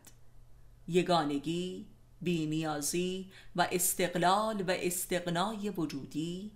یگانگی 0.87 1.85
بینیازی 2.21 3.31
و 3.55 3.67
استقلال 3.71 4.61
و 4.67 4.71
استقنای 4.71 5.69
وجودی 5.69 6.51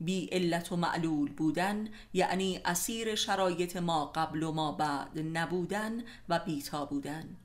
بی 0.00 0.26
علت 0.26 0.72
و 0.72 0.76
معلول 0.76 1.32
بودن 1.32 1.88
یعنی 2.12 2.60
اسیر 2.64 3.14
شرایط 3.14 3.76
ما 3.76 4.06
قبل 4.06 4.42
و 4.42 4.52
ما 4.52 4.72
بعد 4.72 5.18
نبودن 5.18 6.02
و 6.28 6.38
بیتا 6.38 6.84
بودن. 6.84 7.36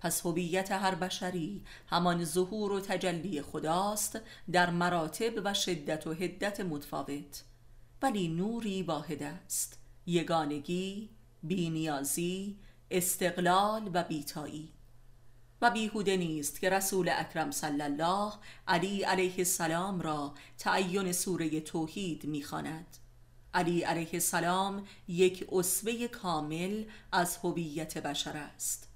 پس 0.00 0.26
هویت 0.26 0.72
هر 0.72 0.94
بشری 0.94 1.64
همان 1.86 2.24
ظهور 2.24 2.72
و 2.72 2.80
تجلی 2.80 3.42
خداست 3.42 4.20
در 4.52 4.70
مراتب 4.70 5.32
و 5.44 5.54
شدت 5.54 6.06
و 6.06 6.14
حدت 6.14 6.60
متفاوت. 6.60 7.44
ولی 8.02 8.28
نوری 8.28 8.82
واحد 8.82 9.22
است 9.22 9.78
یگانگی 10.06 11.10
بینیازی 11.42 12.58
استقلال 12.90 13.90
و 13.94 14.04
بیتایی. 14.04 14.79
و 15.62 15.70
بیهوده 15.70 16.16
نیست 16.16 16.60
که 16.60 16.70
رسول 16.70 17.08
اکرم 17.08 17.50
صلی 17.50 17.82
الله 17.82 18.32
علی 18.68 19.02
علیه 19.02 19.34
السلام 19.38 20.00
را 20.00 20.34
تعین 20.58 21.12
سوره 21.12 21.60
توحید 21.60 22.24
می‌خواند. 22.24 22.96
علی 23.54 23.80
علیه 23.82 24.08
السلام 24.12 24.86
یک 25.08 25.46
اسوه 25.52 26.08
کامل 26.08 26.84
از 27.12 27.36
هویت 27.36 27.98
بشر 27.98 28.36
است. 28.36 28.88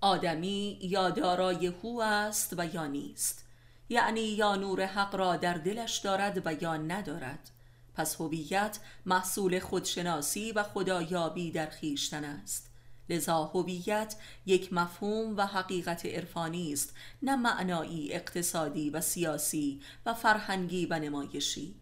آدمی 0.00 0.78
یا 0.82 1.10
دارای 1.10 1.66
هو 1.66 2.00
است 2.00 2.54
و 2.58 2.74
یا 2.74 2.86
نیست. 2.86 3.44
یعنی 3.88 4.20
یا 4.20 4.56
نور 4.56 4.86
حق 4.86 5.14
را 5.14 5.36
در 5.36 5.54
دلش 5.54 5.98
دارد 5.98 6.42
و 6.46 6.62
یا 6.62 6.76
ندارد. 6.76 7.50
پس 7.94 8.20
هویت 8.20 8.78
محصول 9.06 9.58
خودشناسی 9.58 10.52
و 10.52 10.62
خدایابی 10.62 11.50
در 11.50 11.66
خیشتن 11.66 12.24
است. 12.24 12.69
لذا 13.10 13.44
هویت 13.44 14.16
یک 14.46 14.72
مفهوم 14.72 15.36
و 15.36 15.46
حقیقت 15.46 16.06
عرفانی 16.06 16.72
است 16.72 16.94
نه 17.22 17.36
معنایی 17.36 18.12
اقتصادی 18.12 18.90
و 18.90 19.00
سیاسی 19.00 19.80
و 20.06 20.14
فرهنگی 20.14 20.86
و 20.86 20.98
نمایشی. 20.98 21.80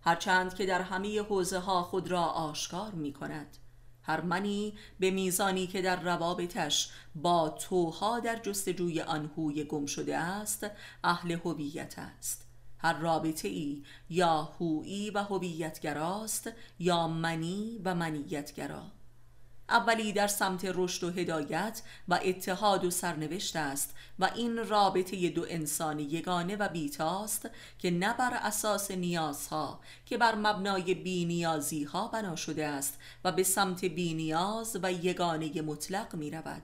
هرچند 0.00 0.54
که 0.54 0.66
در 0.66 0.82
همه 0.82 1.22
حوزه 1.22 1.58
ها 1.58 1.82
خود 1.82 2.10
را 2.10 2.22
آشکار 2.22 2.92
می 2.92 3.12
کند 3.12 3.56
هر 4.02 4.20
منی 4.20 4.74
به 5.00 5.10
میزانی 5.10 5.66
که 5.66 5.82
در 5.82 6.02
روابطش 6.02 6.90
با 7.14 7.48
توها 7.48 8.20
در 8.20 8.36
جستجوی 8.36 9.00
آنهوی 9.00 9.64
گم 9.64 9.86
شده 9.86 10.16
است 10.16 10.66
اهل 11.04 11.32
هویت 11.32 11.94
است. 11.98 12.46
هر 12.78 12.98
رابطه 12.98 13.48
ای 13.48 13.82
یا 14.10 14.42
هویی 14.42 15.10
و 15.10 15.18
هویتگراست 15.18 16.50
یا 16.78 17.08
منی 17.08 17.80
و 17.84 17.94
منیتگرا. 17.94 18.95
اولی 19.68 20.12
در 20.12 20.26
سمت 20.26 20.72
رشد 20.74 21.04
و 21.04 21.10
هدایت 21.10 21.82
و 22.08 22.20
اتحاد 22.24 22.84
و 22.84 22.90
سرنوشت 22.90 23.56
است 23.56 23.94
و 24.18 24.30
این 24.34 24.68
رابطه 24.68 25.30
دو 25.30 25.46
انسان 25.48 25.98
یگانه 25.98 26.56
و 26.56 26.68
بیتاست 26.68 27.50
که 27.78 27.90
نه 27.90 28.14
بر 28.14 28.34
اساس 28.34 28.90
نیازها 28.90 29.80
که 30.06 30.18
بر 30.18 30.34
مبنای 30.34 30.94
بینیازی 30.94 31.84
ها 31.84 32.08
بنا 32.08 32.36
شده 32.36 32.66
است 32.66 32.98
و 33.24 33.32
به 33.32 33.42
سمت 33.42 33.84
بینیاز 33.84 34.76
و 34.82 34.92
یگانه 34.92 35.62
مطلق 35.62 36.14
می 36.14 36.30
رود 36.30 36.62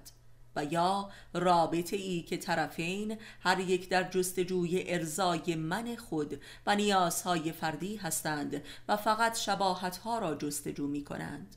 و 0.57 0.65
یا 0.65 1.11
رابطه 1.35 1.97
ای 1.97 2.23
که 2.23 2.37
طرفین 2.37 3.19
هر 3.41 3.61
یک 3.61 3.89
در 3.89 4.11
جستجوی 4.11 4.85
ارزای 4.87 5.55
من 5.55 5.97
خود 5.97 6.41
و 6.67 6.77
نیازهای 6.77 7.53
فردی 7.53 7.97
هستند 7.97 8.63
و 8.89 8.97
فقط 8.97 9.39
شباهتها 9.39 10.19
را 10.19 10.35
جستجو 10.35 10.87
می 10.87 11.05
کنند 11.05 11.57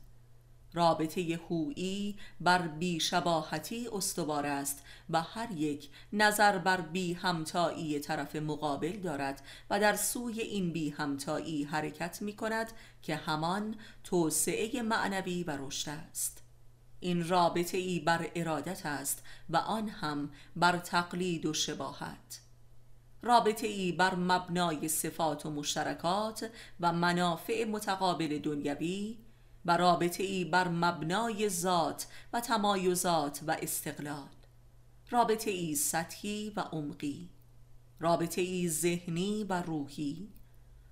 رابطه 0.76 1.40
هویی 1.50 2.16
بر 2.40 2.68
بیشباهتی 2.68 3.88
استوار 3.92 4.46
است 4.46 4.82
و 5.10 5.22
هر 5.22 5.52
یک 5.52 5.90
نظر 6.12 6.58
بر 6.58 6.80
بی 6.80 7.12
همتایی 7.12 8.00
طرف 8.00 8.36
مقابل 8.36 8.96
دارد 8.96 9.42
و 9.70 9.80
در 9.80 9.96
سوی 9.96 10.40
این 10.40 10.72
بی 10.72 10.90
همتایی 10.90 11.64
حرکت 11.64 12.22
می 12.22 12.32
کند 12.36 12.72
که 13.02 13.16
همان 13.16 13.74
توسعه 14.04 14.82
معنوی 14.82 15.44
و 15.44 15.56
رشد 15.60 15.90
است. 15.90 16.42
این 17.00 17.28
رابطه 17.28 17.78
ای 17.78 18.00
بر 18.00 18.30
ارادت 18.34 18.86
است 18.86 19.22
و 19.50 19.56
آن 19.56 19.88
هم 19.88 20.30
بر 20.56 20.78
تقلید 20.78 21.46
و 21.46 21.52
شباهت. 21.52 22.40
رابطه 23.22 23.66
ای 23.66 23.92
بر 23.92 24.14
مبنای 24.14 24.88
صفات 24.88 25.46
و 25.46 25.50
مشترکات 25.50 26.50
و 26.80 26.92
منافع 26.92 27.64
متقابل 27.64 28.38
دنیوی 28.38 29.18
و 29.66 29.76
رابطه 29.76 30.22
ای 30.22 30.44
بر 30.44 30.68
مبنای 30.68 31.48
ذات 31.48 32.06
و 32.32 32.40
تمایزات 32.40 33.40
و 33.46 33.56
استقلال. 33.62 34.28
رابطه 35.10 35.50
ای 35.50 35.74
سطحی 35.74 36.52
و 36.56 36.60
عمقی. 36.60 37.28
رابطه 38.00 38.40
ای 38.40 38.68
ذهنی 38.68 39.44
و 39.44 39.62
روحی. 39.62 40.28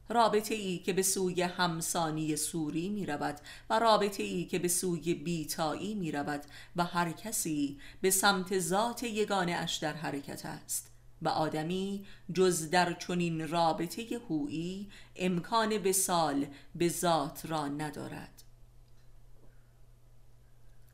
رابطه 0.08 0.54
ای 0.54 0.78
که 0.78 0.92
به 0.92 1.02
سوی 1.02 1.42
همسانی 1.42 2.36
سوری 2.36 2.88
می 2.88 3.06
رود 3.06 3.40
و 3.70 3.78
رابطه 3.78 4.22
ای 4.22 4.44
که 4.44 4.58
به 4.58 4.68
سوی 4.68 5.14
بیتایی 5.14 5.94
می 5.94 6.12
رود 6.12 6.44
و 6.76 6.84
هر 6.84 7.12
کسی 7.12 7.78
به 8.00 8.10
سمت 8.10 8.58
ذات 8.58 9.02
یگانه 9.02 9.52
اش 9.52 9.76
در 9.76 9.92
حرکت 9.92 10.46
است 10.46 10.90
و 11.22 11.28
آدمی 11.28 12.06
جز 12.32 12.70
در 12.70 12.92
چنین 12.92 13.48
رابطه 13.48 14.20
هویی 14.28 14.88
امکان 15.16 15.72
وسال 15.72 16.46
به 16.74 16.88
ذات 16.88 17.46
را 17.46 17.68
ندارد. 17.68 18.43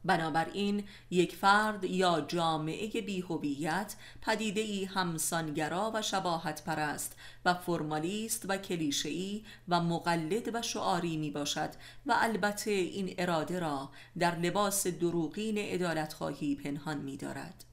بنابراین 0.04 0.84
یک 1.10 1.36
فرد 1.36 1.84
یا 1.84 2.20
جامعه 2.20 3.00
بیهویت 3.00 3.94
پدیده 4.22 4.60
ای 4.60 4.84
همسانگرا 4.84 5.90
و 5.94 6.02
شباهت 6.02 6.64
پرست 6.64 7.16
و 7.44 7.54
فرمالیست 7.54 8.46
و 8.48 8.56
کلیشه‌ای 8.56 9.44
و 9.68 9.80
مقلد 9.80 10.54
و 10.54 10.62
شعاری 10.62 11.16
می 11.16 11.30
باشد 11.30 11.70
و 12.06 12.14
البته 12.16 12.70
این 12.70 13.14
اراده 13.18 13.58
را 13.58 13.90
در 14.18 14.38
لباس 14.38 14.86
دروغین 14.86 15.54
ادالت 15.58 16.12
خواهی 16.12 16.54
پنهان 16.54 16.98
می 16.98 17.16
دارد. 17.16 17.64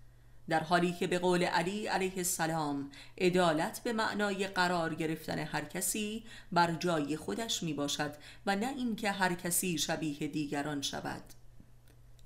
در 0.49 0.63
حالی 0.63 0.93
که 0.93 1.07
به 1.07 1.19
قول 1.19 1.43
علی 1.43 1.87
علیه 1.87 2.17
السلام 2.17 2.91
عدالت 3.17 3.81
به 3.83 3.93
معنای 3.93 4.47
قرار 4.47 4.95
گرفتن 4.95 5.39
هر 5.39 5.65
کسی 5.65 6.23
بر 6.51 6.71
جای 6.71 7.17
خودش 7.17 7.63
می 7.63 7.73
باشد 7.73 8.15
و 8.45 8.55
نه 8.55 8.67
اینکه 8.67 9.11
هر 9.11 9.33
کسی 9.33 9.77
شبیه 9.77 10.27
دیگران 10.27 10.81
شود 10.81 11.23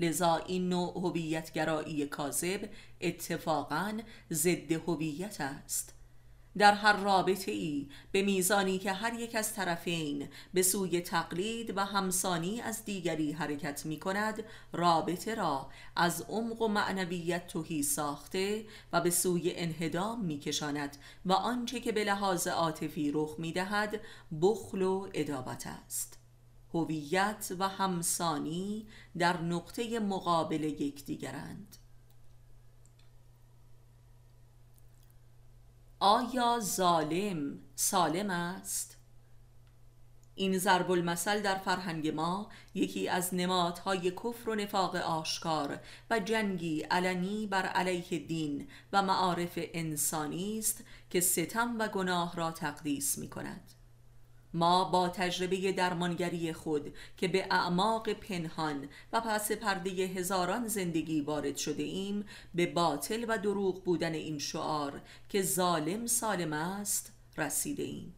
لذا 0.02 0.36
این 0.36 0.70
نوع 0.70 0.94
هویتگرایی 0.98 2.06
کاذب 2.06 2.70
اتفاقا 3.02 4.00
ضد 4.32 4.72
هویت 4.72 5.42
است. 5.42 5.94
در 6.58 6.74
هر 6.74 6.94
رابطه 6.94 7.52
ای 7.52 7.90
به 8.12 8.22
میزانی 8.22 8.78
که 8.78 8.92
هر 8.92 9.20
یک 9.20 9.36
از 9.36 9.54
طرفین 9.54 10.28
به 10.54 10.62
سوی 10.62 11.02
تقلید 11.02 11.78
و 11.78 11.86
همسانی 11.86 12.62
از 12.62 12.86
دیگری 12.86 13.32
حرکت 13.32 13.86
می 13.86 14.00
کند 14.00 14.44
رابطه 14.74 15.36
را 15.36 15.70
از 15.96 16.22
عمق 16.22 16.62
و 16.62 16.68
معنویت 16.68 17.48
توهی 17.48 17.84
ساخته 17.84 18.66
و 18.94 19.02
به 19.02 19.10
سوی 19.10 19.54
انهدام 19.56 20.26
می 20.26 20.40
کشاند 20.40 20.98
و 21.26 21.34
آنچه 21.34 21.80
که 21.80 21.92
به 21.92 22.04
لحاظ 22.04 22.48
عاطفی 22.48 23.12
رخ 23.12 23.36
می 23.38 23.52
دهد 23.52 24.02
بخل 24.42 24.82
و 24.82 25.10
ادابت 25.14 25.68
است. 25.68 26.21
هویت 26.74 27.54
و 27.60 27.68
همسانی 27.68 28.88
در 29.18 29.42
نقطه 29.42 30.00
مقابل 30.00 30.64
یکدیگرند 30.64 31.78
آیا 36.00 36.60
ظالم 36.60 37.60
سالم 37.76 38.30
است؟ 38.30 38.98
این 40.36 40.58
ضرب 40.58 40.92
المثل 40.92 41.42
در 41.42 41.58
فرهنگ 41.58 42.08
ما 42.08 42.50
یکی 42.74 43.10
از 43.10 43.34
نمادهای 43.34 44.12
کفر 44.12 44.50
و 44.50 44.56
نفاق 44.56 44.96
آشکار 44.96 45.80
و 46.10 46.20
جنگی 46.20 46.82
علنی 46.82 47.48
بر 47.48 47.66
علیه 47.66 48.20
دین 48.20 48.68
و 48.94 49.02
معارف 49.02 49.52
انسانی 49.56 50.60
است 50.60 50.84
که 51.10 51.22
ستم 51.22 51.76
و 51.80 51.88
گناه 51.88 52.36
را 52.36 52.52
تقدیس 52.52 53.18
می 53.18 53.30
کند 53.30 53.72
ما 54.54 54.84
با 54.84 55.10
تجربه 55.10 55.72
درمانگری 55.72 56.54
خود 56.54 56.94
که 57.18 57.28
به 57.28 57.48
اعماق 57.52 58.14
پنهان 58.14 58.88
و 59.14 59.22
پس 59.22 59.52
پرده 59.52 59.90
هزاران 59.90 60.68
زندگی 60.68 61.22
وارد 61.22 61.58
شده 61.58 61.84
ایم 61.84 62.26
به 62.56 62.66
باطل 62.66 63.26
و 63.28 63.38
دروغ 63.38 63.84
بودن 63.84 64.14
این 64.14 64.40
شعار 64.40 65.02
که 65.30 65.42
ظالم 65.42 66.06
سالم 66.06 66.54
است 66.54 67.12
رسیده 67.38 67.84
ایم. 67.84 68.16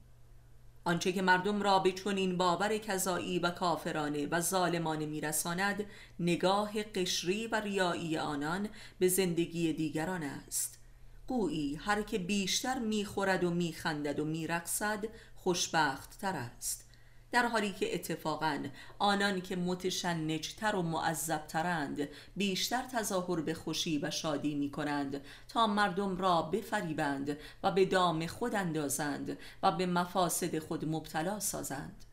آنچه 0.85 1.11
که 1.11 1.21
مردم 1.21 1.61
را 1.61 1.79
به 1.79 1.91
چنین 1.91 2.37
باور 2.37 2.77
کذایی 2.77 3.39
و 3.39 3.49
کافرانه 3.49 4.27
و 4.27 4.41
ظالمانه 4.41 5.05
میرساند 5.05 5.85
نگاه 6.19 6.83
قشری 6.83 7.47
و 7.47 7.55
ریایی 7.55 8.17
آنان 8.17 8.69
به 8.99 9.07
زندگی 9.07 9.73
دیگران 9.73 10.23
است. 10.23 10.79
گویی 11.27 11.75
هر 11.75 12.01
که 12.01 12.17
بیشتر 12.17 12.79
می‌خورد 12.79 13.43
و 13.43 13.49
میخندد 13.49 14.19
و 14.19 14.25
میرقصد 14.25 15.05
خوشبخت 15.43 16.19
تر 16.19 16.35
است. 16.35 16.89
در 17.31 17.47
حالی 17.47 17.71
که 17.71 17.95
اتفاقا 17.95 18.63
آنان 18.99 19.41
که 19.41 19.55
متشنجتر 19.55 20.75
و 20.75 20.81
معذبترند 20.81 22.09
بیشتر 22.35 22.83
تظاهر 22.93 23.41
به 23.41 23.53
خوشی 23.53 23.97
و 23.97 24.11
شادی 24.11 24.55
می 24.55 24.71
کنند 24.71 25.21
تا 25.47 25.67
مردم 25.67 26.17
را 26.17 26.41
بفریبند 26.41 27.37
و 27.63 27.71
به 27.71 27.85
دام 27.85 28.27
خود 28.27 28.55
اندازند 28.55 29.37
و 29.63 29.71
به 29.71 29.85
مفاسد 29.85 30.59
خود 30.59 30.85
مبتلا 30.85 31.39
سازند. 31.39 32.05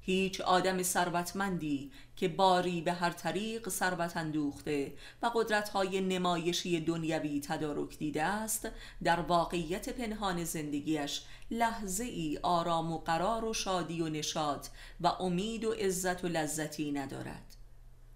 هیچ 0.00 0.40
آدم 0.40 0.82
ثروتمندی 0.82 1.92
که 2.16 2.28
باری 2.28 2.80
به 2.80 2.92
هر 2.92 3.10
طریق 3.10 3.68
ثروت 3.68 4.16
اندوخته 4.16 4.92
و 5.22 5.30
قدرت‌های 5.34 6.00
نمایشی 6.00 6.80
دنیوی 6.80 7.40
تدارک 7.40 7.98
دیده 7.98 8.22
است 8.22 8.68
در 9.02 9.20
واقعیت 9.20 9.88
پنهان 9.88 10.44
زندگیش 10.44 11.22
لحظه 11.50 12.04
ای 12.04 12.38
آرام 12.42 12.92
و 12.92 12.98
قرار 12.98 13.44
و 13.44 13.54
شادی 13.54 14.00
و 14.00 14.08
نشاط 14.08 14.66
و 15.00 15.06
امید 15.06 15.64
و 15.64 15.72
عزت 15.72 16.24
و 16.24 16.28
لذتی 16.28 16.92
ندارد. 16.92 17.54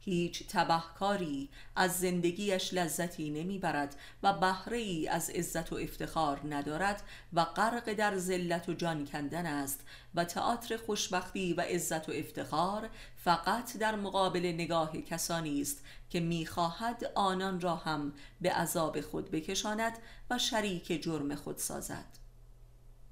هیچ 0.01 0.49
تبهکاری 0.49 1.49
از 1.77 1.99
زندگیش 1.99 2.75
لذتی 2.75 3.31
نمی‌برد 3.31 3.97
و 4.23 4.33
بهره 4.33 4.77
ای 4.77 5.09
از 5.09 5.31
عزت 5.31 5.73
و 5.73 5.77
افتخار 5.77 6.41
ندارد 6.55 7.03
و 7.33 7.45
غرق 7.45 7.93
در 7.93 8.17
ذلت 8.17 8.69
و 8.69 8.75
جان 8.75 9.07
کندن 9.07 9.47
است 9.47 9.81
و 10.15 10.25
تئاتر 10.25 10.77
خوشبختی 10.77 11.53
و 11.53 11.61
عزت 11.61 12.09
و 12.09 12.13
افتخار 12.13 12.91
فقط 13.17 13.77
در 13.77 13.97
مقابل 13.97 14.53
نگاه 14.55 15.01
کسانی 15.01 15.61
است 15.61 15.85
که 16.11 16.21
می‌خواهد 16.21 17.13
آنان 17.15 17.61
را 17.61 17.77
هم 17.77 18.13
به 18.41 18.53
عذاب 18.53 19.01
خود 19.01 19.31
بکشاند 19.31 19.99
و 20.31 20.39
شریک 20.39 21.03
جرم 21.03 21.35
خود 21.35 21.59
سازد. 21.59 22.18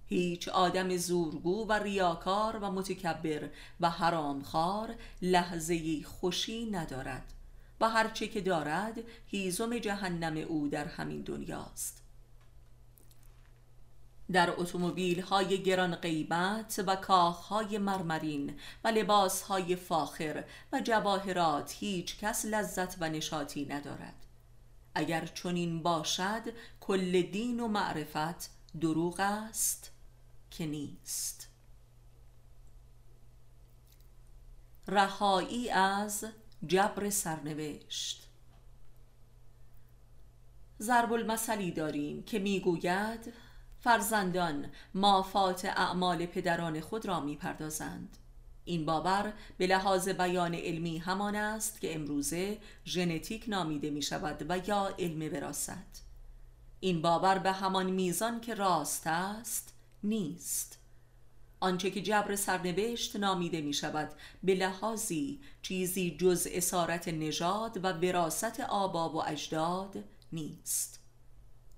هیچ 0.08 0.48
آدم 0.48 0.96
زورگو 0.96 1.66
و 1.66 1.72
ریاکار 1.72 2.56
و 2.56 2.70
متکبر 2.70 3.48
و 3.80 3.90
حرامخوار 3.90 4.94
لحظه 5.22 6.02
خوشی 6.02 6.70
ندارد 6.70 7.32
و 7.80 7.88
هرچه 7.88 8.28
که 8.28 8.40
دارد 8.40 8.98
هیزم 9.26 9.78
جهنم 9.78 10.36
او 10.36 10.68
در 10.68 10.84
همین 10.84 11.22
دنیاست. 11.22 12.02
در 14.32 14.50
اتومبیل 14.56 15.20
های 15.20 15.62
گران 15.62 15.94
غیبت 15.94 16.84
و 16.86 16.96
کاخ 16.96 17.38
های 17.38 17.78
مرمرین 17.78 18.58
و 18.84 18.88
لباس 18.88 19.42
های 19.42 19.76
فاخر 19.76 20.44
و 20.72 20.80
جواهرات 20.80 21.74
هیچ 21.78 22.18
کس 22.18 22.44
لذت 22.44 22.96
و 23.00 23.08
نشاطی 23.08 23.64
ندارد. 23.64 24.26
اگر 24.94 25.26
چنین 25.26 25.82
باشد 25.82 26.42
کل 26.80 27.22
دین 27.22 27.60
و 27.60 27.68
معرفت 27.68 28.50
دروغ 28.80 29.20
است. 29.20 29.95
که 30.56 30.66
نیست 30.66 31.48
رهایی 34.88 35.70
از 35.70 36.24
جبر 36.66 37.10
سرنوشت. 37.10 38.28
ضرب 40.80 41.12
المثلی 41.12 41.70
داریم 41.70 42.22
که 42.22 42.38
می‌گوید 42.38 43.32
فرزندان 43.80 44.70
مافات 44.94 45.64
اعمال 45.64 46.26
پدران 46.26 46.80
خود 46.80 47.06
را 47.06 47.20
می‌پردازند. 47.20 48.16
این 48.64 48.86
باور 48.86 49.32
به 49.58 49.66
لحاظ 49.66 50.08
بیان 50.08 50.54
علمی 50.54 50.98
همان 50.98 51.36
است 51.36 51.80
که 51.80 51.94
امروزه 51.94 52.58
ژنتیک 52.86 53.44
نامیده 53.48 53.90
می 53.90 54.02
شود 54.02 54.46
و 54.48 54.68
یا 54.68 54.94
علم 54.98 55.32
وراست 55.32 56.04
این 56.80 57.02
باور 57.02 57.38
به 57.38 57.52
همان 57.52 57.90
میزان 57.90 58.40
که 58.40 58.54
راست 58.54 59.06
است 59.06 59.75
نیست. 60.02 60.78
آنچه 61.60 61.90
که 61.90 62.02
جبر 62.02 62.36
سرنوشت 62.36 63.16
نامیده 63.16 63.60
می 63.60 63.74
شود 63.74 64.12
به 64.42 64.54
لحاظی 64.54 65.40
چیزی 65.62 66.16
جز 66.16 66.48
اسارت 66.50 67.08
نژاد 67.08 67.84
و 67.84 67.88
وراست 67.88 68.60
آبا 68.60 69.10
و 69.10 69.28
اجداد 69.28 70.04
نیست. 70.32 71.00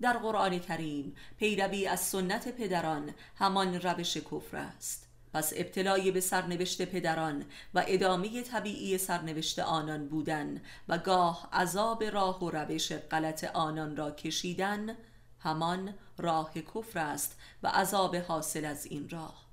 در 0.01 0.19
قرآن 0.19 0.59
کریم 0.59 1.15
پیروی 1.39 1.87
از 1.87 2.01
سنت 2.01 2.49
پدران 2.49 3.15
همان 3.37 3.75
روش 3.75 4.17
کفر 4.17 4.57
است. 4.57 5.09
پس 5.33 5.53
ابتلای 5.57 6.11
به 6.11 6.21
سرنوشت 6.21 6.85
پدران 6.85 7.45
و 7.75 7.85
ادامه 7.87 8.43
طبیعی 8.43 8.99
سرنوشت 8.99 9.59
آنان 9.59 10.09
بودن 10.09 10.63
و 10.89 10.99
گاه 10.99 11.49
عذاب 11.53 12.05
راه 12.05 12.45
و 12.45 12.51
روش 12.51 12.93
غلط 12.93 13.45
آنان 13.45 13.97
را 13.97 14.11
کشیدن 14.11 14.97
همان 15.39 15.95
راه 16.19 16.53
کفر 16.55 16.99
است 16.99 17.38
و 17.63 17.69
عذاب 17.69 18.17
حاصل 18.17 18.65
از 18.65 18.87
این 18.87 19.09
راه. 19.09 19.49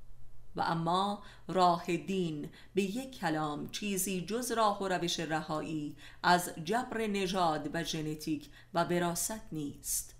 و 0.55 0.61
اما 0.61 1.23
راه 1.47 1.97
دین 1.97 2.49
به 2.75 2.81
یک 2.81 3.19
کلام 3.19 3.69
چیزی 3.69 4.25
جز 4.25 4.51
راه 4.51 4.83
و 4.83 4.87
روش 4.87 5.19
رهایی 5.19 5.95
از 6.23 6.51
جبر 6.63 7.07
نژاد 7.07 7.69
و 7.73 7.83
ژنتیک 7.83 8.49
و 8.73 8.83
وراست 8.83 9.41
نیست. 9.51 10.15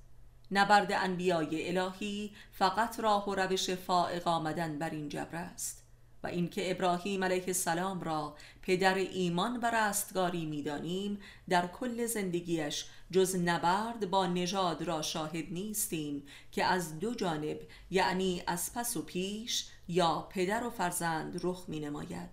نبرد 0.51 0.91
انبیای 0.91 1.77
الهی 1.77 2.35
فقط 2.51 2.99
راه 2.99 3.29
و 3.29 3.35
روش 3.35 3.69
فائق 3.69 4.27
آمدن 4.27 4.79
بر 4.79 4.89
این 4.89 5.09
جبر 5.09 5.35
است. 5.35 5.84
و 6.25 6.27
اینکه 6.27 6.71
ابراهیم 6.71 7.23
علیه 7.23 7.43
السلام 7.47 8.01
را 8.01 8.35
پدر 8.61 8.95
ایمان 8.95 9.57
و 9.57 9.65
رستگاری 9.65 10.45
می‌دانیم 10.45 11.19
در 11.49 11.67
کل 11.67 12.05
زندگیش 12.05 12.85
جز 13.11 13.35
نبرد 13.35 14.09
با 14.09 14.27
نژاد 14.27 14.83
را 14.83 15.01
شاهد 15.01 15.53
نیستیم 15.53 16.23
که 16.51 16.65
از 16.65 16.99
دو 16.99 17.15
جانب 17.15 17.59
یعنی 17.91 18.43
از 18.47 18.73
پس 18.73 18.97
و 18.97 19.01
پیش 19.01 19.67
یا 19.87 20.27
پدر 20.29 20.63
و 20.63 20.69
فرزند 20.69 21.39
رخ 21.43 21.65
می 21.67 21.79
نماید 21.79 22.29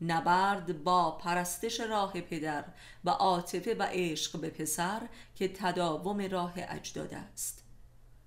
نبرد 0.00 0.84
با 0.84 1.10
پرستش 1.10 1.80
راه 1.80 2.20
پدر 2.20 2.64
و 3.04 3.10
عاطفه 3.10 3.74
و 3.74 3.82
عشق 3.82 4.40
به 4.40 4.50
پسر 4.50 5.08
که 5.34 5.48
تداوم 5.48 6.20
راه 6.20 6.52
اجداد 6.56 7.14
است. 7.14 7.63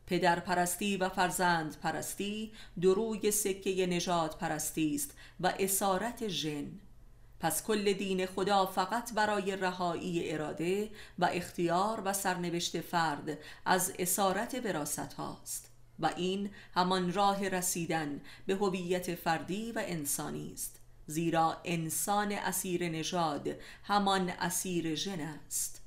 پدر 0.07 0.39
پرستی 0.39 0.97
و 0.97 1.09
فرزند 1.09 1.77
پرستی 1.79 2.51
دروی 2.81 3.31
سکه 3.31 3.85
نجات 3.85 4.37
پرستی 4.37 4.95
است 4.95 5.11
و 5.39 5.53
اسارت 5.59 6.27
ژن. 6.27 6.71
پس 7.39 7.63
کل 7.63 7.93
دین 7.93 8.25
خدا 8.25 8.65
فقط 8.65 9.13
برای 9.13 9.55
رهایی 9.55 10.31
اراده 10.31 10.89
و 11.19 11.29
اختیار 11.33 12.01
و 12.05 12.13
سرنوشت 12.13 12.81
فرد 12.81 13.37
از 13.65 13.93
اسارت 13.99 14.61
وراست 14.65 15.13
هاست 15.13 15.71
و 15.99 16.13
این 16.15 16.49
همان 16.75 17.13
راه 17.13 17.49
رسیدن 17.49 18.21
به 18.45 18.55
هویت 18.55 19.15
فردی 19.15 19.71
و 19.71 19.83
انسانی 19.85 20.51
است 20.53 20.79
زیرا 21.07 21.61
انسان 21.65 22.31
اسیر 22.31 22.89
نژاد 22.89 23.49
همان 23.83 24.29
اسیر 24.29 24.95
ژن 24.95 25.19
است. 25.19 25.86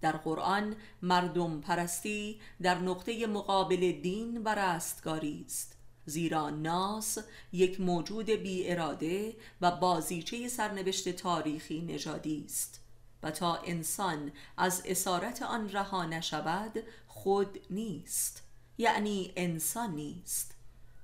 در 0.00 0.12
قرآن 0.12 0.76
مردم 1.02 1.60
پرستی 1.60 2.40
در 2.62 2.78
نقطه 2.78 3.26
مقابل 3.26 3.92
دین 3.92 4.42
و 4.44 4.54
رستگاری 4.54 5.44
است. 5.46 5.76
زیرا 6.06 6.50
ناس 6.50 7.18
یک 7.52 7.80
موجود 7.80 8.30
بی 8.30 8.70
اراده 8.70 9.36
و 9.60 9.70
بازیچه 9.70 10.48
سرنوشت 10.48 11.08
تاریخی 11.08 11.80
نژادی 11.80 12.44
است 12.46 12.80
و 13.22 13.30
تا 13.30 13.56
انسان 13.56 14.32
از 14.56 14.82
اسارت 14.86 15.42
آن 15.42 15.68
رها 15.68 16.04
نشود 16.04 16.82
خود 17.06 17.58
نیست 17.70 18.42
یعنی 18.78 19.32
انسان 19.36 19.94
نیست. 19.94 20.54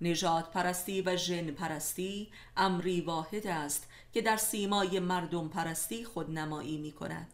نجات 0.00 0.50
پرستی 0.50 1.02
و 1.02 1.16
ژن 1.16 1.50
پرستی 1.50 2.32
امری 2.56 3.00
واحد 3.00 3.46
است 3.46 3.88
که 4.12 4.22
در 4.22 4.36
سیمای 4.36 5.00
مردم 5.00 5.48
پرستی 5.48 6.04
خود 6.04 6.30
نمایی 6.30 6.78
می 6.78 6.92
کند 6.92 7.32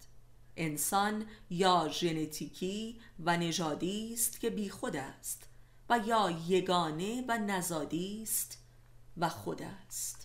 انسان 0.61 1.24
یا 1.50 1.88
ژنتیکی 1.92 3.00
و 3.20 3.36
نژادی 3.36 4.12
است 4.12 4.40
که 4.40 4.50
بی 4.50 4.70
خود 4.70 4.96
است 4.96 5.48
و 5.90 6.00
یا 6.06 6.30
یگانه 6.48 7.24
و 7.28 7.38
نزادی 7.38 8.22
است 8.22 8.58
و 9.16 9.28
خود 9.28 9.62
است. 9.62 10.19